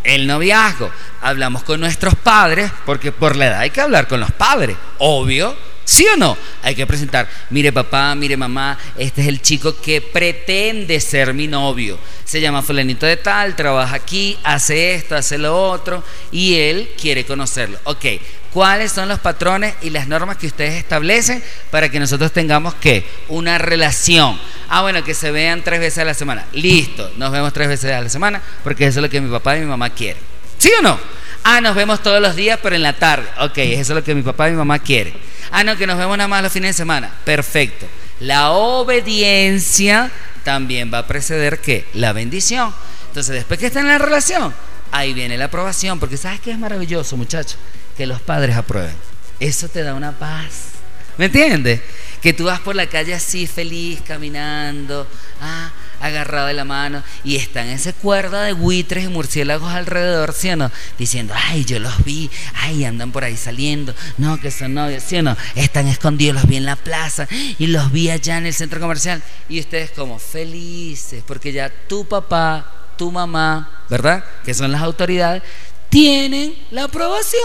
El 0.04 0.26
noviazgo. 0.26 0.90
Hablamos 1.22 1.64
con 1.64 1.80
nuestros 1.80 2.14
padres, 2.14 2.70
porque 2.86 3.10
por 3.10 3.36
la 3.36 3.46
edad 3.46 3.60
hay 3.60 3.70
que 3.70 3.80
hablar 3.80 4.06
con 4.06 4.20
los 4.20 4.30
padres, 4.32 4.76
obvio. 4.98 5.56
¿Sí 5.86 6.06
o 6.06 6.16
no? 6.16 6.36
Hay 6.62 6.74
que 6.74 6.86
presentar, 6.86 7.28
mire 7.50 7.70
papá, 7.70 8.14
mire 8.14 8.38
mamá, 8.38 8.78
este 8.96 9.20
es 9.20 9.28
el 9.28 9.42
chico 9.42 9.78
que 9.82 10.00
pretende 10.00 10.98
ser 10.98 11.34
mi 11.34 11.46
novio. 11.46 11.98
Se 12.24 12.40
llama 12.40 12.62
fulanito 12.62 13.04
de 13.04 13.18
tal, 13.18 13.54
trabaja 13.54 13.96
aquí, 13.96 14.38
hace 14.44 14.94
esto, 14.94 15.14
hace 15.14 15.36
lo 15.36 15.54
otro, 15.54 16.02
y 16.32 16.54
él 16.54 16.90
quiere 16.98 17.26
conocerlo. 17.26 17.78
Ok, 17.84 18.06
¿cuáles 18.54 18.92
son 18.92 19.08
los 19.08 19.18
patrones 19.18 19.74
y 19.82 19.90
las 19.90 20.06
normas 20.06 20.36
que 20.36 20.46
ustedes 20.46 20.74
establecen 20.74 21.42
para 21.72 21.88
que 21.90 21.98
nosotros 21.98 22.32
tengamos 22.32 22.72
que 22.74 23.04
una 23.28 23.58
relación? 23.58 24.40
Ah, 24.68 24.82
bueno, 24.82 25.02
que 25.02 25.12
se 25.12 25.32
vean 25.32 25.62
tres 25.64 25.80
veces 25.80 25.98
a 25.98 26.04
la 26.04 26.14
semana. 26.14 26.46
Listo, 26.52 27.10
nos 27.16 27.32
vemos 27.32 27.52
tres 27.52 27.66
veces 27.66 27.92
a 27.92 28.00
la 28.00 28.08
semana, 28.08 28.40
porque 28.62 28.86
eso 28.86 29.00
es 29.00 29.02
lo 29.02 29.10
que 29.10 29.20
mi 29.20 29.30
papá 29.30 29.56
y 29.56 29.60
mi 29.60 29.66
mamá 29.66 29.90
quieren. 29.90 30.22
¿Sí 30.56 30.70
o 30.78 30.82
no? 30.82 30.98
Ah, 31.42 31.60
nos 31.60 31.74
vemos 31.74 32.00
todos 32.00 32.22
los 32.22 32.36
días, 32.36 32.58
pero 32.62 32.76
en 32.76 32.82
la 32.82 32.94
tarde. 32.94 33.26
Ok, 33.40 33.58
eso 33.58 33.92
es 33.92 33.96
lo 33.96 34.04
que 34.04 34.14
mi 34.14 34.22
papá 34.22 34.48
y 34.48 34.52
mi 34.52 34.56
mamá 34.56 34.78
quieren. 34.78 35.14
Ah, 35.50 35.64
no, 35.64 35.76
que 35.76 35.86
nos 35.86 35.98
vemos 35.98 36.16
nada 36.16 36.28
más 36.28 36.42
los 36.42 36.52
fines 36.52 36.70
de 36.70 36.74
semana. 36.74 37.10
Perfecto. 37.24 37.86
La 38.20 38.52
obediencia 38.52 40.10
también 40.44 40.90
va 40.94 40.98
a 40.98 41.06
preceder 41.06 41.58
que 41.58 41.86
la 41.94 42.12
bendición. 42.12 42.72
Entonces, 43.08 43.34
después 43.34 43.58
que 43.58 43.66
está 43.66 43.80
en 43.80 43.88
la 43.88 43.98
relación, 43.98 44.54
ahí 44.92 45.12
viene 45.12 45.36
la 45.36 45.46
aprobación, 45.46 45.98
porque 45.98 46.16
sabes 46.16 46.40
que 46.40 46.52
es 46.52 46.58
maravilloso, 46.58 47.16
muchachos, 47.16 47.58
que 47.96 48.06
los 48.06 48.20
padres 48.20 48.56
aprueben. 48.56 48.96
Eso 49.40 49.68
te 49.68 49.82
da 49.82 49.94
una 49.94 50.12
paz. 50.12 50.74
¿Me 51.16 51.26
entiendes? 51.26 51.80
Que 52.20 52.32
tú 52.32 52.44
vas 52.44 52.60
por 52.60 52.74
la 52.74 52.86
calle 52.88 53.14
así 53.14 53.46
feliz, 53.46 54.00
caminando, 54.06 55.06
ah, 55.40 55.70
agarrado 56.00 56.48
de 56.48 56.54
la 56.54 56.64
mano, 56.64 57.02
y 57.22 57.36
están 57.36 57.68
esa 57.68 57.92
cuerda 57.92 58.42
de 58.42 58.52
buitres 58.52 59.04
y 59.04 59.08
murciélagos 59.08 59.72
alrededor, 59.72 60.32
¿sí 60.32 60.50
o 60.50 60.56
no? 60.56 60.70
Diciendo, 60.98 61.34
ay, 61.36 61.64
yo 61.64 61.78
los 61.78 62.04
vi, 62.04 62.30
ay, 62.54 62.84
andan 62.84 63.12
por 63.12 63.24
ahí 63.24 63.36
saliendo, 63.36 63.94
no, 64.18 64.40
que 64.40 64.50
son 64.50 64.74
novios, 64.74 65.02
¿sí 65.04 65.16
o 65.16 65.22
no? 65.22 65.36
Están 65.54 65.86
escondidos, 65.86 66.34
los 66.34 66.46
vi 66.46 66.56
en 66.56 66.66
la 66.66 66.76
plaza, 66.76 67.28
y 67.30 67.66
los 67.68 67.92
vi 67.92 68.10
allá 68.10 68.38
en 68.38 68.46
el 68.46 68.54
centro 68.54 68.80
comercial, 68.80 69.22
y 69.48 69.60
ustedes 69.60 69.92
como 69.92 70.18
felices, 70.18 71.22
porque 71.26 71.52
ya 71.52 71.70
tu 71.70 72.06
papá, 72.06 72.70
tu 72.98 73.12
mamá, 73.12 73.84
¿verdad? 73.88 74.24
Que 74.44 74.52
son 74.52 74.72
las 74.72 74.82
autoridades, 74.82 75.42
tienen 75.90 76.54
la 76.70 76.84
aprobación, 76.84 77.40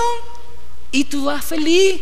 y 0.91 1.05
tú 1.05 1.25
vas 1.25 1.45
feliz. 1.45 2.01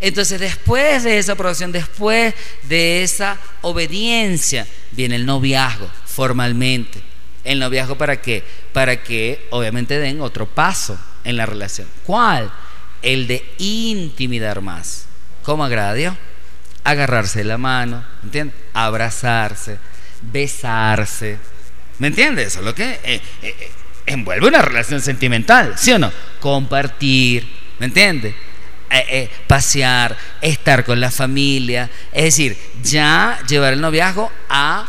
Entonces, 0.00 0.40
después 0.40 1.04
de 1.04 1.18
esa 1.18 1.32
aprobación, 1.32 1.72
después 1.72 2.34
de 2.64 3.02
esa 3.02 3.38
obediencia, 3.62 4.66
viene 4.92 5.16
el 5.16 5.26
noviazgo 5.26 5.88
formalmente. 6.06 7.00
¿El 7.44 7.58
noviazgo 7.58 7.96
para 7.96 8.20
qué? 8.20 8.42
Para 8.72 9.02
que 9.02 9.46
obviamente 9.50 9.98
den 9.98 10.20
otro 10.20 10.46
paso 10.46 10.98
en 11.24 11.36
la 11.36 11.46
relación. 11.46 11.88
¿Cuál? 12.04 12.50
El 13.02 13.26
de 13.26 13.44
intimidar 13.58 14.60
más. 14.60 15.06
¿Cómo 15.42 15.64
agrada 15.64 15.90
a 15.90 15.94
Dios? 15.94 16.14
Agarrarse 16.84 17.44
la 17.44 17.58
mano, 17.58 18.04
¿entiendes? 18.22 18.56
Abrazarse, 18.72 19.78
besarse. 20.20 21.38
¿Me 21.98 22.08
entiendes? 22.08 22.48
Eso 22.48 22.60
es 22.60 22.64
lo 22.64 22.74
que 22.74 22.90
eh, 22.90 23.00
eh, 23.04 23.20
eh, 23.42 23.70
envuelve 24.06 24.48
una 24.48 24.62
relación 24.62 25.00
sentimental, 25.00 25.74
¿sí 25.76 25.92
o 25.92 25.98
no? 25.98 26.10
Compartir, 26.40 27.46
¿me 27.78 27.86
entiendes? 27.86 28.34
Eh, 28.90 29.04
eh, 29.08 29.30
pasear, 29.46 30.16
estar 30.40 30.84
con 30.84 31.00
la 31.00 31.10
familia, 31.10 31.90
es 32.12 32.24
decir, 32.24 32.56
ya 32.82 33.40
llevar 33.48 33.72
el 33.72 33.80
noviazgo 33.80 34.30
a 34.48 34.86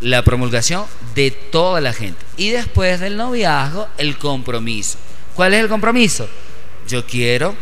la 0.00 0.22
promulgación 0.22 0.84
de 1.14 1.30
toda 1.30 1.80
la 1.80 1.92
gente. 1.92 2.24
Y 2.36 2.50
después 2.50 3.00
del 3.00 3.16
noviazgo, 3.16 3.88
el 3.98 4.16
compromiso. 4.16 4.98
¿Cuál 5.34 5.54
es 5.54 5.60
el 5.60 5.68
compromiso? 5.68 6.28
Yo 6.86 7.04
quiero 7.04 7.54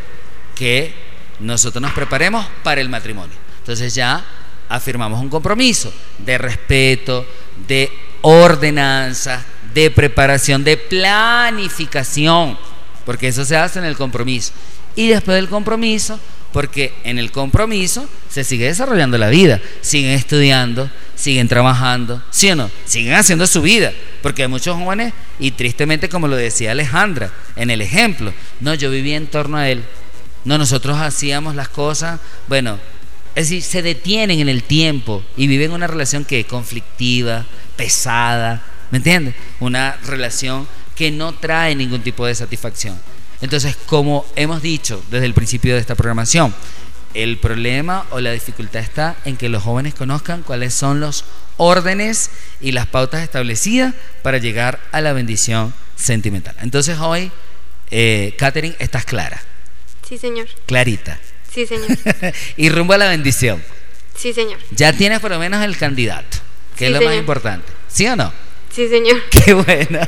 que 0.54 0.92
nosotros 1.40 1.80
nos 1.80 1.92
preparemos 1.92 2.46
para 2.62 2.80
el 2.80 2.88
matrimonio. 2.88 3.36
Entonces 3.60 3.94
ya 3.94 4.24
afirmamos 4.68 5.20
un 5.20 5.28
compromiso 5.28 5.92
de 6.18 6.38
respeto, 6.38 7.26
de 7.66 7.90
ordenanza, 8.22 9.44
de 9.72 9.90
preparación, 9.90 10.64
de 10.64 10.76
planificación, 10.76 12.58
porque 13.06 13.28
eso 13.28 13.44
se 13.46 13.56
hace 13.56 13.78
en 13.78 13.86
el 13.86 13.96
compromiso. 13.96 14.52
Y 14.96 15.08
después 15.08 15.36
del 15.36 15.48
compromiso, 15.48 16.20
porque 16.52 16.92
en 17.04 17.18
el 17.18 17.30
compromiso 17.30 18.08
se 18.28 18.44
sigue 18.44 18.66
desarrollando 18.66 19.16
la 19.16 19.28
vida, 19.28 19.60
siguen 19.80 20.12
estudiando, 20.12 20.90
siguen 21.14 21.48
trabajando, 21.48 22.22
¿sí 22.30 22.50
o 22.50 22.56
no? 22.56 22.70
Siguen 22.84 23.14
haciendo 23.14 23.46
su 23.46 23.62
vida, 23.62 23.92
porque 24.22 24.42
hay 24.42 24.48
muchos 24.48 24.76
jóvenes, 24.76 25.12
y 25.38 25.52
tristemente 25.52 26.08
como 26.08 26.28
lo 26.28 26.36
decía 26.36 26.72
Alejandra 26.72 27.30
en 27.56 27.70
el 27.70 27.80
ejemplo, 27.80 28.32
no, 28.60 28.74
yo 28.74 28.90
vivía 28.90 29.16
en 29.16 29.26
torno 29.26 29.56
a 29.56 29.68
él, 29.68 29.84
no, 30.44 30.58
nosotros 30.58 30.98
hacíamos 30.98 31.54
las 31.54 31.68
cosas, 31.68 32.20
bueno, 32.48 32.78
es 33.34 33.50
decir, 33.50 33.62
se 33.62 33.82
detienen 33.82 34.40
en 34.40 34.48
el 34.48 34.62
tiempo 34.62 35.22
y 35.36 35.46
viven 35.46 35.72
una 35.72 35.86
relación 35.86 36.24
que 36.24 36.40
es 36.40 36.46
conflictiva, 36.46 37.44
pesada, 37.76 38.62
¿me 38.90 38.96
entiendes? 38.98 39.34
Una 39.60 39.98
relación 40.06 40.66
que 40.96 41.10
no 41.12 41.34
trae 41.34 41.74
ningún 41.76 42.02
tipo 42.02 42.26
de 42.26 42.34
satisfacción. 42.34 42.98
Entonces, 43.42 43.76
como 43.86 44.26
hemos 44.34 44.62
dicho 44.62 45.02
desde 45.10 45.26
el 45.26 45.34
principio 45.34 45.74
de 45.74 45.80
esta 45.80 45.94
programación, 45.94 46.54
el 47.14 47.38
problema 47.38 48.06
o 48.10 48.20
la 48.20 48.32
dificultad 48.32 48.82
está 48.82 49.16
en 49.24 49.36
que 49.36 49.48
los 49.48 49.62
jóvenes 49.62 49.94
conozcan 49.94 50.42
cuáles 50.42 50.74
son 50.74 51.00
los 51.00 51.24
órdenes 51.58 52.30
y 52.60 52.72
las 52.72 52.86
pautas 52.86 53.22
establecidas 53.22 53.94
para 54.22 54.38
llegar 54.38 54.80
a 54.92 55.00
la 55.00 55.12
bendición 55.12 55.72
sentimental. 55.96 56.54
Entonces 56.60 56.98
hoy, 56.98 57.30
eh, 57.90 58.34
Catherine, 58.38 58.76
estás 58.78 59.04
clara, 59.04 59.40
Sí, 60.08 60.18
señor. 60.18 60.46
clarita. 60.66 61.18
Sí, 61.52 61.66
señor. 61.66 61.88
y 62.56 62.68
rumbo 62.68 62.92
a 62.94 62.98
la 62.98 63.08
bendición. 63.08 63.62
Sí, 64.14 64.32
señor. 64.32 64.58
Ya 64.70 64.92
tienes 64.92 65.20
por 65.20 65.30
lo 65.30 65.38
menos 65.38 65.64
el 65.64 65.76
candidato, 65.76 66.38
que 66.76 66.86
Sí, 66.88 66.92
es 66.92 67.00
lo 67.00 67.06
más 67.06 67.16
importante. 67.16 67.66
¿Sí 67.88 68.06
o 68.06 68.16
no? 68.16 68.32
Sí, 68.76 68.88
señor. 68.88 69.22
Qué 69.30 69.54
bueno. 69.54 70.00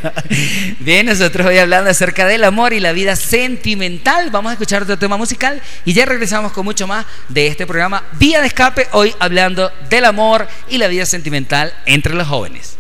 Bien, 0.80 1.06
nosotros 1.06 1.46
hoy 1.46 1.56
hablando 1.56 1.88
acerca 1.88 2.26
del 2.26 2.44
amor 2.44 2.74
y 2.74 2.80
la 2.80 2.92
vida 2.92 3.16
sentimental. 3.16 4.30
Vamos 4.30 4.50
a 4.50 4.52
escuchar 4.52 4.82
otro 4.82 4.98
tema 4.98 5.16
musical 5.16 5.62
y 5.86 5.94
ya 5.94 6.04
regresamos 6.04 6.52
con 6.52 6.66
mucho 6.66 6.86
más 6.86 7.06
de 7.30 7.46
este 7.46 7.66
programa 7.66 8.04
Vía 8.18 8.42
de 8.42 8.48
Escape. 8.48 8.88
Hoy 8.92 9.14
hablando 9.20 9.72
del 9.88 10.04
amor 10.04 10.46
y 10.68 10.76
la 10.76 10.88
vida 10.88 11.06
sentimental 11.06 11.72
entre 11.86 12.12
los 12.12 12.28
jóvenes. 12.28 12.77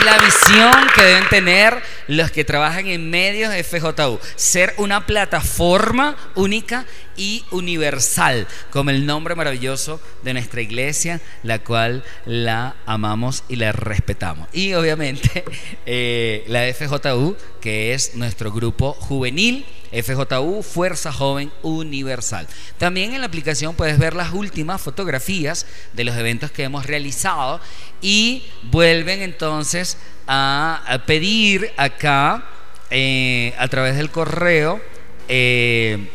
La 0.04 0.18
visión 0.18 0.72
que 0.96 1.02
deben 1.02 1.28
tener 1.28 1.80
los 2.08 2.32
que 2.32 2.44
trabajan 2.44 2.88
en 2.88 3.08
medios 3.08 3.52
de 3.52 3.62
FJU. 3.62 4.18
Ser 4.34 4.74
una 4.78 5.06
plataforma 5.06 6.16
única 6.34 6.86
y 7.16 7.44
universal, 7.52 8.48
como 8.70 8.90
el 8.90 9.06
nombre 9.06 9.36
maravilloso 9.36 10.00
de 10.24 10.32
nuestra 10.32 10.60
iglesia, 10.60 11.20
la 11.44 11.60
cual 11.60 12.02
la 12.26 12.74
amamos 12.84 13.44
y 13.48 13.56
la 13.56 13.70
respetamos. 13.70 14.48
Y 14.52 14.74
obviamente 14.74 15.44
eh, 15.86 16.44
la 16.48 16.62
FJU, 16.74 17.36
que 17.60 17.94
es 17.94 18.16
nuestro 18.16 18.50
grupo 18.50 18.94
juvenil. 18.94 19.64
FJU, 19.92 20.62
Fuerza 20.62 21.12
Joven 21.12 21.52
Universal. 21.62 22.46
También 22.78 23.12
en 23.12 23.20
la 23.20 23.26
aplicación 23.26 23.74
puedes 23.74 23.98
ver 23.98 24.14
las 24.14 24.32
últimas 24.32 24.80
fotografías 24.80 25.66
de 25.92 26.04
los 26.04 26.16
eventos 26.16 26.50
que 26.50 26.64
hemos 26.64 26.86
realizado 26.86 27.60
y 28.00 28.44
vuelven 28.64 29.22
entonces 29.22 29.98
a, 30.26 31.02
pedir 31.06 31.72
acá 31.76 32.44
eh, 32.90 33.54
a 33.58 33.68
través 33.68 33.96
del 33.96 34.10
correo, 34.10 34.80
eh, 35.28 36.08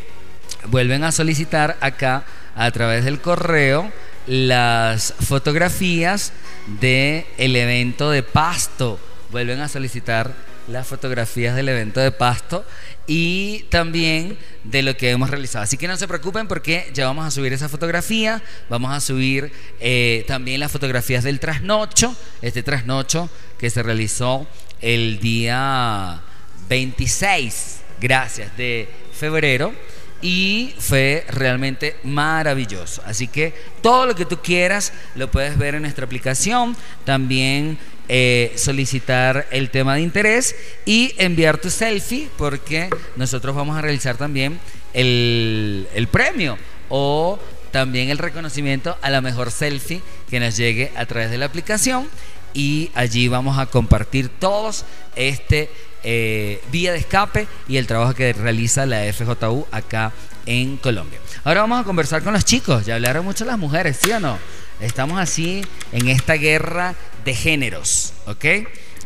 vuelven 0.66 1.04
a 1.04 1.12
solicitar 1.12 1.78
acá 1.82 2.26
a 2.56 2.72
través 2.72 3.06
del 3.06 3.22
correo 3.22 3.92
las 4.26 5.14
fotografías 5.22 6.34
del 6.80 7.26
el 7.38 7.56
evento 7.56 8.12
de 8.12 8.24
Pasto. 8.24 9.00
Vuelven 9.32 9.62
a 9.62 9.68
solicitar 9.68 10.34
las 10.68 10.88
fotografías 10.88 11.56
del 11.56 11.70
evento 11.70 12.00
de 12.00 12.12
Pasto 12.12 12.66
y 13.08 13.66
también 13.70 14.38
de 14.64 14.82
lo 14.82 14.98
que 14.98 15.12
hemos 15.12 15.30
realizado. 15.30 15.64
Así 15.64 15.78
que 15.78 15.88
no 15.88 15.98
se 15.98 16.08
preocupen 16.08 16.48
porque 16.48 16.90
ya 16.94 17.06
vamos 17.06 17.26
a 17.26 17.32
subir 17.32 17.54
esa 17.54 17.70
fotografía, 17.70 18.44
vamos 18.70 18.94
a 18.94 19.00
subir 19.00 19.52
eh, 19.80 20.26
también 20.28 20.60
las 20.60 20.72
fotografías 20.72 21.24
del 21.24 21.40
trasnocho, 21.40 22.16
este 22.42 22.64
trasnocho 22.64 23.30
que 23.58 23.70
se 23.70 23.82
realizó 23.82 24.48
el 24.82 25.20
día 25.20 26.22
26, 26.70 27.80
gracias, 28.00 28.56
de 28.58 28.90
febrero. 29.14 29.74
Y 30.20 30.74
fue 30.80 31.26
realmente 31.30 31.98
maravilloso. 32.04 33.04
Así 33.06 33.28
que 33.28 33.54
todo 33.84 34.08
lo 34.08 34.16
que 34.16 34.26
tú 34.26 34.42
quieras 34.42 34.92
lo 35.14 35.30
puedes 35.30 35.60
ver 35.60 35.76
en 35.76 35.84
nuestra 35.84 36.06
aplicación. 36.06 36.76
También 37.06 37.78
eh, 38.10 38.54
solicitar 38.56 39.48
el 39.52 39.70
tema 39.70 39.96
de 39.96 40.02
interés 40.02 40.56
y 40.86 41.14
enviar 41.18 41.58
tu 41.58 41.70
selfie 41.70 42.30
porque 42.38 42.90
nosotros 43.16 43.56
vamos 43.56 43.78
a 43.78 43.82
realizar 43.82 44.18
también 44.18 44.60
el, 44.94 45.88
el 45.94 46.08
premio 46.08 46.58
o 46.90 47.40
también 47.72 48.10
el 48.10 48.18
reconocimiento 48.18 48.98
a 49.02 49.10
la 49.10 49.22
mejor 49.22 49.52
selfie 49.52 50.02
que 50.30 50.40
nos 50.40 50.56
llegue 50.58 50.92
a 50.96 51.06
través 51.06 51.30
de 51.30 51.38
la 51.38 51.46
aplicación. 51.46 52.08
Y 52.54 52.90
allí 52.96 53.28
vamos 53.28 53.60
a 53.60 53.68
compartir 53.68 54.30
todos 54.30 54.86
este 55.16 55.70
eh, 56.10 56.62
vía 56.72 56.94
de 56.94 57.00
escape 57.00 57.48
y 57.68 57.76
el 57.76 57.86
trabajo 57.86 58.14
que 58.14 58.32
realiza 58.32 58.86
la 58.86 59.02
FJU 59.12 59.68
acá 59.72 60.14
en 60.46 60.78
Colombia. 60.78 61.20
Ahora 61.44 61.60
vamos 61.62 61.82
a 61.82 61.84
conversar 61.84 62.24
con 62.24 62.32
los 62.32 62.46
chicos, 62.46 62.86
ya 62.86 62.96
hablaron 62.96 63.26
mucho 63.26 63.44
las 63.44 63.58
mujeres, 63.58 64.00
¿sí 64.02 64.10
o 64.12 64.20
no? 64.22 64.40
Estamos 64.80 65.20
así 65.20 65.66
en 65.92 66.08
esta 66.08 66.36
guerra 66.36 66.96
de 67.26 67.36
géneros, 67.36 68.14
¿ok? 68.26 68.46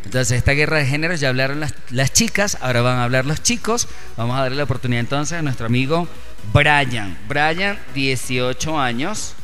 Entonces, 0.04 0.38
esta 0.38 0.52
guerra 0.52 0.78
de 0.78 0.86
géneros 0.86 1.18
ya 1.18 1.30
hablaron 1.30 1.58
las, 1.58 1.74
las 1.90 2.12
chicas, 2.12 2.56
ahora 2.60 2.82
van 2.82 2.98
a 2.98 3.04
hablar 3.04 3.26
los 3.26 3.42
chicos. 3.42 3.88
Vamos 4.16 4.36
a 4.38 4.42
darle 4.42 4.58
la 4.58 4.64
oportunidad 4.64 5.00
entonces 5.00 5.36
a 5.38 5.42
nuestro 5.42 5.66
amigo 5.66 6.06
Brian. 6.52 7.18
Brian, 7.28 7.80
18 7.94 8.78
años. 8.78 9.34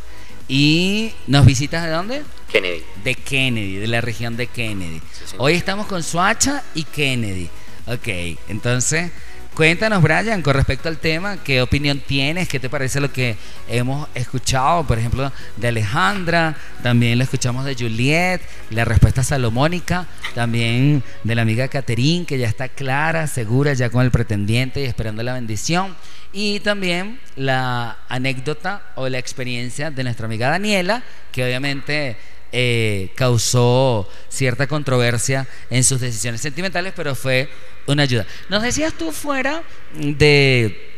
¿Y 0.49 1.13
nos 1.27 1.45
visitas 1.45 1.85
de 1.85 1.91
dónde? 1.91 2.23
Kennedy. 2.51 2.83
De 3.05 3.15
Kennedy, 3.15 3.77
de 3.77 3.87
la 3.87 4.01
región 4.01 4.37
de 4.39 4.47
Kennedy. 4.47 5.03
Hoy 5.37 5.53
estamos 5.53 5.87
con 5.87 6.03
Suacha 6.03 6.65
y 6.75 6.85
Kennedy. 6.85 7.51
Ok, 7.87 8.39
entonces 8.49 9.13
cuéntanos, 9.59 10.01
Brian, 10.01 10.41
con 10.41 10.55
respecto 10.55 10.89
al 10.89 10.99
tema, 10.99 11.43
¿qué 11.43 11.61
opinión 11.61 11.99
tienes? 11.99 12.49
¿Qué 12.49 12.61
te 12.61 12.71
parece 12.71 13.01
lo 13.01 13.13
que 13.13 13.37
hemos 13.67 14.09
escuchado, 14.15 14.87
por 14.87 15.01
ejemplo, 15.01 15.33
de 15.57 15.67
Alejandra? 15.67 16.57
También 16.81 17.19
lo 17.19 17.25
escuchamos 17.25 17.65
de 17.65 17.75
Juliet, 17.75 18.41
la 18.71 18.85
respuesta 18.85 19.25
salomónica, 19.25 20.07
también 20.37 21.03
de 21.25 21.35
la 21.35 21.43
amiga 21.43 21.67
Caterín, 21.67 22.25
que 22.25 22.39
ya 22.39 22.47
está 22.47 22.69
clara, 22.69 23.27
segura, 23.27 23.73
ya 23.73 23.91
con 23.91 24.05
el 24.05 24.13
pretendiente 24.13 24.81
y 24.81 24.85
esperando 24.85 25.25
la 25.25 25.33
bendición. 25.35 25.97
Y 26.33 26.61
también 26.61 27.19
la 27.35 27.99
anécdota 28.09 28.83
o 28.95 29.09
la 29.09 29.19
experiencia 29.19 29.91
de 29.91 30.05
nuestra 30.05 30.27
amiga 30.27 30.51
Daniela, 30.51 31.03
que 31.33 31.43
obviamente 31.43 32.17
eh, 32.53 33.11
causó 33.15 34.09
cierta 34.29 34.67
controversia 34.67 35.47
en 35.71 35.85
sus 35.85 36.01
decisiones 36.01 36.41
sentimentales, 36.41 36.93
pero 36.97 37.15
fue 37.15 37.49
una 37.87 38.03
ayuda. 38.05 38.27
Nos 38.49 38.63
decías 38.63 38.93
tú 38.95 39.13
fuera 39.13 39.63
de, 39.95 40.91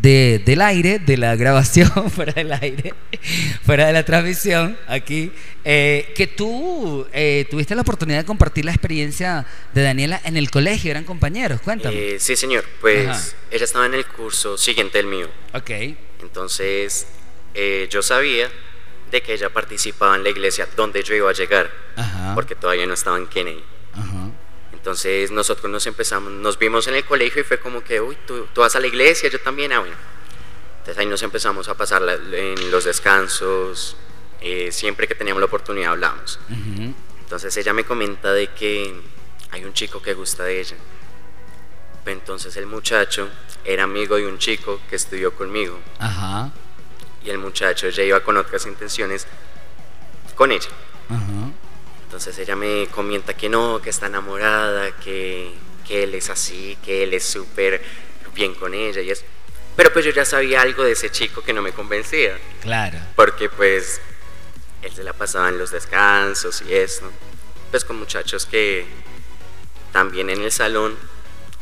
de- 0.00 0.42
del 0.44 0.60
aire, 0.60 0.98
de 0.98 1.16
la 1.16 1.36
grabación, 1.36 2.10
fuera 2.14 2.32
del 2.32 2.52
aire, 2.52 2.94
fuera 3.64 3.86
de 3.86 3.92
la 3.92 4.04
transmisión, 4.04 4.78
aquí, 4.86 5.32
eh, 5.64 6.12
que 6.16 6.26
tú 6.26 7.06
eh, 7.12 7.46
tuviste 7.50 7.74
la 7.74 7.80
oportunidad 7.82 8.18
de 8.18 8.24
compartir 8.24 8.64
la 8.66 8.72
experiencia 8.72 9.46
de 9.72 9.82
Daniela 9.82 10.20
en 10.24 10.36
el 10.36 10.50
colegio, 10.50 10.90
eran 10.90 11.04
compañeros, 11.04 11.60
cuéntame. 11.62 12.18
Sí, 12.18 12.36
señor. 12.36 12.64
Pues 12.80 13.08
Ajá. 13.08 13.22
ella 13.50 13.64
estaba 13.64 13.86
en 13.86 13.94
el 13.94 14.06
curso 14.06 14.58
siguiente 14.58 14.98
del 14.98 15.06
mío. 15.06 15.28
ok, 15.54 15.70
Entonces, 16.22 17.06
yo 17.90 18.02
sabía 18.02 18.48
de 19.14 19.22
que 19.22 19.32
ella 19.34 19.48
participaba 19.50 20.16
en 20.16 20.22
la 20.24 20.30
iglesia 20.30 20.68
donde 20.76 21.02
yo 21.02 21.14
iba 21.14 21.30
a 21.30 21.32
llegar, 21.32 21.70
ajá, 21.96 22.32
porque 22.34 22.54
todavía 22.54 22.86
no 22.86 22.94
estaba 22.94 23.16
en 23.16 23.26
Kennedy. 23.28 23.62
ajá, 23.94 24.30
Entonces, 24.72 25.30
nosotros 25.30 25.70
nos 25.70 25.86
empezamos, 25.86 26.30
nos 26.32 26.58
vimos 26.58 26.86
en 26.88 26.94
el 26.96 27.04
colegio 27.04 27.40
y 27.40 27.44
fue 27.44 27.58
como 27.58 27.82
que, 27.82 28.00
uy, 28.00 28.16
tú, 28.26 28.46
tú 28.52 28.60
vas 28.60 28.74
a 28.76 28.80
la 28.80 28.86
iglesia, 28.86 29.30
yo 29.30 29.40
también, 29.40 29.72
ah, 29.72 29.78
bueno. 29.80 29.96
Entonces 30.78 30.98
ahí 31.00 31.06
nos 31.06 31.22
empezamos 31.22 31.68
a 31.68 31.74
pasar 31.76 32.02
la- 32.02 32.14
en 32.14 32.70
los 32.70 32.84
descansos, 32.84 33.96
eh, 34.42 34.70
siempre 34.70 35.08
que 35.08 35.14
teníamos 35.14 35.40
la 35.40 35.46
oportunidad 35.46 35.92
hablamos. 35.92 36.38
ujú, 36.50 36.92
Entonces 37.20 37.56
ella 37.56 37.72
me 37.72 37.84
comenta 37.84 38.32
de 38.34 38.48
que 38.48 38.94
hay 39.52 39.64
un 39.64 39.72
chico 39.72 40.02
que 40.02 40.12
gusta 40.12 40.44
de 40.44 40.60
ella. 40.60 40.76
Entonces 42.06 42.54
el 42.58 42.66
muchacho 42.66 43.28
era 43.64 43.84
amigo 43.84 44.16
de 44.16 44.26
un 44.26 44.36
chico 44.38 44.80
que 44.90 44.96
estudió 44.96 45.34
conmigo 45.34 45.78
ajá, 45.98 46.52
y 47.24 47.30
el 47.30 47.38
muchacho 47.38 47.88
ya 47.88 48.02
iba 48.02 48.20
con 48.20 48.36
otras 48.36 48.66
intenciones 48.66 49.26
con 50.34 50.52
ella. 50.52 50.68
ajá, 51.08 51.50
Entonces 52.04 52.38
ella 52.38 52.56
me 52.56 52.86
comenta 52.88 53.34
que 53.34 53.48
no, 53.48 53.80
que 53.80 53.90
está 53.90 54.06
enamorada, 54.06 54.92
que, 54.96 55.54
que 55.86 56.02
él 56.02 56.14
es 56.14 56.30
así, 56.30 56.76
que 56.84 57.02
él 57.04 57.14
es 57.14 57.24
súper 57.24 57.82
bien 58.34 58.54
con 58.54 58.74
ella 58.74 59.00
y 59.00 59.10
es... 59.10 59.24
Pero 59.76 59.92
pues 59.92 60.04
yo 60.04 60.12
ya 60.12 60.24
sabía 60.24 60.62
algo 60.62 60.84
de 60.84 60.92
ese 60.92 61.10
chico 61.10 61.42
que 61.42 61.52
no 61.52 61.60
me 61.62 61.72
convencía, 61.72 62.38
claro, 62.60 62.98
porque 63.16 63.48
pues 63.48 64.00
él 64.82 64.92
se 64.94 65.02
la 65.02 65.12
pasaba 65.12 65.48
en 65.48 65.58
los 65.58 65.72
descansos 65.72 66.62
y 66.62 66.74
eso, 66.74 67.10
pues 67.70 67.84
con 67.84 67.98
muchachos 67.98 68.46
que 68.46 68.86
también 69.92 70.30
en 70.30 70.42
el 70.42 70.52
salón 70.52 70.96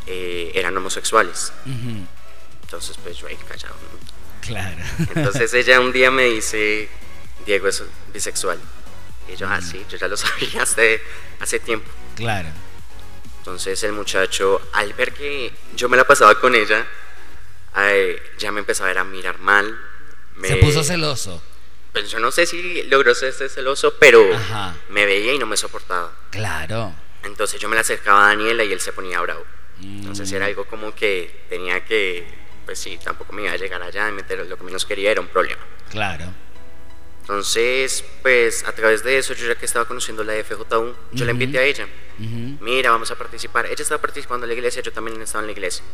eh, 0.06 0.52
eran 0.54 0.76
homosexuales. 0.76 1.52
Entonces 2.62 2.98
pues 3.02 3.16
yo 3.16 3.28
ahí 3.28 3.36
callado. 3.48 3.74
¿no? 3.74 4.11
Claro, 4.42 4.76
Entonces 5.14 5.54
ella 5.54 5.80
un 5.80 5.92
día 5.92 6.10
me 6.10 6.24
dice, 6.24 6.88
Diego 7.46 7.68
es 7.68 7.82
bisexual. 8.12 8.58
Y 9.32 9.36
yo, 9.36 9.46
ah, 9.48 9.60
sí, 9.62 9.82
yo 9.88 9.96
ya 9.96 10.08
lo 10.08 10.16
sabía 10.24 10.62
hace, 10.62 11.00
hace 11.40 11.58
tiempo. 11.60 11.90
claro, 12.16 12.48
Entonces 13.38 13.82
el 13.84 13.92
muchacho, 13.92 14.60
al 14.74 14.92
ver 14.94 15.12
que 15.14 15.52
yo 15.76 15.88
me 15.88 15.96
la 15.96 16.04
pasaba 16.04 16.38
con 16.38 16.54
ella, 16.54 16.86
eh, 17.78 18.20
ya 18.38 18.52
me 18.52 18.60
empezaba 18.60 18.90
a, 18.90 18.92
ver 18.92 18.98
a 18.98 19.04
mirar 19.04 19.38
mal. 19.38 19.78
Me, 20.36 20.48
se 20.48 20.56
puso 20.56 20.82
celoso, 20.84 21.42
Pues 21.92 22.10
yo 22.10 22.18
no 22.18 22.30
sé 22.30 22.46
si 22.46 22.82
logró 22.84 23.14
ser 23.14 23.32
celoso, 23.32 23.94
pero 23.98 24.34
Ajá. 24.34 24.74
me 24.90 25.06
veía 25.06 25.34
y 25.34 25.38
no 25.38 25.46
me 25.46 25.56
soportaba. 25.56 26.12
claro, 26.30 26.94
Entonces 27.22 27.60
yo 27.60 27.68
me 27.68 27.76
le 27.76 27.80
acercaba 27.80 28.24
a 28.24 28.28
Daniela 28.28 28.64
y 28.64 28.72
él 28.72 28.80
se 28.80 28.92
ponía 28.92 29.20
bravo. 29.20 29.44
Entonces 29.80 30.30
Mm. 30.30 30.34
era 30.36 30.46
algo 30.46 30.64
como 30.66 30.94
que 30.94 31.44
tenía 31.48 31.84
que, 31.84 32.26
pues 32.64 32.78
sí, 32.78 32.98
tampoco 33.02 33.32
me 33.32 33.42
iba 33.42 33.52
a 33.52 33.56
llegar 33.56 33.82
allá 33.82 34.08
y 34.08 34.12
meter 34.12 34.46
lo 34.46 34.56
que 34.56 34.64
menos 34.64 34.84
quería 34.84 35.10
era 35.10 35.20
un 35.20 35.28
problema. 35.28 35.60
Claro. 35.90 36.26
Entonces, 37.22 38.04
pues 38.22 38.64
a 38.66 38.72
través 38.72 39.04
de 39.04 39.16
eso, 39.16 39.32
yo 39.34 39.46
ya 39.46 39.54
que 39.54 39.64
estaba 39.64 39.84
conociendo 39.84 40.24
la 40.24 40.34
FJU, 40.42 40.94
yo 41.12 41.24
la 41.24 41.30
invité 41.30 41.58
a 41.58 41.62
ella. 41.62 41.86
Mira, 42.18 42.90
vamos 42.90 43.10
a 43.10 43.16
participar. 43.16 43.66
Ella 43.66 43.80
estaba 43.82 44.00
participando 44.00 44.44
en 44.44 44.48
la 44.48 44.54
iglesia, 44.54 44.82
yo 44.82 44.92
también 44.92 45.20
estaba 45.22 45.42
en 45.42 45.46
la 45.46 45.52
iglesia. 45.52 45.84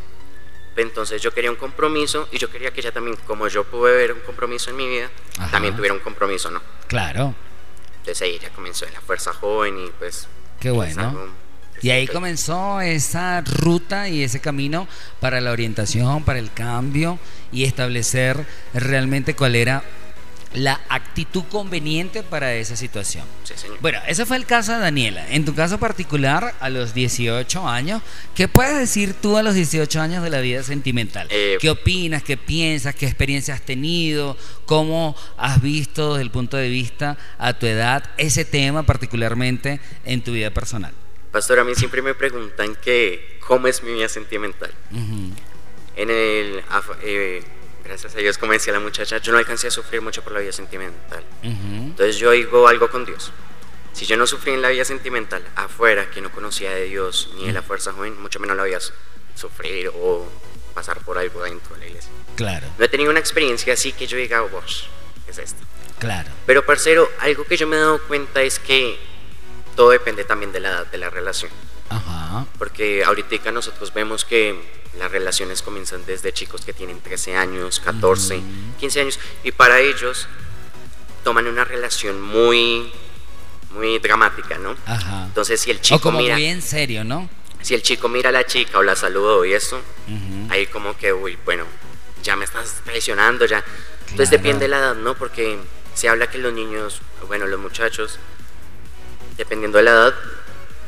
Entonces 0.75 1.21
yo 1.21 1.33
quería 1.33 1.51
un 1.51 1.57
compromiso 1.57 2.29
y 2.31 2.37
yo 2.37 2.49
quería 2.49 2.71
que 2.71 2.79
ella 2.79 2.91
también, 2.91 3.17
como 3.27 3.47
yo 3.47 3.63
pude 3.65 3.91
ver 3.95 4.13
un 4.13 4.21
compromiso 4.21 4.69
en 4.69 4.77
mi 4.77 4.87
vida, 4.87 5.09
Ajá. 5.37 5.51
también 5.51 5.75
tuviera 5.75 5.93
un 5.93 5.99
compromiso, 5.99 6.49
¿no? 6.49 6.61
Claro. 6.87 7.35
Entonces 7.97 8.21
ahí 8.21 8.35
ella 8.35 8.49
comenzó 8.49 8.85
en 8.85 8.93
la 8.93 9.01
Fuerza 9.01 9.33
Joven 9.33 9.77
y 9.85 9.89
pues... 9.99 10.27
Qué 10.59 10.71
bueno. 10.71 11.33
Y 11.81 11.91
ahí 11.91 12.07
comenzó 12.07 12.81
esa 12.81 13.41
ruta 13.41 14.09
y 14.09 14.23
ese 14.23 14.39
camino 14.39 14.87
para 15.19 15.41
la 15.41 15.51
orientación, 15.51 16.23
para 16.23 16.39
el 16.39 16.51
cambio 16.51 17.19
y 17.51 17.63
establecer 17.63 18.45
realmente 18.73 19.35
cuál 19.35 19.55
era 19.55 19.83
la 20.53 20.81
actitud 20.89 21.43
conveniente 21.43 22.23
para 22.23 22.53
esa 22.55 22.75
situación. 22.75 23.23
Sí, 23.43 23.53
señor. 23.55 23.77
Bueno, 23.81 23.99
ese 24.07 24.25
fue 24.25 24.37
el 24.37 24.45
caso 24.45 24.73
de 24.73 24.79
Daniela. 24.79 25.27
En 25.29 25.45
tu 25.45 25.53
caso 25.53 25.77
particular, 25.77 26.55
a 26.59 26.69
los 26.69 26.93
18 26.93 27.67
años, 27.67 28.01
¿qué 28.33 28.47
puedes 28.47 28.77
decir 28.77 29.13
tú 29.13 29.37
a 29.37 29.43
los 29.43 29.53
18 29.53 30.01
años 30.01 30.23
de 30.23 30.29
la 30.29 30.39
vida 30.41 30.63
sentimental? 30.63 31.27
Eh, 31.29 31.57
¿Qué 31.59 31.69
opinas? 31.69 32.23
¿Qué 32.23 32.35
piensas? 32.35 32.95
¿Qué 32.95 33.05
experiencia 33.05 33.53
has 33.53 33.61
tenido? 33.61 34.37
¿Cómo 34.65 35.15
has 35.37 35.61
visto 35.61 36.13
desde 36.13 36.23
el 36.23 36.31
punto 36.31 36.57
de 36.57 36.69
vista 36.69 37.17
a 37.37 37.53
tu 37.53 37.67
edad 37.67 38.03
ese 38.17 38.43
tema 38.43 38.83
particularmente 38.83 39.79
en 40.03 40.23
tu 40.23 40.31
vida 40.31 40.49
personal? 40.49 40.93
Pastor, 41.31 41.59
a 41.59 41.63
mí 41.63 41.75
siempre 41.75 42.01
me 42.01 42.13
preguntan 42.15 42.75
que 42.75 43.37
cómo 43.45 43.67
es 43.67 43.83
mi 43.83 43.93
vida 43.93 44.09
sentimental. 44.09 44.71
Ujú. 44.91 45.31
En 45.95 46.09
el... 46.09 46.63
eh, 47.03 47.43
gracias 47.83 48.15
a 48.15 48.17
Dios, 48.19 48.37
como 48.37 48.53
decía 48.53 48.73
la 48.73 48.79
muchacha, 48.79 49.17
yo 49.17 49.31
no 49.31 49.37
alcancé 49.37 49.67
a 49.67 49.71
sufrir 49.71 50.01
mucho 50.01 50.23
por 50.23 50.33
la 50.33 50.39
vida 50.39 50.51
sentimental. 50.51 51.23
Ujú. 51.43 51.73
Entonces 51.89 52.17
yo 52.17 52.31
digo 52.31 52.67
algo 52.67 52.89
con 52.89 53.05
Dios. 53.05 53.31
Si 53.93 54.05
yo 54.05 54.17
no 54.17 54.25
sufrí 54.27 54.53
en 54.53 54.61
la 54.61 54.69
vida 54.69 54.85
sentimental 54.85 55.43
afuera, 55.55 56.09
que 56.09 56.21
no 56.21 56.31
conocía 56.31 56.71
de 56.71 56.85
Dios 56.85 57.29
ni 57.35 57.47
de 57.47 57.53
la 57.53 57.61
fuerza 57.61 57.91
joven, 57.91 58.19
mucho 58.21 58.39
menos 58.39 58.55
la 58.55 58.63
voy 58.63 58.73
a 58.73 58.79
su- 58.79 58.93
sufrir 59.35 59.89
o 59.95 60.27
pasar 60.73 60.99
por 60.99 61.17
algo 61.17 61.43
dentro 61.43 61.75
de 61.75 61.81
la 61.81 61.87
iglesia. 61.87 62.11
Claro, 62.35 62.67
No 62.77 62.85
he 62.85 62.87
tenido 62.87 63.09
una 63.11 63.19
experiencia 63.19 63.73
así 63.73 63.91
que 63.91 64.07
yo 64.07 64.15
diga, 64.17 64.41
vos, 64.41 64.87
¿qué 65.25 65.31
es 65.31 65.37
esto? 65.39 65.61
claro. 65.99 66.29
Pero, 66.45 66.65
parcero, 66.65 67.09
algo 67.19 67.43
que 67.43 67.57
yo 67.57 67.67
me 67.67 67.75
he 67.75 67.79
dado 67.79 67.99
cuenta 68.07 68.41
es 68.41 68.57
que 68.59 68.97
todo 69.79 69.91
depende 69.91 70.25
también 70.25 70.51
de 70.51 70.59
la 70.59 70.69
edad 70.71 70.87
de 70.87 70.97
la 70.97 71.09
relación. 71.09 71.49
Ajá. 71.87 72.45
Porque 72.57 73.05
ahorita 73.05 73.49
nosotros 73.53 73.93
vemos 73.93 74.25
que 74.25 74.61
las 74.99 75.09
relaciones 75.09 75.61
comienzan 75.61 76.05
desde 76.05 76.33
chicos 76.33 76.65
que 76.65 76.73
tienen 76.73 76.99
13 76.99 77.37
años, 77.37 77.79
14, 77.79 78.41
15 78.77 78.99
años, 78.99 79.19
y 79.41 79.53
para 79.53 79.79
ellos 79.79 80.27
toman 81.23 81.47
una 81.47 81.63
relación 81.63 82.19
muy, 82.21 82.91
muy 83.71 83.99
dramática, 83.99 84.57
¿no? 84.57 84.75
Ajá. 84.85 85.23
Entonces, 85.27 85.61
si 85.61 85.71
el 85.71 85.79
chico 85.79 85.95
o 85.95 86.01
como 86.01 86.19
mira, 86.19 86.33
muy 86.35 86.43
en 86.47 86.61
serio, 86.61 87.05
¿no? 87.05 87.29
si 87.61 87.73
el 87.73 87.81
chico 87.81 88.09
mira 88.09 88.29
a 88.29 88.33
la 88.33 88.45
chica 88.45 88.79
o 88.79 88.83
la 88.83 88.97
saludó 88.97 89.45
y 89.45 89.53
eso, 89.53 89.77
Ujú. 89.77 90.51
ahí 90.51 90.67
como 90.67 90.97
que, 90.97 91.13
uy, 91.13 91.37
bueno, 91.45 91.63
ya 92.21 92.35
me 92.35 92.43
estás 92.43 92.81
traicionando, 92.83 93.45
ya. 93.45 93.63
Entonces 94.09 94.27
Claro. 94.27 94.43
depende 94.43 94.65
de 94.65 94.67
la 94.67 94.77
edad, 94.79 94.95
¿no? 94.95 95.15
Porque 95.15 95.57
se 95.93 96.09
habla 96.09 96.27
que 96.27 96.37
los 96.37 96.51
niños, 96.51 96.99
bueno, 97.29 97.47
los 97.47 97.61
muchachos, 97.61 98.19
dependiendo 99.39 99.79
de 99.79 99.85
la 99.85 99.91
edad, 99.91 100.13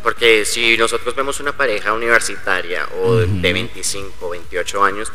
porque 0.03 0.45
si 0.45 0.77
nosotros 0.77 1.15
vemos 1.15 1.39
una 1.39 1.57
pareja 1.57 1.93
universitaria 1.93 2.87
o 3.01 3.15
de 3.15 3.53
25, 3.53 4.29
28 4.29 4.83
años, 4.83 5.11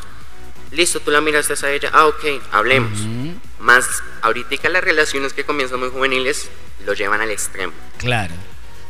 listo, 0.73 0.99
tú 0.99 1.13
la 1.13 1.21
miraste 1.21 1.55
a 1.65 1.71
ella, 1.71 1.91
ah, 1.93 2.07
ok, 2.07 2.25
hablemos. 2.51 3.01
Ujú. 3.01 3.35
Más 3.61 4.03
ahorita 4.23 4.69
las 4.69 4.83
relaciones 4.83 5.33
que 5.33 5.45
comienzan 5.45 5.79
muy 5.79 5.91
juveniles 5.91 6.51
lo 6.85 6.95
llevan 6.95 7.21
al 7.21 7.31
extremo. 7.31 7.73
Claro. 7.99 8.35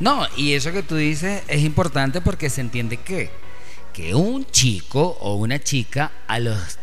No, 0.01 0.27
y 0.37 0.55
eso 0.55 0.73
que 0.73 0.83
tú 0.83 0.97
dices 0.97 1.43
es 1.49 1.63
importante 1.63 2.21
porque 2.23 2.49
se 2.49 2.63
entiende 2.63 2.99
que 2.99 3.31
que 3.97 4.15
un 4.15 4.45
chico 4.51 5.17
o 5.21 5.37
una 5.37 5.59
chica 5.59 6.13
a 6.27 6.39
los 6.39 6.79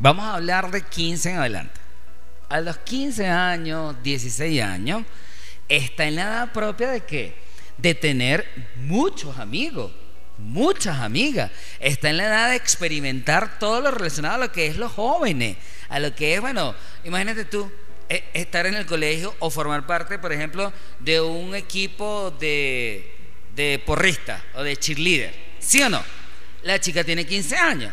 vamos 0.00 0.24
a 0.24 0.34
hablar 0.34 0.72
de 0.72 0.82
15 0.82 1.30
en 1.30 1.38
adelante. 1.38 1.80
A 2.48 2.60
los 2.60 2.78
15 2.78 3.28
años, 3.28 3.94
16 4.02 4.60
años, 4.60 5.04
está 5.68 6.06
en 6.06 6.16
la 6.16 6.22
edad 6.22 6.52
propia 6.52 6.90
de 6.90 7.02
qué? 7.04 7.34
De 7.78 7.94
tener 7.94 8.46
muchos 8.76 9.38
amigos, 9.38 9.92
muchas 10.38 10.98
amigas. 11.00 11.50
Está 11.80 12.10
en 12.10 12.18
la 12.18 12.24
edad 12.26 12.50
de 12.50 12.56
experimentar 12.56 13.58
todo 13.58 13.80
lo 13.80 13.90
relacionado 13.90 14.36
a 14.36 14.46
lo 14.46 14.52
que 14.52 14.66
es 14.66 14.76
los 14.76 14.92
jóvenes, 14.92 15.56
a 15.88 15.98
lo 15.98 16.14
que 16.14 16.34
es, 16.34 16.40
bueno, 16.40 16.74
imagínate 17.04 17.44
tú, 17.44 17.70
e- 18.08 18.24
estar 18.34 18.66
en 18.66 18.74
el 18.74 18.86
colegio 18.86 19.34
o 19.40 19.50
formar 19.50 19.86
parte, 19.86 20.18
por 20.18 20.32
ejemplo, 20.32 20.72
de 21.00 21.20
un 21.20 21.54
equipo 21.54 22.30
de, 22.38 23.14
de 23.54 23.82
porrista 23.84 24.42
o 24.54 24.62
de 24.62 24.76
cheerleader. 24.76 25.34
¿Sí 25.58 25.82
o 25.82 25.88
no? 25.88 26.02
La 26.62 26.78
chica 26.80 27.04
tiene 27.04 27.24
15 27.26 27.56
años. 27.56 27.92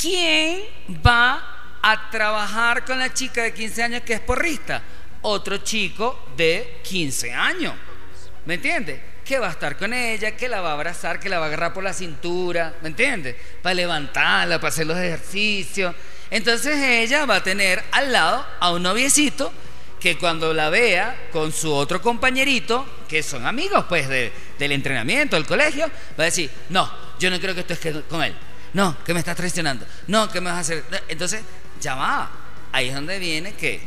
¿Quién 0.00 0.62
va 1.04 1.76
a 1.82 2.10
trabajar 2.10 2.84
con 2.84 2.98
la 2.98 3.12
chica 3.12 3.42
de 3.42 3.52
15 3.52 3.82
años 3.82 4.02
que 4.02 4.14
es 4.14 4.20
porrista? 4.20 4.82
Otro 5.22 5.58
chico 5.58 6.26
de 6.36 6.80
15 6.84 7.32
años. 7.32 7.74
¿Me 8.46 8.54
entiendes? 8.54 9.00
Que 9.24 9.38
va 9.38 9.48
a 9.48 9.50
estar 9.50 9.76
con 9.76 9.92
ella, 9.92 10.36
que 10.36 10.48
la 10.48 10.60
va 10.60 10.70
a 10.70 10.72
abrazar, 10.74 11.20
que 11.20 11.28
la 11.28 11.38
va 11.38 11.46
a 11.46 11.48
agarrar 11.48 11.74
por 11.74 11.84
la 11.84 11.92
cintura, 11.92 12.74
¿me 12.82 12.88
entiendes? 12.88 13.36
Para 13.62 13.74
levantarla, 13.74 14.58
para 14.58 14.68
hacer 14.68 14.86
los 14.86 14.96
ejercicios. 14.96 15.94
Entonces 16.30 16.76
ella 16.76 17.26
va 17.26 17.36
a 17.36 17.42
tener 17.42 17.82
al 17.90 18.12
lado 18.12 18.46
a 18.60 18.70
un 18.72 18.82
noviecito 18.82 19.52
que 20.00 20.16
cuando 20.16 20.54
la 20.54 20.70
vea 20.70 21.28
con 21.32 21.52
su 21.52 21.72
otro 21.74 22.00
compañerito, 22.00 22.86
que 23.08 23.22
son 23.22 23.44
amigos 23.46 23.84
pues 23.88 24.08
de- 24.08 24.32
del 24.58 24.72
entrenamiento, 24.72 25.36
del 25.36 25.44
colegio, 25.46 25.88
va 26.18 26.22
a 26.22 26.26
decir, 26.26 26.50
no, 26.68 26.90
yo 27.18 27.30
no 27.30 27.40
creo 27.40 27.54
que 27.54 27.60
estés 27.62 27.96
con 28.08 28.22
él. 28.22 28.34
No, 28.74 28.96
que 29.04 29.12
me 29.12 29.18
estás 29.18 29.36
traicionando. 29.36 29.84
No, 30.06 30.30
que 30.30 30.40
me 30.40 30.50
vas 30.50 30.58
a 30.58 30.60
hacer... 30.60 30.84
Entonces, 31.08 31.42
ya 31.80 31.94
va. 31.96 32.30
Ahí 32.70 32.88
es 32.88 32.94
donde 32.94 33.18
viene 33.18 33.54
que 33.54 33.80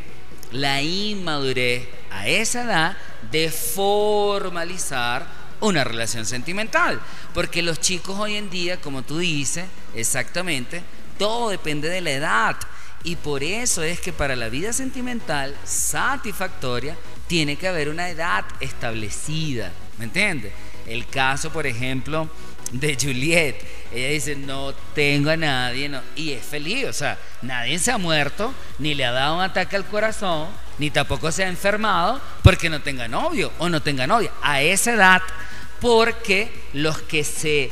la 0.52 0.82
inmadurez 0.82 1.88
a 2.12 2.28
esa 2.28 2.64
edad 2.64 2.98
de 3.32 3.50
formalizar 3.50 5.26
una 5.62 5.84
relación 5.84 6.26
sentimental. 6.26 7.00
Porque 7.34 7.62
los 7.62 7.80
chicos 7.80 8.20
hoy 8.20 8.36
en 8.36 8.50
día, 8.50 8.82
como 8.82 9.04
tú 9.04 9.20
dices, 9.20 9.66
exactamente, 9.96 10.84
todo 11.18 11.50
depende 11.50 11.90
de 11.90 12.02
la 12.02 12.12
edad. 12.12 12.56
Y 13.04 13.16
por 13.16 13.44
eso 13.44 13.82
es 13.82 14.00
que 14.00 14.14
para 14.14 14.36
la 14.36 14.50
vida 14.50 14.74
sentimental 14.74 15.56
satisfactoria 15.64 16.96
tiene 17.28 17.56
que 17.56 17.68
haber 17.68 17.90
una 17.90 18.10
edad 18.10 18.46
establecida. 18.60 19.72
¿Me 19.98 20.06
entiendes? 20.06 20.54
El 20.88 21.08
caso, 21.08 21.52
por 21.52 21.66
ejemplo, 21.66 22.30
de 22.72 22.98
Juliet. 23.00 23.56
Ella 23.94 24.10
dice, 24.10 24.36
no 24.36 24.74
tengo 24.96 25.30
a 25.30 25.38
nadie, 25.38 25.90
no. 25.90 26.02
y 26.16 26.32
es 26.32 26.46
feliz, 26.46 26.86
o 26.86 26.94
sea, 26.94 27.18
nadie 27.42 27.78
se 27.80 27.92
ha 27.92 27.98
muerto, 27.98 28.54
ni 28.80 28.94
le 28.94 29.06
ha 29.06 29.12
dado 29.12 29.36
un 29.36 29.42
ataque 29.42 29.76
al 29.76 29.86
corazón, 29.86 30.48
ni 30.78 30.90
tampoco 30.90 31.32
se 31.32 31.44
ha 31.44 31.48
enfermado 31.48 32.22
porque 32.42 32.70
no 32.70 32.82
tenga 32.82 33.08
novio 33.08 33.52
o 33.60 33.70
no 33.70 33.82
tenga 33.82 34.08
novia. 34.08 34.32
A 34.42 34.62
esa 34.62 34.94
edad, 34.94 35.22
porque 35.80 36.52
los 36.74 37.02
que 37.02 37.24
se, 37.24 37.70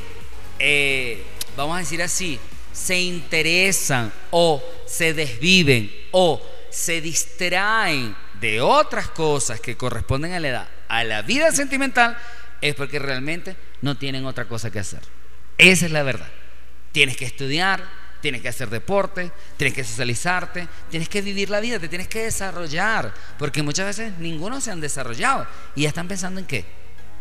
eh, 0.60 1.24
vamos 1.56 1.78
a 1.78 1.80
decir 1.80 2.02
así, 2.02 2.40
se 2.74 3.00
interesan 3.00 4.12
o 4.32 4.64
se 4.86 5.14
desviven 5.14 5.92
o 6.12 6.42
se 6.70 7.02
distraen 7.02 8.16
de 8.40 8.62
otras 8.62 9.10
cosas 9.10 9.60
que 9.60 9.76
corresponden 9.76 10.34
a 10.34 10.40
la 10.40 10.48
edad, 10.48 10.68
a 10.88 11.04
la 11.04 11.22
vida 11.22 11.52
sentimental, 11.52 12.18
es 12.62 12.76
porque 12.76 13.00
realmente 13.00 13.56
no 13.82 13.96
tienen 13.96 14.26
otra 14.26 14.46
cosa 14.46 14.72
que 14.72 14.80
hacer. 14.80 15.02
Esa 15.58 15.86
es 15.86 15.92
la 15.92 16.04
verdad. 16.04 16.28
Tienes 16.92 17.18
que 17.18 17.26
estudiar, 17.26 17.84
tienes 18.22 18.42
que 18.42 18.50
hacer 18.50 18.70
deporte, 18.70 19.32
tienes 19.58 19.74
que 19.74 19.84
socializarte, 19.84 20.68
tienes 20.90 21.10
que 21.10 21.22
vivir 21.22 21.50
la 21.50 21.60
vida, 21.60 21.80
te 21.80 21.88
tienes 21.88 22.08
que 22.08 22.24
desarrollar, 22.24 23.14
porque 23.38 23.64
muchas 23.64 23.86
veces 23.86 24.18
ninguno 24.18 24.62
se 24.62 24.72
han 24.72 24.82
desarrollado 24.82 25.48
y 25.76 25.84
ya 25.84 25.90
están 25.90 26.08
pensando 26.08 26.40
en 26.40 26.46
qué? 26.46 26.66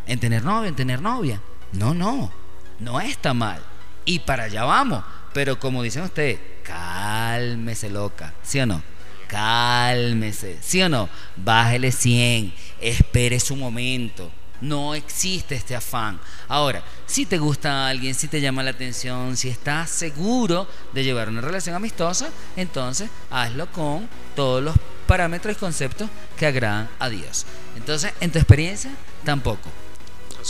En 0.07 0.21
tener 0.21 0.45
novio, 0.45 0.69
en 0.69 0.77
tener 0.77 1.01
novia. 1.01 1.41
No, 1.73 1.95
no, 1.95 2.33
no 2.79 3.01
está 3.01 3.35
mal. 3.35 3.63
Y 4.05 4.21
para 4.21 4.45
allá 4.45 4.65
vamos. 4.65 5.05
Pero 5.35 5.59
como 5.59 5.83
dicen 5.83 6.03
ustedes, 6.03 6.41
cálmese 6.63 7.91
loca, 7.91 8.35
¿sí 8.43 8.59
o 8.61 8.67
no? 8.67 8.83
Cálmese, 9.27 10.59
¿sí 10.63 10.83
o 10.83 10.89
no? 10.89 11.09
Bájele 11.37 11.93
100, 11.93 12.55
espere 12.81 13.39
su 13.39 13.55
momento. 13.55 14.33
No 14.61 14.95
existe 14.95 15.55
este 15.55 15.77
afán. 15.77 16.21
Ahora, 16.49 16.83
si 17.07 17.27
te 17.27 17.39
gusta 17.39 17.89
alguien, 17.89 18.15
si 18.15 18.29
te 18.29 18.41
llama 18.41 18.63
la 18.63 18.71
atención, 18.71 19.37
si 19.37 19.49
estás 19.49 19.91
seguro 19.91 20.67
de 20.93 21.05
llevar 21.05 21.29
una 21.29 21.41
relación 21.41 21.77
amistosa, 21.77 22.29
entonces 22.57 23.09
hazlo 23.31 23.71
con 23.71 24.09
todos 24.35 24.63
los 24.63 24.75
parámetros 25.07 25.57
y 25.57 25.59
conceptos 25.59 26.11
que 26.37 26.47
agradan 26.47 26.89
a 26.99 27.09
Dios. 27.09 27.47
Entonces, 27.77 28.13
en 28.21 28.31
tu 28.31 28.39
experiencia, 28.39 28.91
tampoco. 29.25 29.71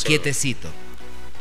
Quietecito. 0.04 0.68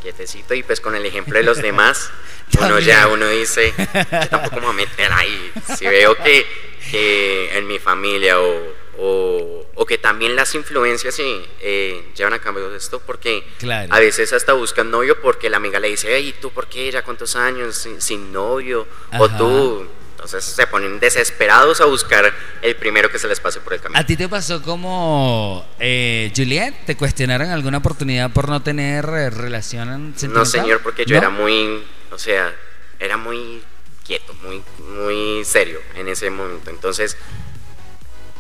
quietecito 0.01 0.53
y 0.53 0.63
pues 0.63 0.80
con 0.80 0.95
el 0.95 1.05
ejemplo 1.05 1.38
de 1.38 1.43
los 1.43 1.61
demás, 1.61 2.09
uno 2.59 2.80
ya, 2.80 3.07
uno 3.07 3.28
dice, 3.28 3.74
yo 3.78 4.30
tampoco 4.30 4.55
me 4.57 4.61
voy 4.61 4.70
a 4.70 4.74
meter 4.74 5.11
ahí. 5.11 5.51
Si 5.78 5.86
veo 5.86 6.15
que, 6.15 6.45
que 6.91 7.57
en 7.57 7.68
mi 7.68 7.80
familia 7.80 8.39
o, 8.39 8.86
o, 8.98 9.66
o 9.76 9.86
que 9.86 9.98
también 9.98 10.36
las 10.36 10.56
influencias 10.56 11.16
sí, 11.16 11.45
eh, 11.62 12.12
llevan 12.16 12.34
a 12.34 12.39
cabo 12.39 12.60
esto, 12.76 13.02
porque 13.06 13.43
Claro. 13.60 13.93
a 13.93 14.00
veces 14.00 14.34
hasta 14.34 14.54
buscan 14.54 14.89
novio 14.91 15.22
porque 15.22 15.50
la 15.50 15.58
amiga 15.58 15.80
le 15.80 15.89
dice, 15.89 16.08
hey, 16.12 16.36
¿tú 16.41 16.52
por 16.52 16.68
qué 16.68 16.91
ya 16.91 17.04
cuántos 17.04 17.36
años 17.36 17.76
sin, 17.76 18.02
sin 18.02 18.32
novio? 18.34 18.88
O 19.20 19.30
tú, 19.30 19.88
entonces 20.12 20.43
se 20.43 20.66
ponen 20.68 21.00
desesperados 21.00 21.80
a 21.80 21.86
buscar 21.86 22.34
el 22.64 22.76
primero 22.76 23.10
que 23.12 23.20
se 23.20 23.28
les 23.28 23.39
pase 23.39 23.60
por 23.60 23.74
el 23.74 23.82
camino. 23.82 24.00
¿A 24.00 24.06
ti 24.06 24.18
te 24.18 24.28
pasó 24.28 24.62
como 24.64 25.64
eh, 25.80 26.32
Juliet? 26.36 26.74
¿Te 26.86 26.98
cuestionaron 26.98 27.50
alguna 27.52 27.78
oportunidad 27.78 28.32
por 28.32 28.50
no 28.50 28.64
tener 28.64 29.06
eh, 29.06 29.30
relación? 29.30 30.16
No, 30.30 30.45
señor, 30.45 30.82
porque 30.82 31.06
yo 31.06 31.14
¿No? 31.16 31.20
era 31.20 31.30
muy, 31.30 31.84
o 32.12 32.18
sea, 32.18 32.54
era 33.00 33.16
muy 33.16 33.62
quieto, 34.06 34.34
muy, 34.41 34.64
muy 34.80 35.45
serio 35.45 35.80
en 35.95 36.08
ese 36.08 36.30
momento. 36.32 36.72
Entonces, 36.72 37.16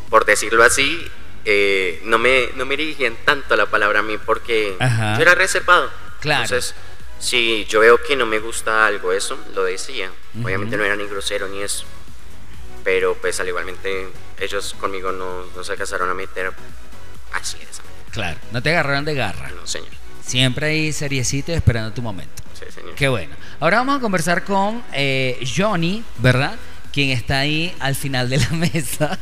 por 0.09 0.25
decirlo 0.25 0.63
así, 0.63 1.07
eh, 1.45 2.01
no, 2.03 2.17
me, 2.17 2.49
no 2.55 2.65
me 2.65 2.75
dirigían 2.75 3.15
tanto 3.25 3.55
la 3.55 3.67
palabra 3.67 3.99
a 3.99 4.03
mí 4.03 4.17
porque 4.17 4.75
Ajá. 4.79 5.15
yo 5.15 5.21
era 5.21 5.35
reservado. 5.35 5.89
Claro. 6.19 6.43
Entonces, 6.43 6.75
si 7.19 7.65
yo 7.65 7.79
veo 7.79 8.01
que 8.03 8.15
no 8.15 8.25
me 8.25 8.39
gusta 8.39 8.85
algo, 8.85 9.11
eso, 9.11 9.37
lo 9.55 9.63
decía. 9.63 10.11
Obviamente 10.43 10.77
no 10.77 10.83
era 10.83 10.95
ni 10.95 11.05
grosero 11.05 11.47
ni 11.47 11.61
eso. 11.61 11.85
Pero 12.83 13.15
pues 13.15 13.39
al 13.39 13.47
igualmente 13.47 14.07
ellos 14.39 14.75
conmigo 14.79 15.11
no, 15.11 15.45
no 15.55 15.63
se 15.63 15.71
alcanzaron 15.73 16.09
a 16.09 16.13
meter 16.13 16.51
así 17.33 17.57
de 17.57 17.63
esa 17.63 17.83
manera. 17.83 18.11
Claro, 18.11 18.39
no 18.51 18.61
te 18.61 18.69
agarraron 18.69 19.05
de 19.05 19.13
garra. 19.15 19.49
No, 19.49 19.67
señor. 19.67 19.89
Siempre 20.21 20.67
ahí 20.67 20.93
seriecito 20.93 21.51
esperando 21.53 21.93
tu 21.93 22.01
momento. 22.01 22.43
Sí, 22.53 22.65
señor. 22.71 22.95
Qué 22.95 23.07
bueno. 23.07 23.35
Ahora 23.59 23.77
vamos 23.77 23.97
a 23.97 23.99
conversar 23.99 24.43
con 24.43 24.83
eh, 24.93 25.39
Johnny, 25.55 26.03
¿verdad? 26.17 26.55
Quien 26.97 27.11
está 27.11 27.41
ahí 27.41 27.71
al 27.77 27.93
final 27.93 28.27
de 28.27 28.37
la 28.37 28.49
mesa. 28.53 29.19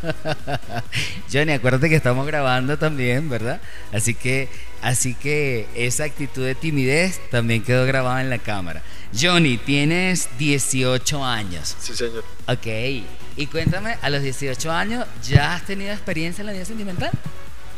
Johnny, 1.29 1.51
acuérdate 1.51 1.89
que 1.89 1.97
estamos 1.97 2.25
grabando 2.25 2.77
también, 2.77 3.27
¿verdad? 3.27 3.59
Así 3.91 4.13
que, 4.13 4.47
así 4.81 5.13
que 5.13 5.67
esa 5.75 6.05
actitud 6.05 6.45
de 6.45 6.55
timidez 6.55 7.19
también 7.31 7.63
quedó 7.63 7.85
grabada 7.85 8.21
en 8.21 8.29
la 8.29 8.37
cámara. 8.37 8.81
Johnny, 9.13 9.57
tienes 9.57 10.29
18 10.39 11.25
años. 11.25 11.75
Sí, 11.77 11.93
señor. 11.93 12.23
Ok. 12.47 12.65
Y 13.35 13.47
cuéntame, 13.47 13.97
a 14.01 14.09
los 14.09 14.23
18 14.23 14.71
años, 14.71 15.05
¿ya 15.27 15.55
has 15.55 15.65
tenido 15.65 15.91
experiencia 15.91 16.43
en 16.43 16.45
la 16.45 16.53
vida 16.53 16.63
sentimental? 16.63 17.11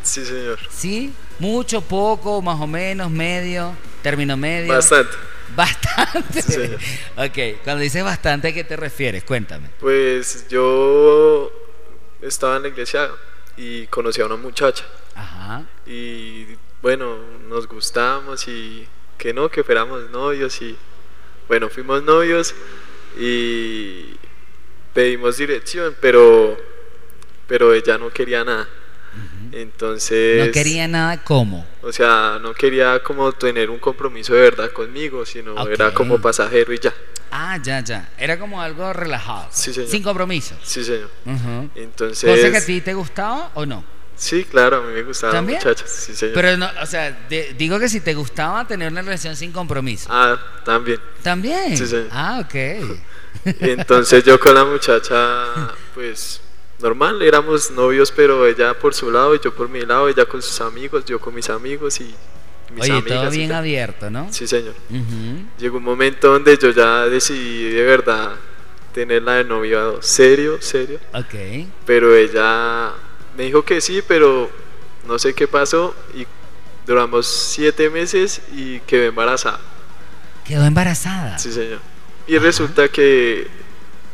Sí, 0.03 0.23
señor. 0.23 0.59
¿Sí? 0.69 1.11
¿Mucho, 1.39 1.81
poco, 1.81 2.39
más 2.43 2.61
o 2.61 2.67
menos, 2.67 3.09
medio, 3.09 3.73
término 4.03 4.37
medio? 4.37 4.73
Bastante. 4.73 5.17
Bastante. 5.57 6.41
Sí, 6.43 6.75
ok, 7.17 7.63
cuando 7.63 7.81
dices 7.81 8.03
bastante, 8.03 8.49
¿a 8.49 8.53
qué 8.53 8.63
te 8.63 8.75
refieres? 8.75 9.23
Cuéntame. 9.23 9.69
Pues 9.79 10.47
yo 10.47 11.51
estaba 12.21 12.57
en 12.57 12.61
la 12.61 12.67
iglesia 12.67 13.09
y 13.57 13.87
conocí 13.87 14.21
a 14.21 14.27
una 14.27 14.35
muchacha. 14.35 14.85
Ajá. 15.15 15.63
Y 15.87 16.45
bueno, 16.83 17.17
nos 17.49 17.67
gustamos 17.67 18.47
y 18.47 18.87
que 19.17 19.33
no, 19.33 19.49
que 19.49 19.63
fuéramos 19.63 20.11
novios 20.11 20.61
y 20.61 20.77
bueno, 21.47 21.69
fuimos 21.69 22.03
novios 22.03 22.53
y 23.17 24.15
pedimos 24.93 25.37
dirección, 25.37 25.95
pero 25.99 26.55
pero 27.47 27.73
ella 27.73 27.97
no 27.97 28.11
quería 28.11 28.43
nada. 28.43 28.67
Entonces 29.61 30.45
No 30.45 30.51
quería 30.51 30.87
nada 30.87 31.23
como. 31.23 31.65
O 31.81 31.91
sea, 31.91 32.37
no 32.41 32.53
quería 32.53 33.01
como 33.03 33.31
tener 33.31 33.69
un 33.69 33.79
compromiso 33.79 34.33
de 34.33 34.41
verdad 34.41 34.71
conmigo, 34.71 35.25
sino 35.25 35.67
era 35.67 35.93
como 35.93 36.19
pasajero 36.21 36.73
y 36.73 36.79
ya. 36.79 36.93
Ah, 37.31 37.57
ya, 37.61 37.79
ya. 37.81 38.09
Era 38.17 38.37
como 38.39 38.61
algo 38.61 38.93
relajado. 38.93 39.47
Sí, 39.51 39.73
señor. 39.73 39.89
Sin 39.89 40.03
compromiso. 40.03 40.55
Sí, 40.63 40.83
señor. 40.83 41.09
Ujú. 41.25 41.69
Entonces 41.75 42.29
¿Cosa 42.29 42.51
que 42.51 42.57
a 42.57 42.65
ti 42.65 42.81
te 42.81 42.93
gustaba 42.93 43.51
o 43.55 43.65
no? 43.65 43.83
Sí, 44.15 44.45
claro, 44.45 44.77
a 44.77 44.81
mí 44.81 44.93
me 44.93 45.03
gustaban 45.03 45.45
muchachas, 45.45 45.89
sí, 45.91 46.15
señor. 46.15 46.33
Pero 46.33 46.57
no, 46.57 46.67
o 46.81 46.85
sea, 46.87 47.11
de- 47.29 47.53
digo 47.57 47.79
que 47.79 47.87
si 47.87 47.99
te 48.01 48.15
gustaba 48.15 48.65
tener 48.65 48.91
una 48.91 49.01
relación 49.03 49.35
sin 49.35 49.51
compromiso. 49.51 50.07
Ah, 50.11 50.39
también. 50.65 50.99
¿También? 51.21 51.77
Sí, 51.77 51.85
señor. 51.85 52.07
Ah, 52.11 52.41
ok. 52.43 52.55
Entonces 53.59 54.23
yo 54.23 54.39
con 54.39 54.55
la 54.55 54.65
muchacha, 54.65 55.45
pues 55.93 56.41
normal, 56.79 57.21
éramos 57.21 57.71
novios, 57.71 58.11
pero 58.11 58.45
ella 58.47 58.77
por 58.77 58.93
su 58.93 59.11
lado 59.11 59.35
y 59.35 59.39
yo 59.39 59.53
por 59.53 59.69
mi 59.69 59.81
lado, 59.81 60.07
ella 60.09 60.25
con 60.25 60.41
sus 60.41 60.61
amigos, 60.61 61.05
yo 61.05 61.19
con 61.19 61.33
mis 61.33 61.49
amigos 61.49 61.99
y 61.99 62.13
mis 62.73 62.83
Oye, 62.83 62.91
amigas. 62.93 63.21
todo 63.21 63.31
bien 63.31 63.51
abierto, 63.51 64.09
¿no? 64.09 64.31
Sí, 64.31 64.45
señor. 64.47 64.73
Llegó 65.59 65.77
un 65.77 65.83
momento 65.83 66.31
donde 66.31 66.57
yo 66.57 66.69
ya 66.71 67.05
decidí 67.07 67.69
de 67.71 67.83
verdad 67.83 68.31
tenerla 68.93 69.35
de 69.35 69.43
novio 69.43 70.01
serio, 70.01 70.61
serio, 70.61 70.99
Ok. 71.13 71.67
pero 71.85 72.15
ella 72.15 72.91
me 73.37 73.43
dijo 73.43 73.63
que 73.63 73.79
sí, 73.81 74.01
pero 74.07 74.49
no 75.07 75.17
sé 75.19 75.33
qué 75.33 75.47
pasó 75.47 75.95
y 76.15 76.25
duramos 76.85 77.27
siete 77.27 77.89
meses 77.89 78.41
y 78.55 78.79
quedé 78.81 79.07
embarazada. 79.07 79.59
Quedó 80.45 80.65
embarazada. 80.65 81.37
Sí, 81.37 81.51
señor. 81.51 81.79
Y 82.25 82.37
resulta 82.37 82.87
que 82.89 83.47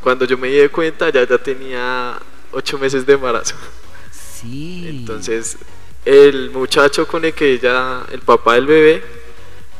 cuando 0.01 0.25
yo 0.25 0.37
me 0.37 0.49
di 0.49 0.67
cuenta 0.69 1.09
ya 1.09 1.25
ya 1.27 1.37
tenía 1.37 2.17
ocho 2.53 2.77
meses 2.77 3.05
de 3.05 3.13
embarazo. 3.13 3.55
Sí. 4.41 4.85
Entonces 4.87 5.57
el 6.05 6.51
muchacho 6.51 7.07
con 7.07 7.23
el 7.25 7.33
que 7.33 7.53
ella, 7.53 8.03
el 8.11 8.21
papá 8.21 8.55
del 8.55 8.65
bebé, 8.67 9.03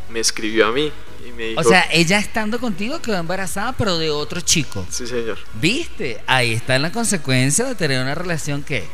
me 0.09 0.19
escribió 0.19 0.67
a 0.67 0.71
mí 0.71 0.91
y 1.27 1.31
me 1.31 1.47
dijo, 1.47 1.61
O 1.61 1.63
sea, 1.63 1.85
ella 1.91 2.17
estando 2.17 2.59
contigo 2.59 3.01
quedó 3.01 3.17
embarazada, 3.17 3.73
pero 3.73 3.97
de 3.97 4.09
otro 4.09 4.39
chico. 4.41 4.85
sí 4.89 5.07
señor, 5.07 5.37
¿Viste? 5.59 6.21
Ahí 6.27 6.53
está 6.53 6.79
la 6.79 6.91
consecuencia 6.91 7.65
de 7.65 7.75
tener 7.75 8.01
una 8.01 8.15
relación 8.15 8.63
que 8.63 8.85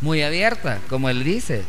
muy 0.00 0.22
abierta, 0.22 0.80
como 0.88 1.08
él 1.08 1.24
dice. 1.24 1.64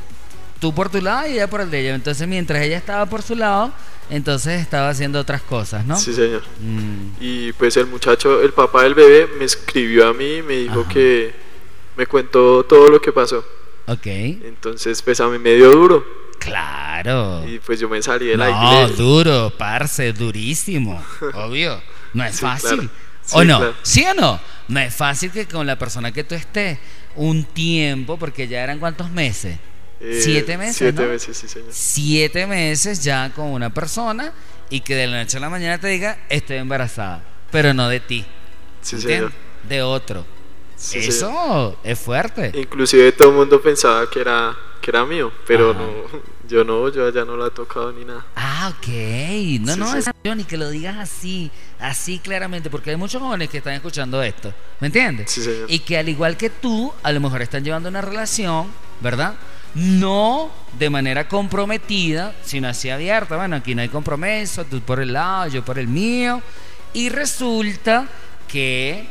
Tú 0.60 0.74
por 0.76 0.90
tu 0.90 1.02
lado 1.02 1.28
y 1.28 1.34
ella 1.34 1.48
por 1.50 1.62
el 1.62 1.72
de 1.72 1.80
ella. 1.82 1.96
Entonces, 1.96 2.28
mientras 2.28 2.62
ella 2.62 2.78
estaba 2.78 3.06
por 3.06 3.22
su 3.22 3.36
lado, 3.36 3.72
entonces 4.10 4.60
estaba 4.62 4.90
haciendo 4.90 5.20
otras 5.20 5.42
cosas, 5.42 5.86
¿no? 5.86 5.98
sí 5.98 6.14
señor. 6.14 6.42
Mm, 6.60 7.12
Y 7.22 7.54
pues 7.54 7.78
el 7.78 7.86
muchacho, 7.86 8.42
el 8.42 8.52
papá 8.54 8.84
del 8.84 8.94
bebé, 8.96 9.30
me 9.38 9.46
escribió 9.46 10.08
a 10.10 10.14
mí 10.14 10.38
y 10.38 10.42
me 10.42 10.54
dijo 10.56 10.82
Ajá. 10.82 10.90
que 10.90 11.34
me 11.96 12.06
contó 12.08 12.64
todo 12.66 12.90
lo 12.90 13.00
que 13.02 13.12
pasó. 13.14 13.46
ok. 13.88 14.06
Entonces 14.06 15.02
pues 15.02 15.20
a 15.22 15.28
mí 15.28 15.38
me 15.40 15.54
dio 15.56 15.72
duro 15.72 16.04
Claro. 16.40 17.44
y 17.48 17.60
pues 17.60 17.80
yo 17.80 17.88
me 17.90 18.02
salí 18.02 18.28
de 18.28 18.38
la 18.38 18.50
No, 18.50 18.84
iglesia. 18.86 18.96
duro, 19.04 19.54
parce, 19.58 20.12
durísimo. 20.14 21.02
Obvio. 21.36 21.82
No 22.14 22.24
es 22.26 22.36
Sí, 22.36 22.42
fácil. 22.42 22.70
claro. 22.78 22.90
¿O 23.32 23.44
no? 23.44 23.58
claro. 23.60 23.76
¿Sí 23.84 24.04
o 24.06 24.14
no? 24.14 24.40
No 24.68 24.80
es 24.80 24.94
fácil 24.96 25.32
que 25.32 25.46
con 25.48 25.66
la 25.68 25.78
persona 25.78 26.12
que 26.12 26.24
tú 26.24 26.36
estés 26.36 26.80
un 27.16 27.44
tiempo, 27.44 28.18
porque 28.18 28.48
ya 28.48 28.64
eran 28.64 28.80
cuántos 28.80 29.10
meses. 29.12 29.58
Eh, 30.02 30.20
Siete 30.24 30.58
meses, 30.58 30.78
Siete 30.78 31.02
¿no? 31.04 31.08
meses, 31.10 31.36
sí 31.38 31.48
señor. 31.48 31.68
siete 31.72 32.48
meses 32.48 33.04
ya 33.04 33.32
con 33.36 33.48
una 33.48 33.70
persona 33.74 34.32
y 34.70 34.80
que 34.82 34.96
de 34.96 35.08
la 35.08 35.18
noche 35.24 35.38
a 35.38 35.40
la 35.42 35.50
mañana 35.50 35.78
te 35.78 35.88
diga 35.90 36.20
estoy 36.30 36.58
embarazada, 36.58 37.22
pero 37.52 37.74
no 37.74 37.90
de 37.90 38.00
ti, 38.00 38.26
Sí 38.82 38.96
¿entiendes? 38.96 39.32
señor. 39.32 39.50
De 39.68 39.82
otro. 39.82 40.26
Sí, 40.78 41.00
Eso 41.00 41.28
señor. 41.28 41.78
es 41.84 42.00
fuerte. 42.00 42.52
Inclusive 42.56 43.12
todo 43.12 43.30
el 43.32 43.36
mundo 43.36 43.62
pensaba 43.62 44.10
que 44.10 44.22
era, 44.22 44.56
que 44.82 44.90
era 44.92 45.04
mío, 45.06 45.34
pero 45.46 45.72
Ajá. 45.72 45.80
no, 45.82 46.22
yo 46.48 46.64
no, 46.64 46.88
yo 46.90 47.10
ya 47.10 47.26
no 47.26 47.36
lo 47.36 47.46
he 47.48 47.52
tocado 47.52 47.92
ni 47.92 48.06
nada. 48.06 48.26
Ah, 48.38 48.70
ok. 48.78 48.88
No, 48.88 49.74
Sí, 49.74 49.80
no, 49.80 49.92
sí. 49.92 49.98
es 49.98 50.10
Johnny, 50.26 50.46
que 50.46 50.56
lo 50.56 50.70
digas 50.70 50.96
así, 50.98 51.52
así 51.80 52.20
claramente, 52.20 52.70
porque 52.70 52.92
hay 52.92 52.96
muchos 52.96 53.22
jóvenes 53.22 53.50
que 53.50 53.58
están 53.58 53.74
escuchando 53.74 54.24
esto, 54.24 54.54
¿me 54.80 54.88
entiendes? 54.88 55.30
Sí, 55.30 55.44
señor. 55.44 55.70
Y 55.70 55.80
que 55.80 55.98
al 55.98 56.08
igual 56.08 56.38
que 56.38 56.50
tú, 56.50 56.94
a 57.04 57.12
lo 57.12 57.20
mejor 57.20 57.42
están 57.42 57.66
llevando 57.66 57.90
una 57.90 58.00
relación, 58.02 58.68
¿verdad? 59.02 59.34
No 59.76 60.52
de 60.78 60.90
manera 60.90 61.28
comprometida, 61.28 62.34
sino 62.44 62.68
así 62.68 62.90
abierta. 62.90 63.38
Bueno, 63.38 63.56
aquí 63.58 63.76
no 63.76 63.82
hay 63.82 63.90
compromiso, 63.90 64.66
tú 64.66 64.82
por 64.82 65.00
el 65.00 65.14
lado, 65.14 65.48
yo 65.48 65.64
por 65.64 65.78
el 65.78 65.88
mío. 65.88 66.42
Y 66.94 67.10
resulta 67.10 68.08
que 68.48 69.06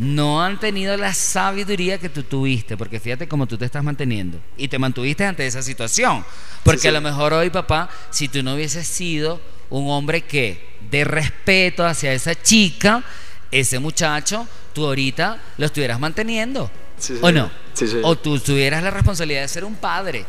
no 0.00 0.42
han 0.42 0.58
tenido 0.58 0.96
la 0.96 1.12
sabiduría 1.12 1.98
que 1.98 2.08
tú 2.08 2.22
tuviste, 2.22 2.76
porque 2.76 3.00
fíjate 3.00 3.28
cómo 3.28 3.46
tú 3.46 3.58
te 3.58 3.66
estás 3.66 3.84
manteniendo 3.84 4.38
y 4.56 4.68
te 4.68 4.78
mantuviste 4.78 5.24
ante 5.24 5.46
esa 5.46 5.62
situación. 5.62 6.24
Porque 6.62 6.78
Sí, 6.78 6.82
sí. 6.82 6.88
a 6.88 6.92
lo 6.92 7.00
mejor 7.02 7.34
hoy, 7.34 7.50
papá, 7.50 7.88
si 8.10 8.28
tú 8.28 8.42
no 8.42 8.54
hubieses 8.54 8.86
sido 8.86 9.40
un 9.68 9.90
hombre 9.90 10.22
que 10.22 10.70
de 10.90 11.04
respeto 11.04 11.86
hacia 11.86 12.12
esa 12.12 12.34
chica, 12.34 13.04
ese 13.50 13.78
muchacho, 13.78 14.48
tú 14.72 14.86
ahorita 14.86 15.38
lo 15.58 15.66
estuvieras 15.66 16.00
manteniendo. 16.00 16.70
Sí, 17.00 17.18
¿O 17.20 17.32
no? 17.32 17.50
Sí. 17.72 17.86
O 18.02 18.16
tú 18.16 18.38
tuvieras 18.38 18.82
la 18.82 18.90
responsabilidad 18.90 19.42
de 19.42 19.48
ser 19.48 19.64
un 19.64 19.74
padre. 19.74 20.24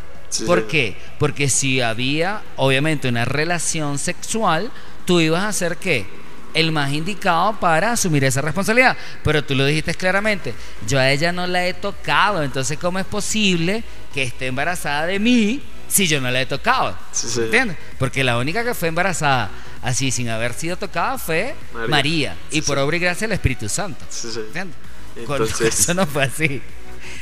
¿Por 0.46 0.68
qué? 0.68 0.98
Porque 1.20 1.50
si 1.50 1.82
había, 1.82 2.42
obviamente, 2.56 3.10
una 3.10 3.26
relación 3.26 4.00
sexual, 4.00 4.72
tú 5.06 5.20
ibas 5.20 5.44
a 5.44 5.52
ser 5.54 5.78
qué? 5.78 6.06
El 6.54 6.72
más 6.72 6.92
indicado 6.92 7.60
para 7.60 7.92
asumir 7.92 8.24
esa 8.24 8.42
responsabilidad. 8.42 8.98
Pero 9.24 9.44
tú 9.44 9.56
lo 9.56 9.66
dijiste 9.66 9.94
claramente, 9.94 10.54
yo 10.88 11.00
a 11.00 11.10
ella 11.12 11.32
no 11.32 11.48
la 11.48 11.68
he 11.68 11.74
tocado, 11.74 12.44
entonces 12.44 12.78
¿cómo 12.78 13.00
es 13.00 13.06
posible 13.06 13.84
que 14.14 14.24
esté 14.24 14.48
embarazada 14.48 15.06
de 15.06 15.20
mí 15.20 15.62
si 15.92 16.08
yo 16.08 16.22
no 16.22 16.32
la 16.32 16.42
he 16.42 16.46
tocado. 16.46 16.98
Sí. 17.12 17.42
¿Entiendes? 17.42 17.78
Porque 18.00 18.24
la 18.24 18.38
única 18.38 18.64
que 18.64 18.74
fue 18.74 18.88
embarazada 18.88 19.50
así 19.82 20.12
sin 20.12 20.30
haber 20.30 20.54
sido 20.54 20.78
tocada 20.78 21.18
fue 21.18 21.56
María. 21.74 21.90
María. 21.90 22.38
y 22.50 22.56
Sí, 22.56 22.62
por 22.62 22.78
obra 22.78 22.96
y 22.96 23.00
gracia 23.00 23.28
del 23.28 23.34
Espíritu 23.36 23.68
Santo. 23.68 24.06
¿Entiendes? 24.24 24.78
Entonces- 25.16 25.62
eso 25.80 25.94
no 25.94 26.06
fue 26.08 26.24
así. 26.24 26.62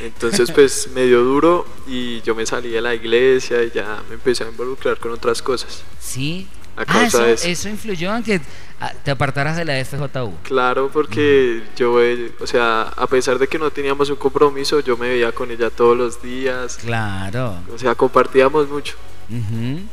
Entonces 0.02 0.52
pues 0.52 0.90
me 0.94 1.04
dio 1.06 1.24
duro 1.24 1.66
y 1.88 2.22
yo 2.22 2.34
me 2.36 2.46
salí 2.46 2.70
de 2.70 2.82
la 2.82 2.94
iglesia 2.96 3.64
y 3.64 3.72
ya 3.72 4.02
me 4.08 4.16
empecé 4.16 4.44
a 4.44 4.48
involucrar 4.50 4.98
con 4.98 5.12
otras 5.12 5.42
cosas. 5.42 5.84
Sí. 6.00 6.48
A 6.78 6.84
Ah, 6.88 7.06
eso, 7.06 7.22
de 7.22 7.34
eso. 7.34 7.48
eso 7.48 7.68
influyó 7.68 8.16
en 8.16 8.24
que 8.24 8.40
ah, 8.80 8.94
te 9.04 9.12
apartaras 9.12 9.58
de 9.58 9.66
la 9.66 9.84
FJU. 9.84 10.34
Claro, 10.44 10.90
porque 10.94 11.62
yo, 11.76 12.02
eh, 12.02 12.32
o 12.40 12.48
sea, 12.48 12.84
a 12.84 13.06
pesar 13.08 13.38
de 13.38 13.48
que 13.50 13.60
no 13.60 13.70
teníamos 13.70 14.10
un 14.10 14.16
compromiso, 14.16 14.80
yo 14.80 14.96
me 14.96 15.10
veía 15.10 15.34
con 15.34 15.52
ella 15.52 15.70
todos 15.70 15.98
los 15.98 16.22
días. 16.22 16.78
Claro. 16.78 17.56
O 17.74 17.78
sea, 17.78 17.96
compartíamos 17.96 18.70
mucho. 18.70 18.96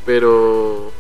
Pero 0.05 0.93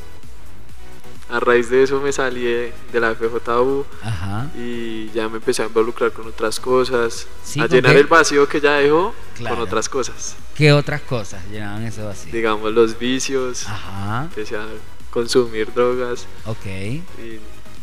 a 1.28 1.40
raíz 1.40 1.68
de 1.70 1.82
eso 1.82 2.00
me 2.00 2.12
salí 2.12 2.42
de, 2.44 2.72
de 2.92 3.00
la 3.00 3.14
FJU 3.14 3.84
Ajá. 4.02 4.48
y 4.56 5.10
ya 5.10 5.28
me 5.28 5.36
empecé 5.38 5.62
a 5.62 5.66
involucrar 5.66 6.12
con 6.12 6.26
otras 6.28 6.60
cosas, 6.60 7.26
Sí, 7.44 7.58
a 7.60 7.66
¿con 7.66 7.76
llenar 7.76 7.94
qué? 7.94 8.00
el 8.00 8.06
vacío 8.06 8.48
que 8.48 8.60
ya 8.60 8.74
dejó 8.74 9.12
Claro. 9.34 9.56
con 9.56 9.64
otras 9.64 9.88
cosas. 9.88 10.36
¿Qué 10.54 10.72
otras 10.72 11.02
cosas 11.02 11.42
llenaban 11.50 11.82
ese 11.84 12.02
vacío? 12.02 12.32
Digamos 12.32 12.72
los 12.72 12.98
vicios, 12.98 13.66
Ajá. 13.66 14.22
empecé 14.24 14.56
a 14.56 14.66
consumir 15.10 15.72
drogas 15.74 16.26
Ok. 16.46 16.66
y 16.66 17.02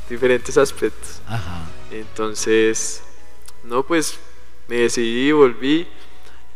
diferentes 0.09 0.57
aspectos. 0.57 1.21
Ajá. 1.27 1.65
Entonces, 1.91 3.01
no, 3.63 3.83
pues 3.83 4.17
me 4.67 4.77
decidí, 4.77 5.31
volví 5.31 5.87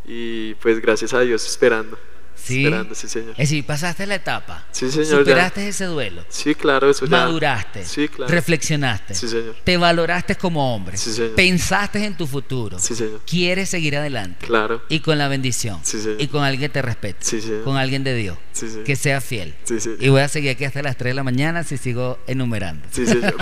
y 0.05 0.53
pues 0.55 0.79
gracias 0.81 1.13
a 1.13 1.19
Dios 1.19 1.45
esperando. 1.45 1.97
Sí. 2.47 2.63
Esperando, 2.65 2.95
sí, 2.95 3.07
señor. 3.07 3.31
Es 3.31 3.37
decir, 3.37 3.65
pasaste 3.65 4.05
la 4.05 4.15
etapa. 4.15 4.65
Sí, 4.71 4.89
señor, 4.89 5.05
ya. 5.05 5.17
Superaste 5.17 5.67
ese 5.67 5.85
duelo. 5.85 6.25
Sí, 6.29 6.55
claro, 6.55 6.89
eso 6.89 7.05
ya. 7.05 7.11
Maduraste. 7.11 7.85
Sí, 7.85 8.07
claro. 8.07 8.31
Reflexionaste. 8.31 9.13
Sí, 9.15 9.27
señor. 9.27 9.55
Te 9.63 9.77
valoraste 9.77 10.35
como 10.35 10.73
hombre. 10.73 10.97
Sí, 10.97 11.11
señor. 11.11 11.35
Pensaste 11.35 12.03
en 12.03 12.15
tu 12.15 12.27
futuro. 12.27 12.79
Sí, 12.79 12.95
señor. 12.95 13.21
Quieres 13.25 13.69
seguir 13.69 13.97
adelante. 13.97 14.45
Claro. 14.45 14.81
Y 14.89 14.99
con 15.01 15.17
la 15.17 15.27
bendición. 15.27 15.79
Sí, 15.83 15.99
señor. 15.99 16.21
Y 16.21 16.27
con 16.27 16.43
alguien 16.43 16.61
que 16.61 16.73
te 16.73 16.81
respete. 16.81 17.19
Sí, 17.25 17.41
señor. 17.41 17.63
Con 17.63 17.77
alguien 17.77 18.03
de 18.03 18.15
Dios. 18.15 18.37
Sí, 18.53 18.69
señor. 18.69 18.83
Que 18.83 18.95
sea 18.95 19.21
fiel. 19.21 19.55
Sí, 19.63 19.79
señor. 19.79 20.01
Y 20.01 20.09
voy 20.09 20.21
a 20.21 20.27
seguir 20.27 20.51
aquí 20.51 20.65
hasta 20.65 20.81
las 20.81 20.97
3 20.97 21.11
de 21.11 21.15
la 21.15 21.23
mañana 21.23 21.63
si 21.63 21.77
sigo 21.77 22.19
enumerando. 22.27 22.87
Sí, 22.91 23.05
señor. 23.05 23.35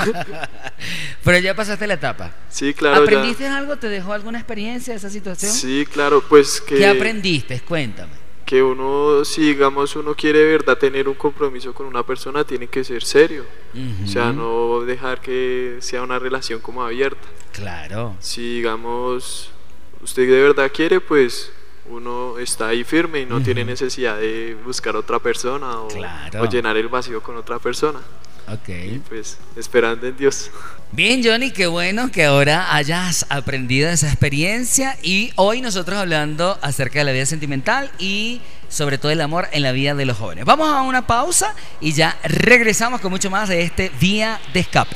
Pero 1.23 1.39
ya 1.39 1.55
pasaste 1.55 1.87
la 1.87 1.95
etapa. 1.95 2.31
Sí, 2.49 2.73
claro. 2.73 2.97
ya. 2.97 3.01
¿Aprendiste 3.03 3.47
algo? 3.47 3.77
¿Te 3.77 3.89
dejó 3.89 4.13
alguna 4.13 4.39
experiencia 4.39 4.93
de 4.93 4.97
esa 4.97 5.09
situación? 5.09 5.51
Sí, 5.51 5.85
claro, 5.91 6.23
pues 6.27 6.61
que. 6.61 6.75
¿Qué 6.75 6.87
aprendiste? 6.87 7.61
Cuéntame. 7.61 8.24
Que 8.45 8.61
uno, 8.61 9.25
si 9.25 9.41
digamos 9.41 9.95
uno 9.95 10.13
quiere 10.13 10.39
de 10.39 10.45
verdad 10.51 10.77
tener 10.77 11.07
un 11.09 11.15
compromiso 11.15 11.73
con 11.73 11.87
una 11.87 12.03
persona, 12.03 12.43
tiene 12.43 12.67
que 12.67 12.83
ser 12.83 13.03
serio. 13.03 13.43
O 14.03 14.07
sea, 14.07 14.31
no 14.31 14.81
dejar 14.81 15.19
que 15.19 15.77
sea 15.81 16.03
una 16.03 16.19
relación 16.19 16.59
como 16.61 16.83
abierta. 16.83 17.27
Claro. 17.51 18.15
Si 18.19 18.57
digamos 18.57 19.49
usted 20.01 20.29
de 20.29 20.41
verdad 20.41 20.71
quiere, 20.73 20.99
pues 21.01 21.51
uno 21.89 22.37
está 22.39 22.67
ahí 22.69 22.83
firme 22.83 23.21
y 23.21 23.25
no 23.25 23.41
tiene 23.41 23.65
necesidad 23.65 24.17
de 24.19 24.55
buscar 24.63 24.95
otra 24.95 25.19
persona 25.19 25.79
o, 25.81 25.87
Claro. 25.87 26.41
o 26.41 26.45
llenar 26.45 26.77
el 26.77 26.87
vacío 26.87 27.21
con 27.21 27.35
otra 27.37 27.57
persona. 27.59 27.99
Ok. 28.47 29.01
Pues 29.09 29.37
esperando 29.55 30.05
en 30.07 30.15
Dios. 30.15 30.51
Bien, 30.95 31.21
Johnny, 31.21 31.51
qué 31.51 31.67
bueno 31.67 32.09
que 32.09 32.23
ahora 32.23 32.73
hayas 32.73 33.25
aprendido 33.27 33.89
esa 33.89 34.07
experiencia 34.07 34.97
y 35.03 35.33
hoy 35.35 35.59
nosotros 35.59 35.97
hablando 35.97 36.57
acerca 36.61 36.99
de 36.99 37.05
la 37.05 37.11
vida 37.11 37.25
sentimental 37.25 37.91
y 37.99 38.39
sobre 38.69 38.97
todo 38.97 39.11
el 39.11 39.19
amor 39.19 39.49
en 39.51 39.63
la 39.63 39.73
vida 39.73 39.93
de 39.93 40.05
los 40.05 40.17
jóvenes. 40.17 40.45
Vamos 40.45 40.69
a 40.69 40.83
una 40.83 41.05
pausa 41.05 41.53
y 41.81 41.91
ya 41.91 42.17
regresamos 42.23 43.01
con 43.01 43.11
mucho 43.11 43.29
más 43.29 43.49
de 43.49 43.63
este 43.63 43.91
Vía 43.99 44.39
de 44.53 44.61
Escape. 44.61 44.95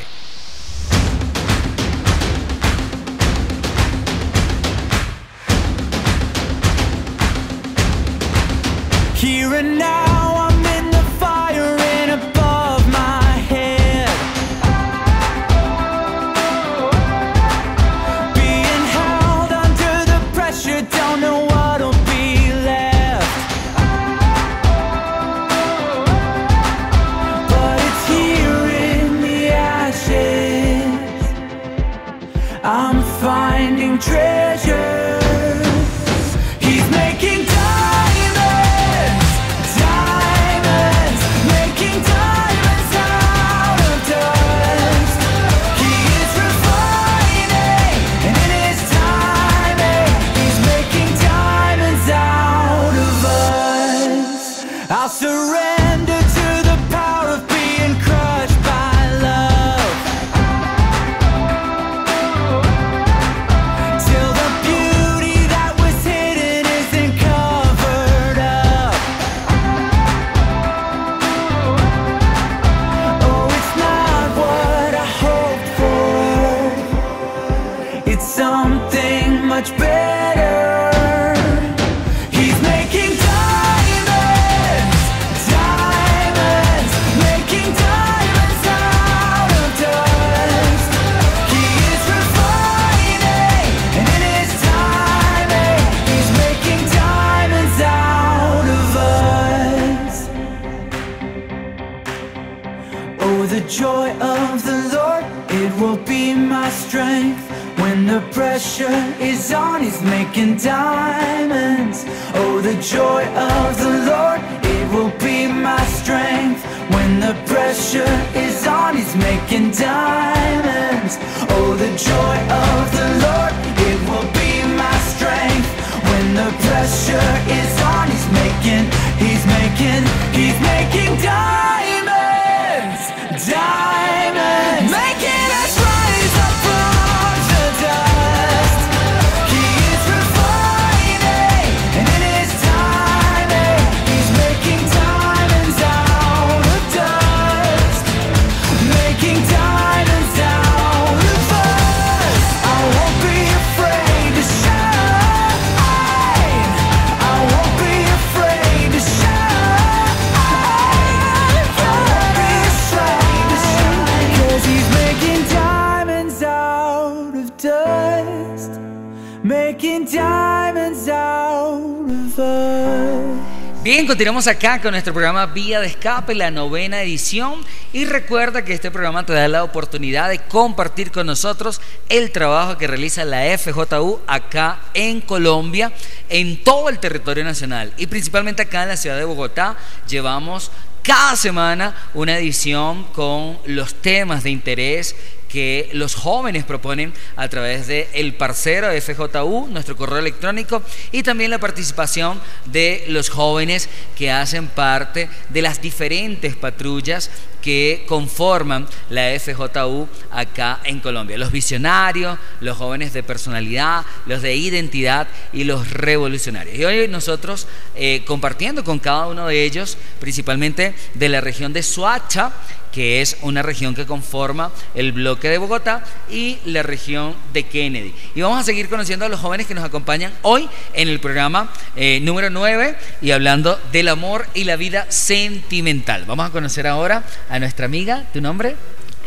Bien, 173.99 174.07
continuamos 174.07 174.47
acá 174.47 174.79
con 174.79 174.91
nuestro 174.91 175.11
programa 175.11 175.45
Vía 175.47 175.81
de 175.81 175.87
Escape, 175.87 176.33
la 176.33 176.51
novena 176.51 177.01
edición. 177.01 177.65
Y 177.91 178.05
recuerda 178.05 178.63
que 178.63 178.71
este 178.71 178.91
programa 178.91 179.25
te 179.25 179.33
da 179.33 179.49
la 179.49 179.61
oportunidad 179.61 180.29
de 180.29 180.39
compartir 180.39 181.11
con 181.11 181.27
nosotros 181.27 181.81
el 182.07 182.31
trabajo 182.31 182.77
que 182.77 182.87
realiza 182.87 183.25
la 183.25 183.57
FJU 183.57 184.21
acá 184.25 184.79
en 184.93 185.19
Colombia, 185.19 185.91
en 186.29 186.63
todo 186.63 186.87
el 186.87 186.99
territorio 186.99 187.43
nacional. 187.43 187.91
Y 187.97 188.07
principalmente 188.07 188.61
acá 188.61 188.83
en 188.83 188.87
la 188.87 188.95
ciudad 188.95 189.17
de 189.17 189.25
Bogotá 189.25 189.75
llevamos 190.07 190.71
cada 191.03 191.35
semana 191.35 191.93
una 192.13 192.37
edición 192.37 193.03
con 193.11 193.59
los 193.65 193.95
temas 193.95 194.43
de 194.43 194.51
interés 194.51 195.13
que 195.49 195.89
los 195.93 196.15
jóvenes 196.15 196.63
proponen 196.63 197.11
a 197.35 197.49
través 197.49 197.87
de 197.87 198.07
el 198.13 198.35
parcero 198.35 198.89
FJU, 198.89 199.67
nuestro 199.69 199.97
correo 199.97 200.19
electrónico, 200.19 200.81
y 201.11 201.23
también 201.23 201.49
la 201.49 201.57
participación 201.57 202.39
de 202.65 203.03
los 203.07 203.29
jóvenes 203.29 203.89
que 204.15 204.31
hacen 204.31 204.67
parte 204.67 205.27
de 205.49 205.61
las 205.61 205.81
diferentes 205.81 206.55
patrullas 206.55 207.31
que 207.61 208.05
conforman 208.07 208.87
la 209.09 209.37
FJU 209.37 210.07
acá 210.31 210.79
en 210.85 210.99
Colombia. 210.99 211.37
Los 211.37 211.51
visionarios, 211.51 212.37
los 212.61 212.77
jóvenes 212.77 213.11
de 213.11 213.23
personalidad, 213.23 214.05
los 214.25 214.41
de 214.41 214.55
identidad 214.55 215.27
y 215.51 215.65
los 215.65 215.91
revolucionarios. 215.91 216.77
Y 216.77 216.85
hoy 216.85 217.07
nosotros 217.07 217.67
eh, 217.95 218.23
compartiendo 218.25 218.83
con 218.83 218.99
cada 218.99 219.27
uno 219.27 219.47
de 219.47 219.63
ellos, 219.63 219.97
principalmente 220.19 220.95
de 221.15 221.29
la 221.29 221.41
región 221.41 221.73
de 221.73 221.83
Soacha, 221.83 222.53
que 222.91 223.21
es 223.21 223.37
una 223.41 223.61
región 223.61 223.95
que 223.95 224.05
conforma 224.05 224.71
el 224.95 225.11
bloque 225.11 225.49
de 225.49 225.57
Bogotá 225.57 226.03
y 226.29 226.57
la 226.65 226.83
región 226.83 227.35
de 227.53 227.63
Kennedy. 227.63 228.13
Y 228.35 228.41
vamos 228.41 228.59
a 228.59 228.63
seguir 228.63 228.89
conociendo 228.89 229.25
a 229.25 229.29
los 229.29 229.39
jóvenes 229.39 229.67
que 229.67 229.73
nos 229.75 229.83
acompañan 229.83 230.33
hoy 230.41 230.67
en 230.93 231.07
el 231.09 231.19
programa 231.19 231.71
eh, 231.95 232.19
número 232.21 232.49
9 232.49 232.95
y 233.21 233.31
hablando 233.31 233.79
del 233.91 234.07
amor 234.07 234.45
y 234.53 234.63
la 234.63 234.75
vida 234.75 235.05
sentimental. 235.09 236.25
Vamos 236.25 236.47
a 236.47 236.51
conocer 236.51 236.87
ahora 236.87 237.23
a 237.49 237.59
nuestra 237.59 237.85
amiga, 237.85 238.25
¿tu 238.33 238.41
nombre? 238.41 238.75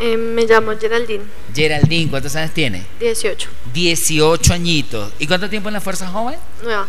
Eh, 0.00 0.16
me 0.16 0.46
llamo 0.46 0.72
Geraldine, 0.80 1.22
Geraldine, 1.54 2.10
¿cuántos 2.10 2.34
años 2.34 2.52
tiene? 2.52 2.84
18, 2.98 3.48
18 3.72 4.52
añitos. 4.54 5.12
¿Y 5.18 5.26
cuánto 5.26 5.48
tiempo 5.48 5.68
en 5.68 5.74
la 5.74 5.80
Fuerza 5.80 6.08
Joven? 6.08 6.38
nueva. 6.62 6.86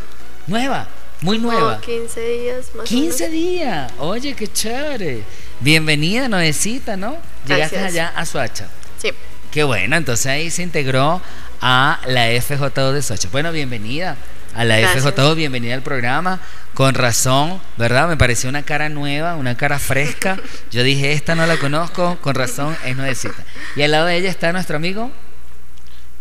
Nueva, 0.48 0.88
muy 1.22 1.38
nueva. 1.38 1.80
15 1.82 2.20
días 2.22 2.66
más 2.76 2.86
15 2.88 3.26
o 3.26 3.28
menos. 3.30 3.32
días. 3.32 3.92
Oye, 4.00 4.36
qué 4.36 4.48
chévere. 4.52 5.24
Bienvenida, 5.64 6.28
Noecita, 6.28 6.98
¿no? 6.98 7.16
Llegaste 7.48 7.78
Gracias. 7.78 7.84
allá 7.84 8.14
a 8.18 8.26
Suacha. 8.26 8.68
Sí, 8.98 9.12
Qué 9.50 9.64
bueno, 9.64 9.96
entonces 9.96 10.26
ahí 10.26 10.52
se 10.52 10.62
integró 10.62 11.22
a 11.62 12.02
la 12.06 12.28
FJO 12.42 12.92
de 12.92 13.02
Socha. 13.02 13.30
Bueno, 13.32 13.54
bienvenida 13.54 14.18
a 14.56 14.66
la 14.66 14.78
Gracias. 14.80 15.06
FJO, 15.06 15.36
bienvenida 15.36 15.74
al 15.76 15.82
programa. 15.82 16.42
Con 16.74 16.96
razón, 16.96 17.62
¿verdad? 17.78 18.10
Me 18.10 18.18
pareció 18.18 18.50
una 18.50 18.64
cara 18.64 18.90
nueva, 18.90 19.38
una 19.38 19.56
cara 19.56 19.80
fresca. 19.80 20.38
Yo 20.72 20.84
dije, 20.84 21.14
esta 21.14 21.34
no 21.34 21.46
la 21.46 21.56
conozco, 21.56 22.18
con 22.20 22.36
razón 22.36 22.76
es 22.84 22.98
nuevecita. 22.98 23.46
Y 23.78 23.84
al 23.84 23.92
lado 23.92 24.08
de 24.08 24.18
ella 24.18 24.30
está 24.30 24.52
nuestro 24.52 24.76
amigo 24.76 25.12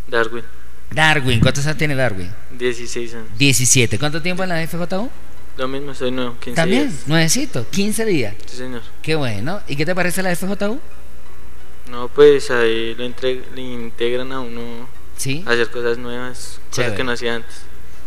Darwin, 0.07 0.45
Darwin. 0.93 1.41
¿Cuántos 1.41 1.67
años 1.67 1.79
tiene 1.79 1.97
Darwin? 1.97 2.31
16 2.57 3.15
años. 3.15 3.27
17. 3.39 3.99
¿Cuánto 3.99 4.23
tiempo 4.23 4.45
en 4.45 4.51
la 4.51 4.65
FJO? 4.69 5.11
Lo 5.59 5.69
mismo, 5.69 5.95
soy 5.95 6.11
nuevo, 6.11 6.35
15 6.41 6.57
También, 6.57 6.89
días. 6.89 7.07
nuevecito, 7.09 7.69
15 7.69 8.05
días. 8.07 8.35
Sí, 8.47 8.57
señor. 8.57 8.83
Qué 9.03 9.15
bueno. 9.15 9.61
¿Y 9.69 9.77
qué 9.77 9.85
te 9.85 9.95
parece 9.95 10.23
la 10.23 10.31
FJU? 10.35 10.81
No, 11.91 12.09
pues 12.09 12.51
ahí 12.51 12.95
le, 12.95 13.07
entre- 13.07 13.43
le 13.55 13.61
integran 13.61 14.33
a 14.33 14.41
uno 14.41 14.89
Sí. 15.17 15.45
a 15.47 15.51
hacer 15.51 15.71
cosas 15.71 15.99
nuevas, 15.99 16.59
Chévere. 16.71 16.89
cosas 16.93 16.97
que 16.97 17.05
no 17.05 17.13
hacía 17.13 17.35
antes. 17.37 17.55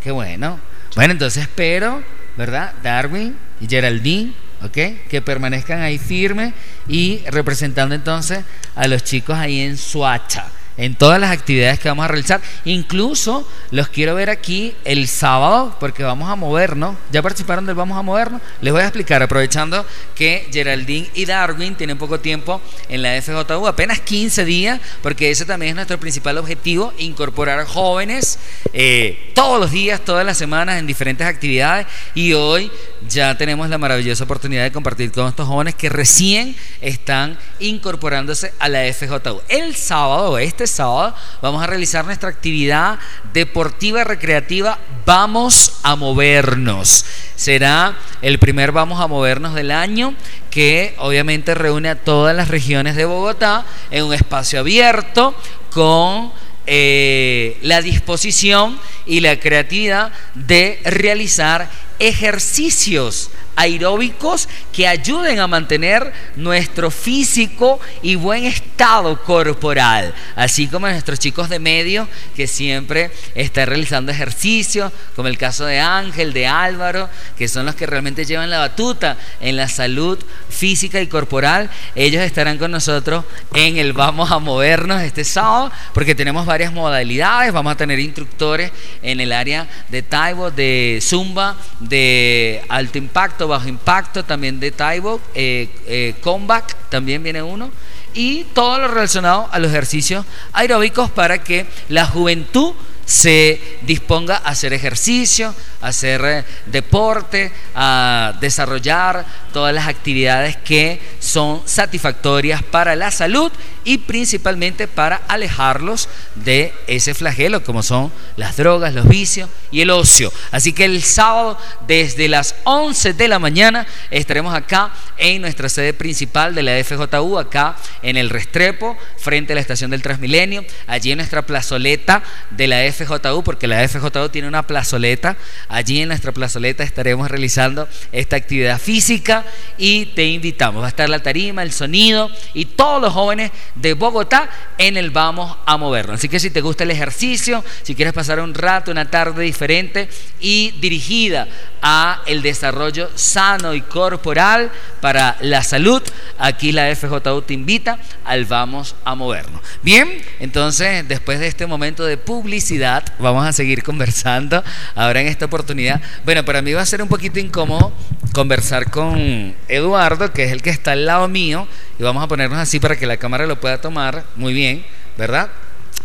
Qué 0.03 0.11
bueno. 0.11 0.59
Bueno, 0.95 1.11
entonces 1.13 1.43
espero, 1.43 2.01
¿verdad? 2.37 2.73
Darwin 2.81 3.37
y 3.61 3.67
Geraldine, 3.67 4.33
¿ok? 4.63 5.07
Que 5.09 5.21
permanezcan 5.23 5.81
ahí 5.81 5.97
firmes 5.99 6.53
y 6.87 7.21
representando 7.27 7.93
entonces 7.95 8.43
a 8.75 8.87
los 8.87 9.03
chicos 9.03 9.35
ahí 9.37 9.59
en 9.61 9.77
Suacha, 9.77 10.47
en 10.77 10.95
todas 10.95 11.19
las 11.19 11.31
actividades 11.31 11.79
que 11.79 11.89
vamos 11.89 12.05
a 12.05 12.07
realizar. 12.07 12.41
Incluso 12.65 13.47
los 13.71 13.89
quiero 13.89 14.15
ver 14.15 14.29
aquí 14.29 14.75
el 14.83 15.07
sábado 15.07 15.75
porque 15.79 16.03
vamos 16.03 16.29
a 16.29 16.35
movernos. 16.35 16.95
¿Ya 17.11 17.21
participaron 17.21 17.65
del 17.65 17.75
Vamos 17.75 17.97
a 17.97 18.01
movernos? 18.01 18.41
Les 18.61 18.71
voy 18.71 18.81
a 18.81 18.85
explicar, 18.85 19.21
aprovechando 19.21 19.85
que 20.15 20.47
Geraldine 20.51 21.09
y 21.13 21.25
Darwin 21.25 21.75
tienen 21.75 21.97
poco 21.97 22.19
tiempo 22.19 22.61
en 22.89 23.01
la 23.01 23.21
FJU, 23.21 23.67
apenas 23.67 23.99
15 23.99 24.45
días, 24.45 24.79
porque 25.01 25.29
ese 25.29 25.45
también 25.45 25.71
es 25.71 25.75
nuestro 25.75 25.99
principal 25.99 26.37
objetivo, 26.37 26.93
incorporar 26.97 27.65
jóvenes 27.65 28.39
eh, 28.73 29.31
todos 29.33 29.59
los 29.59 29.71
días, 29.71 30.01
todas 30.01 30.25
las 30.25 30.37
semanas 30.37 30.79
en 30.79 30.87
diferentes 30.87 31.27
actividades 31.27 31.87
y 32.13 32.33
hoy 32.33 32.71
ya 33.07 33.37
tenemos 33.37 33.69
la 33.69 33.77
maravillosa 33.77 34.23
oportunidad 34.23 34.63
de 34.63 34.71
compartir 34.71 35.11
con 35.11 35.27
estos 35.27 35.47
jóvenes 35.47 35.75
que 35.75 35.89
recién 35.89 36.55
están 36.81 37.37
incorporándose 37.59 38.53
a 38.59 38.69
la 38.69 38.81
FJU. 38.93 39.41
El 39.47 39.75
sábado, 39.75 40.37
este 40.37 40.67
sábado, 40.67 41.15
vamos 41.41 41.63
a 41.63 41.67
realizar 41.67 42.05
nuestra 42.05 42.29
actividad 42.29 42.99
deportiva 43.33 44.03
recreativa 44.03 44.79
Vamos 45.05 45.73
a 45.83 45.95
movernos. 45.95 47.05
Será 47.35 47.95
el 48.23 48.39
primer 48.39 48.71
Vamos 48.71 48.99
a 48.99 49.07
movernos 49.07 49.53
del 49.53 49.69
año 49.69 50.15
que 50.49 50.95
obviamente 50.97 51.53
reúne 51.53 51.89
a 51.89 51.95
todas 51.95 52.35
las 52.35 52.47
regiones 52.47 52.95
de 52.95 53.05
Bogotá 53.05 53.65
en 53.91 54.05
un 54.05 54.13
espacio 54.15 54.61
abierto 54.61 55.35
con 55.69 56.31
eh, 56.65 57.59
la 57.61 57.83
disposición 57.83 58.79
y 59.05 59.19
la 59.19 59.39
creatividad 59.39 60.11
de 60.33 60.79
realizar 60.83 61.69
ejercicios 61.99 63.29
aeróbicos 63.55 64.47
que 64.73 64.87
ayuden 64.87 65.39
a 65.39 65.47
mantener 65.47 66.11
nuestro 66.35 66.91
físico 66.91 67.79
y 68.01 68.15
buen 68.15 68.45
estado 68.45 69.21
corporal, 69.23 70.13
así 70.35 70.67
como 70.67 70.87
nuestros 70.87 71.19
chicos 71.19 71.49
de 71.49 71.59
medio 71.59 72.07
que 72.35 72.47
siempre 72.47 73.11
están 73.33 73.67
realizando 73.67 74.11
ejercicios, 74.11 74.91
como 75.15 75.27
el 75.27 75.37
caso 75.37 75.65
de 75.65 75.79
Ángel, 75.79 76.33
de 76.33 76.47
Álvaro, 76.47 77.09
que 77.37 77.47
son 77.47 77.65
los 77.65 77.75
que 77.75 77.85
realmente 77.85 78.25
llevan 78.25 78.49
la 78.49 78.59
batuta 78.59 79.17
en 79.39 79.55
la 79.55 79.67
salud 79.67 80.19
física 80.49 81.01
y 81.01 81.07
corporal. 81.07 81.69
Ellos 81.95 82.21
estarán 82.21 82.57
con 82.57 82.71
nosotros 82.71 83.25
en 83.53 83.77
el 83.77 83.93
Vamos 83.93 84.29
a 84.31 84.39
movernos 84.39 85.01
este 85.01 85.23
sábado, 85.23 85.71
porque 85.93 86.15
tenemos 86.15 86.45
varias 86.45 86.73
modalidades, 86.73 87.53
vamos 87.53 87.73
a 87.73 87.77
tener 87.77 87.97
instructores 87.99 88.71
en 89.01 89.21
el 89.21 89.31
área 89.31 89.67
de 89.89 90.01
Taibo, 90.03 90.51
de 90.51 90.99
Zumba, 91.01 91.55
de 91.79 92.61
alto 92.67 92.97
impacto, 92.97 93.44
bajo 93.47 93.67
impacto, 93.67 94.25
también 94.25 94.59
de 94.59 94.71
Taibo, 94.71 95.19
eh, 95.33 95.69
eh, 95.87 96.15
Combat, 96.21 96.71
también 96.89 97.23
viene 97.23 97.41
uno, 97.41 97.71
y 98.13 98.45
todo 98.53 98.79
lo 98.79 98.87
relacionado 98.87 99.49
a 99.51 99.59
los 99.59 99.71
ejercicios 99.71 100.25
aeróbicos 100.53 101.11
para 101.11 101.43
que 101.43 101.65
la 101.89 102.05
juventud 102.05 102.73
se 103.05 103.61
disponga 103.83 104.37
a 104.37 104.49
hacer 104.49 104.73
ejercicio, 104.73 105.53
a 105.81 105.87
hacer 105.87 106.21
eh, 106.25 106.43
deporte, 106.65 107.51
a 107.75 108.33
desarrollar 108.41 109.25
todas 109.53 109.73
las 109.73 109.87
actividades 109.87 110.57
que 110.57 110.99
son 111.19 111.61
satisfactorias 111.65 112.63
para 112.63 112.95
la 112.95 113.11
salud 113.11 113.51
y 113.83 113.99
principalmente 113.99 114.87
para 114.87 115.21
alejarlos 115.27 116.09
de 116.35 116.73
ese 116.87 117.13
flagelo 117.13 117.63
como 117.63 117.83
son 117.83 118.11
las 118.35 118.57
drogas, 118.57 118.93
los 118.93 119.07
vicios 119.07 119.49
y 119.71 119.81
el 119.81 119.91
ocio. 119.91 120.33
Así 120.51 120.73
que 120.73 120.85
el 120.85 121.03
sábado 121.03 121.57
desde 121.87 122.27
las 122.27 122.55
11 122.63 123.13
de 123.13 123.27
la 123.27 123.39
mañana 123.39 123.85
estaremos 124.09 124.53
acá 124.53 124.91
en 125.17 125.41
nuestra 125.41 125.69
sede 125.69 125.93
principal 125.93 126.55
de 126.55 126.63
la 126.63 126.83
FJU, 126.83 127.37
acá 127.37 127.75
en 128.01 128.17
el 128.17 128.29
Restrepo, 128.29 128.97
frente 129.17 129.53
a 129.53 129.55
la 129.55 129.61
estación 129.61 129.91
del 129.91 130.01
Transmilenio, 130.01 130.65
allí 130.87 131.11
en 131.11 131.17
nuestra 131.17 131.43
plazoleta 131.43 132.23
de 132.49 132.67
la 132.67 132.77
FJU, 132.91 132.94
porque 133.43 133.67
la 133.67 133.87
FJU 133.87 134.29
tiene 134.29 134.47
una 134.47 134.63
plazoleta, 134.63 135.37
allí 135.67 136.01
en 136.01 136.09
nuestra 136.09 136.31
plazoleta 136.31 136.83
estaremos 136.83 137.29
realizando 137.29 137.87
esta 138.11 138.35
actividad 138.35 138.79
física 138.79 139.43
y 139.77 140.07
te 140.07 140.25
invitamos. 140.25 140.81
Va 140.81 140.87
a 140.87 140.89
estar 140.89 141.09
la 141.09 141.19
tarima, 141.19 141.63
el 141.63 141.71
sonido 141.71 142.29
y 142.53 142.65
todos 142.65 143.01
los 143.01 143.13
jóvenes 143.13 143.51
de 143.75 143.93
Bogotá 143.93 144.49
en 144.77 144.97
el 144.97 145.11
Vamos 145.11 145.57
a 145.65 145.77
Movernos. 145.77 146.15
Así 146.15 146.29
que 146.29 146.39
si 146.39 146.49
te 146.49 146.61
gusta 146.61 146.83
el 146.83 146.91
ejercicio, 146.91 147.63
si 147.83 147.95
quieres 147.95 148.13
pasar 148.13 148.39
un 148.39 148.53
rato, 148.53 148.91
una 148.91 149.09
tarde 149.09 149.43
diferente 149.43 150.09
y 150.39 150.71
dirigida 150.79 151.47
a 151.81 152.21
el 152.25 152.41
desarrollo 152.41 153.09
sano 153.15 153.73
y 153.73 153.81
corporal 153.81 154.71
para 155.01 155.37
la 155.41 155.63
salud, 155.63 156.01
aquí 156.39 156.71
la 156.71 156.95
FJU 156.95 157.41
te 157.41 157.53
invita 157.53 157.99
al 158.23 158.45
Vamos 158.45 158.95
a 159.03 159.15
Movernos. 159.15 159.61
Bien, 159.81 160.21
entonces 160.39 161.07
después 161.07 161.39
de 161.39 161.47
este 161.47 161.65
momento 161.65 162.05
de 162.05 162.17
publicidad, 162.17 162.84
vamos 163.19 163.45
a 163.45 163.53
seguir 163.53 163.83
conversando 163.83 164.63
ahora 164.95 165.21
en 165.21 165.27
esta 165.27 165.45
oportunidad. 165.45 166.01
Bueno, 166.23 166.45
para 166.45 166.61
mí 166.61 166.73
va 166.73 166.81
a 166.81 166.85
ser 166.85 167.01
un 167.01 167.07
poquito 167.07 167.39
incómodo 167.39 167.91
conversar 168.33 168.91
con 168.91 169.55
Eduardo, 169.67 170.31
que 170.33 170.43
es 170.43 170.51
el 170.51 170.61
que 170.61 170.69
está 170.69 170.91
al 170.91 171.05
lado 171.05 171.27
mío, 171.27 171.67
y 171.97 172.03
vamos 172.03 172.23
a 172.23 172.27
ponernos 172.27 172.59
así 172.59 172.79
para 172.79 172.97
que 172.97 173.05
la 173.07 173.17
cámara 173.17 173.45
lo 173.45 173.59
pueda 173.59 173.79
tomar 173.79 174.25
muy 174.35 174.53
bien, 174.53 174.85
¿verdad? 175.17 175.49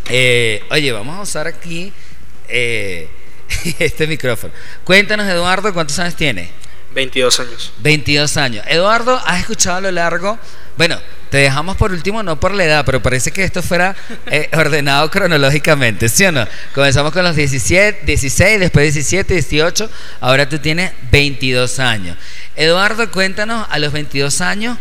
Eh, 0.08 0.62
oye, 0.70 0.92
vamos 0.92 1.18
a 1.18 1.22
usar 1.22 1.46
aquí 1.46 1.92
eh, 2.48 3.08
este 3.78 4.06
micrófono. 4.06 4.52
Cuéntanos, 4.84 5.26
Eduardo, 5.26 5.74
¿cuántos 5.74 5.98
años 5.98 6.14
tienes? 6.14 6.50
22 6.94 7.40
años. 7.40 7.72
22 7.78 8.36
años. 8.36 8.64
Eduardo, 8.68 9.20
¿has 9.24 9.40
escuchado 9.40 9.78
a 9.78 9.80
lo 9.80 9.90
largo? 9.90 10.38
Bueno, 10.76 10.98
te 11.30 11.38
dejamos 11.38 11.76
por 11.76 11.92
último, 11.92 12.22
no 12.22 12.38
por 12.38 12.52
la 12.52 12.64
edad, 12.64 12.84
pero 12.84 13.02
parece 13.02 13.30
que 13.30 13.44
esto 13.44 13.62
fuera 13.62 13.94
eh, 14.26 14.50
ordenado 14.52 15.10
cronológicamente, 15.10 16.08
¿sí 16.08 16.24
o 16.24 16.32
no? 16.32 16.46
Comenzamos 16.74 17.12
con 17.12 17.24
los 17.24 17.36
17, 17.36 18.04
16, 18.04 18.60
después 18.60 18.92
17, 18.92 19.34
18, 19.34 19.90
ahora 20.20 20.48
tú 20.48 20.58
tienes 20.58 20.92
22 21.10 21.78
años. 21.78 22.16
Eduardo, 22.56 23.10
cuéntanos 23.10 23.66
a 23.70 23.78
los 23.78 23.92
22 23.92 24.40
años 24.40 24.76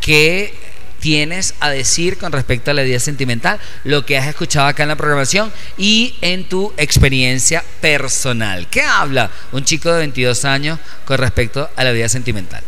qué 0.00 0.52
tienes 0.98 1.54
a 1.60 1.70
decir 1.70 2.16
con 2.16 2.32
respecto 2.32 2.70
a 2.70 2.74
la 2.74 2.82
vida 2.82 2.98
sentimental, 2.98 3.60
lo 3.84 4.06
que 4.06 4.16
has 4.16 4.26
escuchado 4.26 4.66
acá 4.66 4.84
en 4.84 4.88
la 4.88 4.96
programación 4.96 5.52
y 5.76 6.14
en 6.22 6.48
tu 6.48 6.72
experiencia 6.78 7.62
personal. 7.82 8.66
¿Qué 8.68 8.82
habla 8.82 9.30
un 9.52 9.64
chico 9.64 9.92
de 9.92 9.98
22 9.98 10.44
años 10.46 10.78
con 11.04 11.18
respecto 11.18 11.68
a 11.76 11.84
la 11.84 11.92
vida 11.92 12.08
sentimental? 12.08 12.62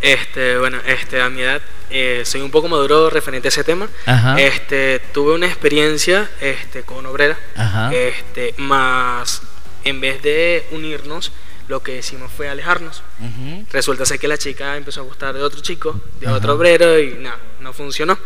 Este, 0.00 0.58
bueno, 0.58 0.78
este, 0.86 1.20
a 1.20 1.28
mi 1.28 1.42
edad 1.42 1.60
eh, 1.90 2.22
soy 2.24 2.40
un 2.40 2.50
poco 2.50 2.68
maduro 2.68 3.10
referente 3.10 3.48
a 3.48 3.50
ese 3.50 3.64
tema. 3.64 3.88
Ajá. 4.06 4.40
Este, 4.40 5.00
tuve 5.12 5.34
una 5.34 5.46
experiencia 5.46 6.30
este, 6.40 6.82
con 6.82 7.04
obrera, 7.06 7.38
Ajá. 7.56 7.92
este, 7.94 8.54
más 8.58 9.42
en 9.84 10.00
vez 10.00 10.22
de 10.22 10.66
unirnos, 10.70 11.32
lo 11.68 11.82
que 11.82 11.98
hicimos 11.98 12.30
fue 12.32 12.48
alejarnos. 12.48 13.02
Resulta 13.72 14.06
ser 14.06 14.18
que 14.18 14.28
la 14.28 14.38
chica 14.38 14.76
empezó 14.76 15.00
a 15.00 15.04
gustar 15.04 15.34
de 15.34 15.42
otro 15.42 15.60
chico, 15.60 16.00
de 16.20 16.26
Ajá. 16.26 16.36
otro 16.36 16.54
obrero 16.54 16.98
y 16.98 17.14
nada, 17.14 17.38
no 17.60 17.72
funcionó. 17.72 18.18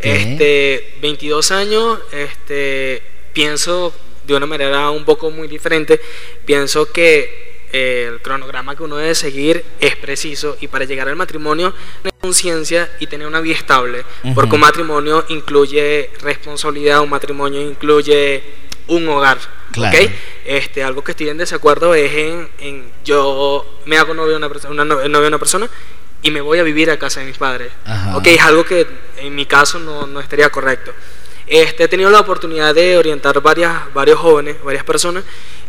Este, 0.00 0.96
22 1.00 1.50
años, 1.52 1.98
este, 2.12 3.02
pienso 3.32 3.94
de 4.26 4.34
una 4.34 4.46
manera 4.46 4.90
un 4.90 5.04
poco 5.04 5.30
muy 5.30 5.48
diferente. 5.48 6.00
Pienso 6.44 6.90
que 6.92 7.49
eh, 7.72 8.08
el 8.12 8.20
cronograma 8.20 8.74
que 8.76 8.82
uno 8.82 8.96
debe 8.96 9.14
seguir 9.14 9.64
es 9.80 9.96
preciso 9.96 10.56
y 10.60 10.68
para 10.68 10.84
llegar 10.84 11.08
al 11.08 11.16
matrimonio 11.16 11.72
tener 12.02 12.14
conciencia 12.20 12.90
y 13.00 13.06
tener 13.06 13.26
una 13.26 13.40
vida 13.40 13.54
estable, 13.56 14.04
porque 14.34 14.54
un 14.54 14.60
matrimonio 14.60 15.24
incluye 15.28 16.10
responsabilidad, 16.20 17.00
un 17.00 17.10
matrimonio 17.10 17.60
incluye 17.60 18.42
un 18.88 19.08
hogar. 19.08 19.38
Claro. 19.72 19.96
¿ok? 19.96 20.10
Este, 20.46 20.82
algo 20.82 21.04
que 21.04 21.12
estoy 21.12 21.28
en 21.28 21.38
desacuerdo 21.38 21.94
es 21.94 22.12
en, 22.12 22.48
en 22.58 22.90
yo 23.04 23.78
me 23.86 23.96
hago 23.98 24.14
novio 24.14 24.32
de 24.32 24.36
una, 24.38 24.48
persona, 24.48 24.72
una 24.72 24.84
no- 24.84 24.96
novio 24.96 25.20
de 25.20 25.28
una 25.28 25.38
persona 25.38 25.70
y 26.22 26.30
me 26.32 26.40
voy 26.40 26.58
a 26.58 26.64
vivir 26.64 26.90
a 26.90 26.98
casa 26.98 27.20
de 27.20 27.26
mis 27.26 27.38
padres. 27.38 27.70
Ajá. 27.84 28.16
Ok, 28.16 28.26
es 28.26 28.40
algo 28.42 28.64
que 28.64 28.86
en 29.18 29.34
mi 29.34 29.46
caso 29.46 29.78
no, 29.78 30.06
no 30.08 30.18
estaría 30.20 30.50
correcto. 30.50 30.92
Este, 31.50 31.82
he 31.82 31.88
tenido 31.88 32.10
la 32.10 32.20
oportunidad 32.20 32.72
de 32.76 32.96
orientar 32.96 33.40
varias, 33.42 33.92
varios 33.92 34.20
jóvenes, 34.20 34.62
varias 34.62 34.84
personas, 34.84 35.24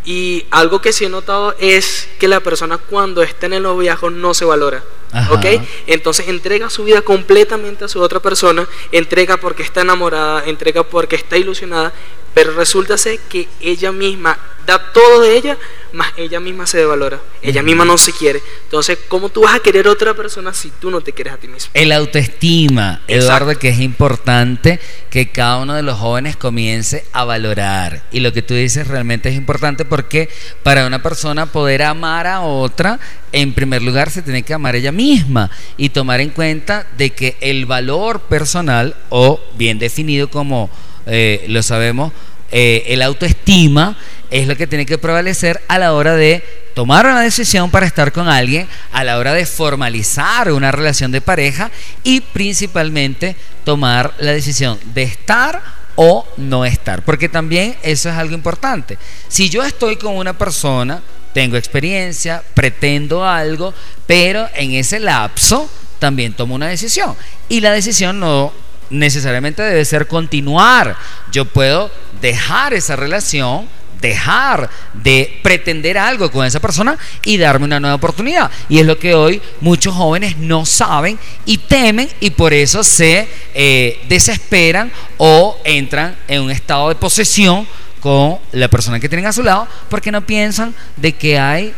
y 0.05 0.45
algo 0.51 0.79
que 0.79 0.93
sí 0.93 1.05
he 1.05 1.09
notado 1.09 1.55
es 1.59 2.07
que 2.19 2.27
la 2.27 2.39
persona 2.39 2.77
cuando 2.77 3.23
está 3.23 3.47
en 3.47 3.53
el 3.53 3.63
noviazgo 3.63 4.11
no 4.11 4.35
se 4.35 4.45
valora. 4.45 4.83
Ajá. 5.11 5.33
¿Ok? 5.33 5.45
Entonces 5.87 6.27
entrega 6.27 6.69
su 6.69 6.83
vida 6.83 7.01
completamente 7.01 7.85
a 7.85 7.87
su 7.87 7.99
otra 7.99 8.19
persona, 8.19 8.67
entrega 8.91 9.37
porque 9.37 9.63
está 9.63 9.81
enamorada, 9.81 10.43
entrega 10.45 10.83
porque 10.83 11.15
está 11.15 11.37
ilusionada, 11.37 11.91
pero 12.35 12.53
resulta 12.53 12.95
ser 12.95 13.19
que 13.19 13.49
ella 13.59 13.91
misma 13.91 14.37
da 14.71 14.91
todo 14.91 15.21
de 15.21 15.37
ella, 15.37 15.57
más 15.93 16.13
ella 16.17 16.39
misma 16.39 16.65
se 16.65 16.77
devalora, 16.77 17.19
ella 17.41 17.61
misma 17.61 17.85
no 17.85 17.97
se 17.97 18.13
quiere. 18.13 18.41
Entonces, 18.63 18.97
¿cómo 19.07 19.29
tú 19.29 19.41
vas 19.41 19.55
a 19.55 19.59
querer 19.59 19.87
a 19.87 19.91
otra 19.91 20.13
persona 20.13 20.53
si 20.53 20.69
tú 20.69 20.89
no 20.89 21.01
te 21.01 21.11
quieres 21.11 21.33
a 21.33 21.37
ti 21.37 21.47
mismo? 21.47 21.69
El 21.73 21.91
autoestima, 21.91 23.01
Exacto. 23.07 23.13
Eduardo, 23.13 23.59
que 23.59 23.69
es 23.69 23.79
importante 23.79 24.79
que 25.09 25.29
cada 25.29 25.57
uno 25.57 25.73
de 25.73 25.83
los 25.83 25.99
jóvenes 25.99 26.37
comience 26.37 27.05
a 27.11 27.25
valorar. 27.25 28.03
Y 28.11 28.21
lo 28.21 28.31
que 28.31 28.41
tú 28.41 28.53
dices 28.53 28.87
realmente 28.87 29.29
es 29.29 29.35
importante 29.35 29.85
porque 29.85 30.29
para 30.63 30.87
una 30.87 31.03
persona 31.03 31.45
poder 31.45 31.83
amar 31.83 32.27
a 32.27 32.41
otra, 32.41 32.99
en 33.31 33.53
primer 33.53 33.81
lugar 33.81 34.09
se 34.09 34.21
tiene 34.21 34.43
que 34.43 34.53
amar 34.53 34.75
ella 34.75 34.91
misma 34.91 35.51
y 35.77 35.89
tomar 35.89 36.21
en 36.21 36.29
cuenta 36.29 36.87
de 36.97 37.11
que 37.11 37.37
el 37.41 37.65
valor 37.65 38.21
personal, 38.21 38.95
o 39.09 39.39
bien 39.57 39.79
definido 39.79 40.29
como 40.29 40.69
eh, 41.05 41.45
lo 41.47 41.63
sabemos, 41.63 42.13
eh, 42.51 42.83
el 42.87 43.01
autoestima 43.01 43.97
es 44.31 44.47
lo 44.47 44.55
que 44.55 44.65
tiene 44.65 44.85
que 44.85 44.97
prevalecer 44.97 45.61
a 45.67 45.77
la 45.77 45.93
hora 45.93 46.15
de 46.15 46.43
tomar 46.73 47.05
una 47.05 47.21
decisión 47.21 47.69
para 47.69 47.85
estar 47.85 48.11
con 48.11 48.29
alguien, 48.29 48.67
a 48.93 49.03
la 49.03 49.17
hora 49.17 49.33
de 49.33 49.45
formalizar 49.45 50.51
una 50.51 50.71
relación 50.71 51.11
de 51.11 51.21
pareja 51.21 51.69
y 52.03 52.21
principalmente 52.21 53.35
tomar 53.65 54.13
la 54.19 54.31
decisión 54.31 54.79
de 54.93 55.03
estar 55.03 55.61
o 55.95 56.25
no 56.37 56.65
estar. 56.65 57.03
Porque 57.03 57.29
también 57.29 57.75
eso 57.83 58.09
es 58.09 58.15
algo 58.15 58.33
importante. 58.33 58.97
Si 59.27 59.49
yo 59.49 59.63
estoy 59.63 59.97
con 59.97 60.15
una 60.15 60.37
persona, 60.37 61.01
tengo 61.33 61.57
experiencia, 61.57 62.41
pretendo 62.53 63.25
algo, 63.25 63.73
pero 64.07 64.47
en 64.55 64.71
ese 64.71 64.99
lapso 64.99 65.69
también 65.99 66.33
tomo 66.33 66.55
una 66.55 66.67
decisión. 66.67 67.15
Y 67.49 67.59
la 67.59 67.71
decisión 67.71 68.19
no 68.19 68.53
necesariamente 68.89 69.61
debe 69.61 69.85
ser 69.85 70.07
continuar. 70.07 70.95
Yo 71.31 71.45
puedo 71.45 71.91
dejar 72.21 72.73
esa 72.73 72.95
relación, 72.95 73.67
dejar 74.01 74.69
de 74.93 75.39
pretender 75.41 75.97
algo 75.97 76.31
con 76.31 76.45
esa 76.45 76.59
persona 76.59 76.97
y 77.23 77.37
darme 77.37 77.65
una 77.65 77.79
nueva 77.79 77.95
oportunidad. 77.95 78.51
Y 78.67 78.79
es 78.79 78.85
lo 78.85 78.97
que 78.97 79.13
hoy 79.13 79.41
muchos 79.61 79.93
jóvenes 79.93 80.37
no 80.37 80.65
saben 80.65 81.17
y 81.45 81.57
temen 81.59 82.09
y 82.19 82.31
por 82.31 82.53
eso 82.53 82.83
se 82.83 83.27
eh, 83.53 83.99
desesperan 84.09 84.91
o 85.17 85.57
entran 85.63 86.15
en 86.27 86.41
un 86.41 86.51
estado 86.51 86.89
de 86.89 86.95
posesión 86.95 87.67
con 88.01 88.39
la 88.51 88.67
persona 88.67 88.99
que 88.99 89.07
tienen 89.07 89.27
a 89.27 89.33
su 89.33 89.43
lado 89.43 89.67
porque 89.89 90.11
no 90.11 90.25
piensan 90.25 90.73
de 90.97 91.13
que 91.13 91.37
hay 91.37 91.73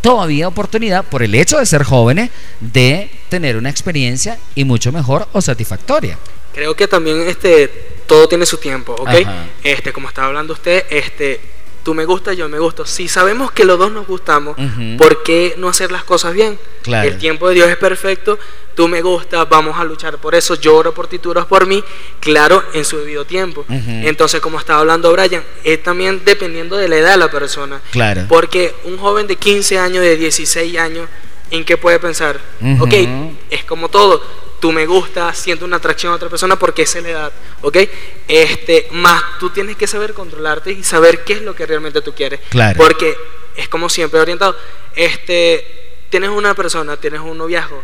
todavía 0.00 0.48
oportunidad 0.48 1.04
por 1.04 1.22
el 1.22 1.34
hecho 1.34 1.58
de 1.58 1.66
ser 1.66 1.84
jóvenes 1.84 2.30
de 2.60 3.10
tener 3.28 3.56
una 3.56 3.70
experiencia 3.70 4.38
y 4.54 4.64
mucho 4.64 4.92
mejor 4.92 5.28
o 5.32 5.40
satisfactoria. 5.40 6.18
Creo 6.52 6.74
que 6.74 6.88
también 6.88 7.28
este 7.28 7.68
todo 8.06 8.26
tiene 8.26 8.46
su 8.46 8.56
tiempo, 8.56 8.94
¿ok? 8.94 9.08
Ajá. 9.08 9.46
Este, 9.62 9.92
como 9.92 10.08
estaba 10.08 10.28
hablando 10.28 10.54
usted, 10.54 10.84
este, 10.90 11.40
tú 11.88 11.94
me 11.94 12.04
gustas, 12.04 12.36
yo 12.36 12.50
me 12.50 12.58
gusto. 12.58 12.84
Si 12.84 13.08
sabemos 13.08 13.50
que 13.50 13.64
los 13.64 13.78
dos 13.78 13.90
nos 13.90 14.06
gustamos, 14.06 14.58
Ujú. 14.58 14.98
¿por 14.98 15.22
qué 15.22 15.54
no 15.56 15.70
hacer 15.70 15.90
las 15.90 16.04
cosas 16.04 16.34
bien? 16.34 16.58
Claro. 16.82 17.08
El 17.08 17.16
tiempo 17.16 17.48
de 17.48 17.54
Dios 17.54 17.70
es 17.70 17.78
perfecto, 17.78 18.38
tú 18.74 18.88
me 18.88 19.00
gustas, 19.00 19.48
vamos 19.48 19.78
a 19.80 19.84
luchar 19.84 20.18
por 20.18 20.34
eso, 20.34 20.54
yo 20.56 20.76
oro 20.76 20.92
por 20.92 21.06
ti, 21.06 21.18
tú 21.18 21.30
oras 21.30 21.46
por 21.46 21.66
mí, 21.66 21.82
claro, 22.20 22.62
en 22.74 22.84
su 22.84 22.98
debido 22.98 23.24
tiempo. 23.24 23.62
Ujú. 23.62 23.90
Entonces, 24.04 24.38
como 24.42 24.58
estaba 24.58 24.80
hablando 24.80 25.10
Brian, 25.12 25.42
es 25.64 25.82
también 25.82 26.20
dependiendo 26.26 26.76
de 26.76 26.88
la 26.88 26.98
edad 26.98 27.12
de 27.12 27.16
la 27.16 27.30
persona. 27.30 27.80
Claro. 27.90 28.26
Porque 28.28 28.74
un 28.84 28.98
joven 28.98 29.26
de 29.26 29.36
15 29.36 29.78
años, 29.78 30.02
de 30.02 30.18
16 30.18 30.76
años, 30.76 31.08
¿en 31.50 31.64
qué 31.64 31.78
puede 31.78 31.98
pensar? 31.98 32.38
Ujú. 32.60 32.84
Ok, 32.84 32.92
es 33.48 33.64
como 33.64 33.88
todo. 33.88 34.22
Tú 34.60 34.72
me 34.72 34.86
gustas, 34.86 35.38
siento 35.38 35.64
una 35.64 35.76
atracción 35.76 36.12
a 36.12 36.16
otra 36.16 36.28
persona 36.28 36.58
porque 36.58 36.82
es 36.82 36.94
la 36.96 37.08
edad, 37.08 37.32
¿ok? 37.62 37.76
Este, 38.26 38.88
más 38.90 39.22
tú 39.38 39.50
tienes 39.50 39.76
que 39.76 39.86
saber 39.86 40.14
controlarte 40.14 40.72
y 40.72 40.82
saber 40.82 41.22
qué 41.24 41.34
es 41.34 41.42
lo 41.42 41.54
que 41.54 41.64
realmente 41.64 42.00
tú 42.00 42.12
quieres. 42.12 42.40
Claro. 42.50 42.76
Porque 42.76 43.16
es 43.56 43.68
como 43.68 43.88
siempre 43.88 44.20
orientado. 44.20 44.56
Este, 44.94 46.04
tienes 46.10 46.30
una 46.30 46.54
persona, 46.54 46.96
tienes 46.96 47.20
un 47.20 47.38
noviazgo. 47.38 47.82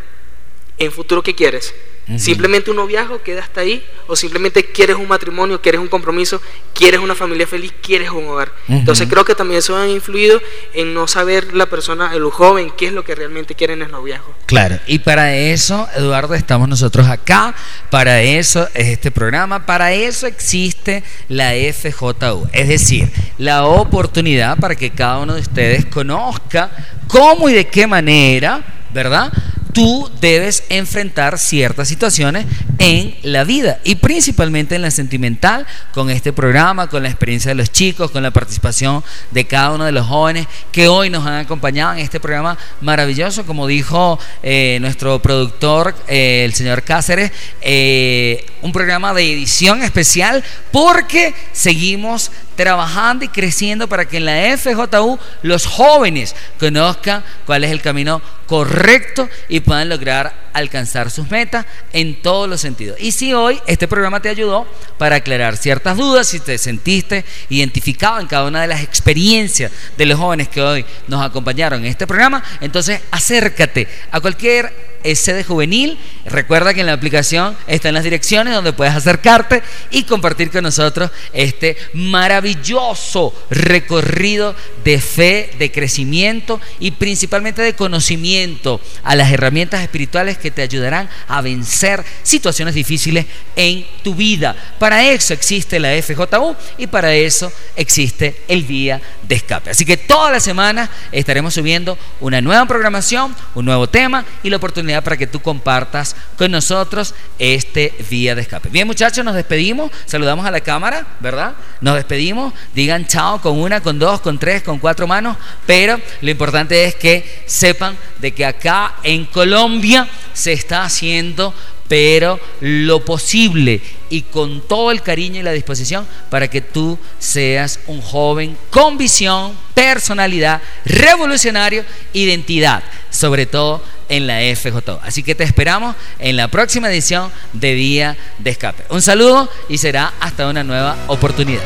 En 0.78 0.90
futuro, 0.90 1.22
¿qué 1.22 1.34
quieres? 1.34 1.74
Simplemente 2.16 2.70
un 2.70 2.76
noviazgo 2.76 3.22
queda 3.22 3.40
hasta 3.40 3.62
ahí, 3.62 3.82
o 4.06 4.14
simplemente 4.14 4.64
quieres 4.64 4.96
un 4.96 5.08
matrimonio, 5.08 5.62
quieres 5.62 5.80
un 5.80 5.88
compromiso, 5.88 6.40
quieres 6.74 7.00
una 7.00 7.14
familia 7.14 7.46
feliz, 7.46 7.72
quieres 7.80 8.10
un 8.10 8.26
hogar. 8.26 8.52
Entonces 8.68 9.08
creo 9.08 9.24
que 9.24 9.34
también 9.34 9.58
eso 9.58 9.76
ha 9.76 9.88
influido 9.88 10.40
en 10.74 10.92
no 10.92 11.08
saber 11.08 11.54
la 11.54 11.66
persona, 11.66 12.12
el 12.14 12.24
joven, 12.24 12.72
qué 12.76 12.86
es 12.86 12.92
lo 12.92 13.04
que 13.04 13.14
realmente 13.14 13.54
quiere 13.54 13.72
en 13.72 13.82
el 13.82 13.90
noviazgo. 13.90 14.34
Claro, 14.46 14.78
y 14.86 14.98
para 14.98 15.34
eso, 15.34 15.88
Eduardo, 15.96 16.34
estamos 16.34 16.68
nosotros 16.68 17.06
acá, 17.08 17.54
para 17.90 18.20
eso 18.20 18.68
es 18.74 18.88
este 18.88 19.10
programa, 19.10 19.64
para 19.64 19.92
eso 19.92 20.26
existe 20.26 21.02
la 21.28 21.52
FJU, 21.52 22.48
es 22.52 22.68
decir, 22.68 23.10
la 23.38 23.64
oportunidad 23.64 24.58
para 24.58 24.76
que 24.76 24.90
cada 24.90 25.18
uno 25.18 25.34
de 25.34 25.40
ustedes 25.40 25.86
conozca 25.86 26.70
cómo 27.08 27.48
y 27.48 27.54
de 27.54 27.66
qué 27.66 27.86
manera, 27.86 28.62
¿verdad? 28.92 29.32
Tú 29.74 30.08
debes 30.20 30.62
enfrentar 30.68 31.36
ciertas 31.36 31.88
situaciones 31.88 32.46
en 32.78 33.16
la 33.22 33.42
vida 33.42 33.80
y 33.82 33.96
principalmente 33.96 34.76
en 34.76 34.82
la 34.82 34.92
sentimental 34.92 35.66
con 35.92 36.10
este 36.10 36.32
programa, 36.32 36.88
con 36.88 37.02
la 37.02 37.08
experiencia 37.08 37.48
de 37.48 37.56
los 37.56 37.72
chicos, 37.72 38.12
con 38.12 38.22
la 38.22 38.30
participación 38.30 39.02
de 39.32 39.44
cada 39.46 39.72
uno 39.72 39.84
de 39.84 39.90
los 39.90 40.06
jóvenes 40.06 40.46
que 40.70 40.86
hoy 40.86 41.10
nos 41.10 41.26
han 41.26 41.34
acompañado 41.34 41.94
en 41.94 41.98
este 41.98 42.20
programa 42.20 42.56
maravilloso, 42.82 43.44
como 43.46 43.66
dijo 43.66 44.16
eh, 44.44 44.78
nuestro 44.80 45.20
productor, 45.20 45.92
eh, 46.06 46.44
el 46.44 46.54
señor 46.54 46.84
Cáceres, 46.84 47.32
eh, 47.60 48.46
un 48.62 48.70
programa 48.70 49.12
de 49.12 49.32
edición 49.32 49.82
especial 49.82 50.44
porque 50.70 51.34
seguimos 51.52 52.30
trabajando 52.56 53.24
y 53.24 53.28
creciendo 53.28 53.88
para 53.88 54.06
que 54.06 54.18
en 54.18 54.24
la 54.24 54.56
FJU 54.56 55.18
los 55.42 55.66
jóvenes 55.66 56.34
conozcan 56.58 57.24
cuál 57.46 57.64
es 57.64 57.70
el 57.70 57.80
camino 57.82 58.22
correcto 58.46 59.28
y 59.48 59.60
puedan 59.60 59.88
lograr 59.88 60.44
alcanzar 60.52 61.10
sus 61.10 61.30
metas 61.30 61.66
en 61.92 62.20
todos 62.22 62.48
los 62.48 62.60
sentidos. 62.60 62.96
Y 63.00 63.12
si 63.12 63.34
hoy 63.34 63.60
este 63.66 63.88
programa 63.88 64.20
te 64.20 64.28
ayudó 64.28 64.66
para 64.98 65.16
aclarar 65.16 65.56
ciertas 65.56 65.96
dudas, 65.96 66.28
si 66.28 66.40
te 66.40 66.58
sentiste 66.58 67.24
identificado 67.48 68.20
en 68.20 68.26
cada 68.26 68.46
una 68.46 68.62
de 68.62 68.68
las 68.68 68.82
experiencias 68.82 69.72
de 69.96 70.06
los 70.06 70.18
jóvenes 70.18 70.48
que 70.48 70.62
hoy 70.62 70.84
nos 71.08 71.24
acompañaron 71.24 71.80
en 71.80 71.86
este 71.86 72.06
programa, 72.06 72.42
entonces 72.60 73.00
acércate 73.10 73.88
a 74.10 74.20
cualquier 74.20 74.93
sede 75.14 75.44
juvenil. 75.44 75.98
Recuerda 76.24 76.72
que 76.72 76.80
en 76.80 76.86
la 76.86 76.94
aplicación 76.94 77.56
están 77.66 77.94
las 77.94 78.04
direcciones 78.04 78.54
donde 78.54 78.72
puedes 78.72 78.94
acercarte 78.94 79.62
y 79.90 80.04
compartir 80.04 80.50
con 80.50 80.64
nosotros 80.64 81.10
este 81.32 81.76
maravilloso 81.92 83.34
recorrido 83.50 84.54
de 84.84 85.00
fe, 85.00 85.50
de 85.58 85.70
crecimiento 85.70 86.60
y 86.80 86.92
principalmente 86.92 87.62
de 87.62 87.74
conocimiento 87.74 88.80
a 89.02 89.14
las 89.14 89.30
herramientas 89.30 89.82
espirituales 89.82 90.38
que 90.38 90.50
te 90.50 90.62
ayudarán 90.62 91.08
a 91.28 91.40
vencer 91.40 92.04
situaciones 92.22 92.74
difíciles 92.74 93.26
en 93.56 93.86
tu 94.02 94.14
vida. 94.14 94.56
Para 94.78 95.04
eso 95.04 95.34
existe 95.34 95.78
la 95.78 95.90
FJU 96.02 96.56
y 96.78 96.86
para 96.86 97.14
eso 97.14 97.52
existe 97.76 98.42
el 98.48 98.66
día 98.66 99.00
de 99.26 99.34
escape. 99.34 99.70
Así 99.70 99.84
que 99.84 99.96
toda 99.96 100.30
la 100.30 100.40
semana 100.40 100.90
estaremos 101.12 101.54
subiendo 101.54 101.98
una 102.20 102.40
nueva 102.40 102.66
programación, 102.66 103.34
un 103.54 103.64
nuevo 103.64 103.88
tema 103.88 104.24
y 104.42 104.50
la 104.50 104.58
para 105.02 105.16
que 105.16 105.26
tú 105.26 105.40
compartas 105.40 106.14
con 106.36 106.50
nosotros 106.50 107.14
este 107.38 107.94
día 108.10 108.34
de 108.34 108.42
escape. 108.42 108.68
Bien 108.68 108.86
muchachos, 108.86 109.24
nos 109.24 109.34
despedimos, 109.34 109.90
saludamos 110.06 110.46
a 110.46 110.50
la 110.50 110.60
cámara, 110.60 111.06
¿verdad? 111.20 111.54
Nos 111.80 111.94
despedimos, 111.96 112.52
digan 112.74 113.06
chao 113.06 113.40
con 113.40 113.58
una, 113.58 113.80
con 113.80 113.98
dos, 113.98 114.20
con 114.20 114.38
tres, 114.38 114.62
con 114.62 114.78
cuatro 114.78 115.06
manos, 115.06 115.36
pero 115.66 116.00
lo 116.20 116.30
importante 116.30 116.84
es 116.84 116.94
que 116.94 117.44
sepan 117.46 117.96
de 118.18 118.32
que 118.32 118.44
acá 118.44 118.94
en 119.02 119.26
Colombia 119.26 120.08
se 120.32 120.52
está 120.52 120.84
haciendo 120.84 121.54
pero 121.94 122.40
lo 122.60 123.04
posible 123.04 123.80
y 124.10 124.22
con 124.22 124.66
todo 124.66 124.90
el 124.90 125.00
cariño 125.00 125.38
y 125.38 125.44
la 125.44 125.52
disposición 125.52 126.04
para 126.28 126.50
que 126.50 126.60
tú 126.60 126.98
seas 127.20 127.78
un 127.86 128.02
joven 128.02 128.58
con 128.70 128.98
visión, 128.98 129.52
personalidad, 129.74 130.60
revolucionario, 130.84 131.84
identidad, 132.12 132.82
sobre 133.10 133.46
todo 133.46 133.80
en 134.08 134.26
la 134.26 134.40
FJ. 134.40 134.98
Así 135.04 135.22
que 135.22 135.36
te 135.36 135.44
esperamos 135.44 135.94
en 136.18 136.36
la 136.36 136.48
próxima 136.48 136.90
edición 136.90 137.30
de 137.52 137.74
Día 137.74 138.16
de 138.40 138.50
Escape. 138.50 138.82
Un 138.90 139.00
saludo 139.00 139.48
y 139.68 139.78
será 139.78 140.14
hasta 140.18 140.48
una 140.48 140.64
nueva 140.64 140.96
oportunidad. 141.06 141.62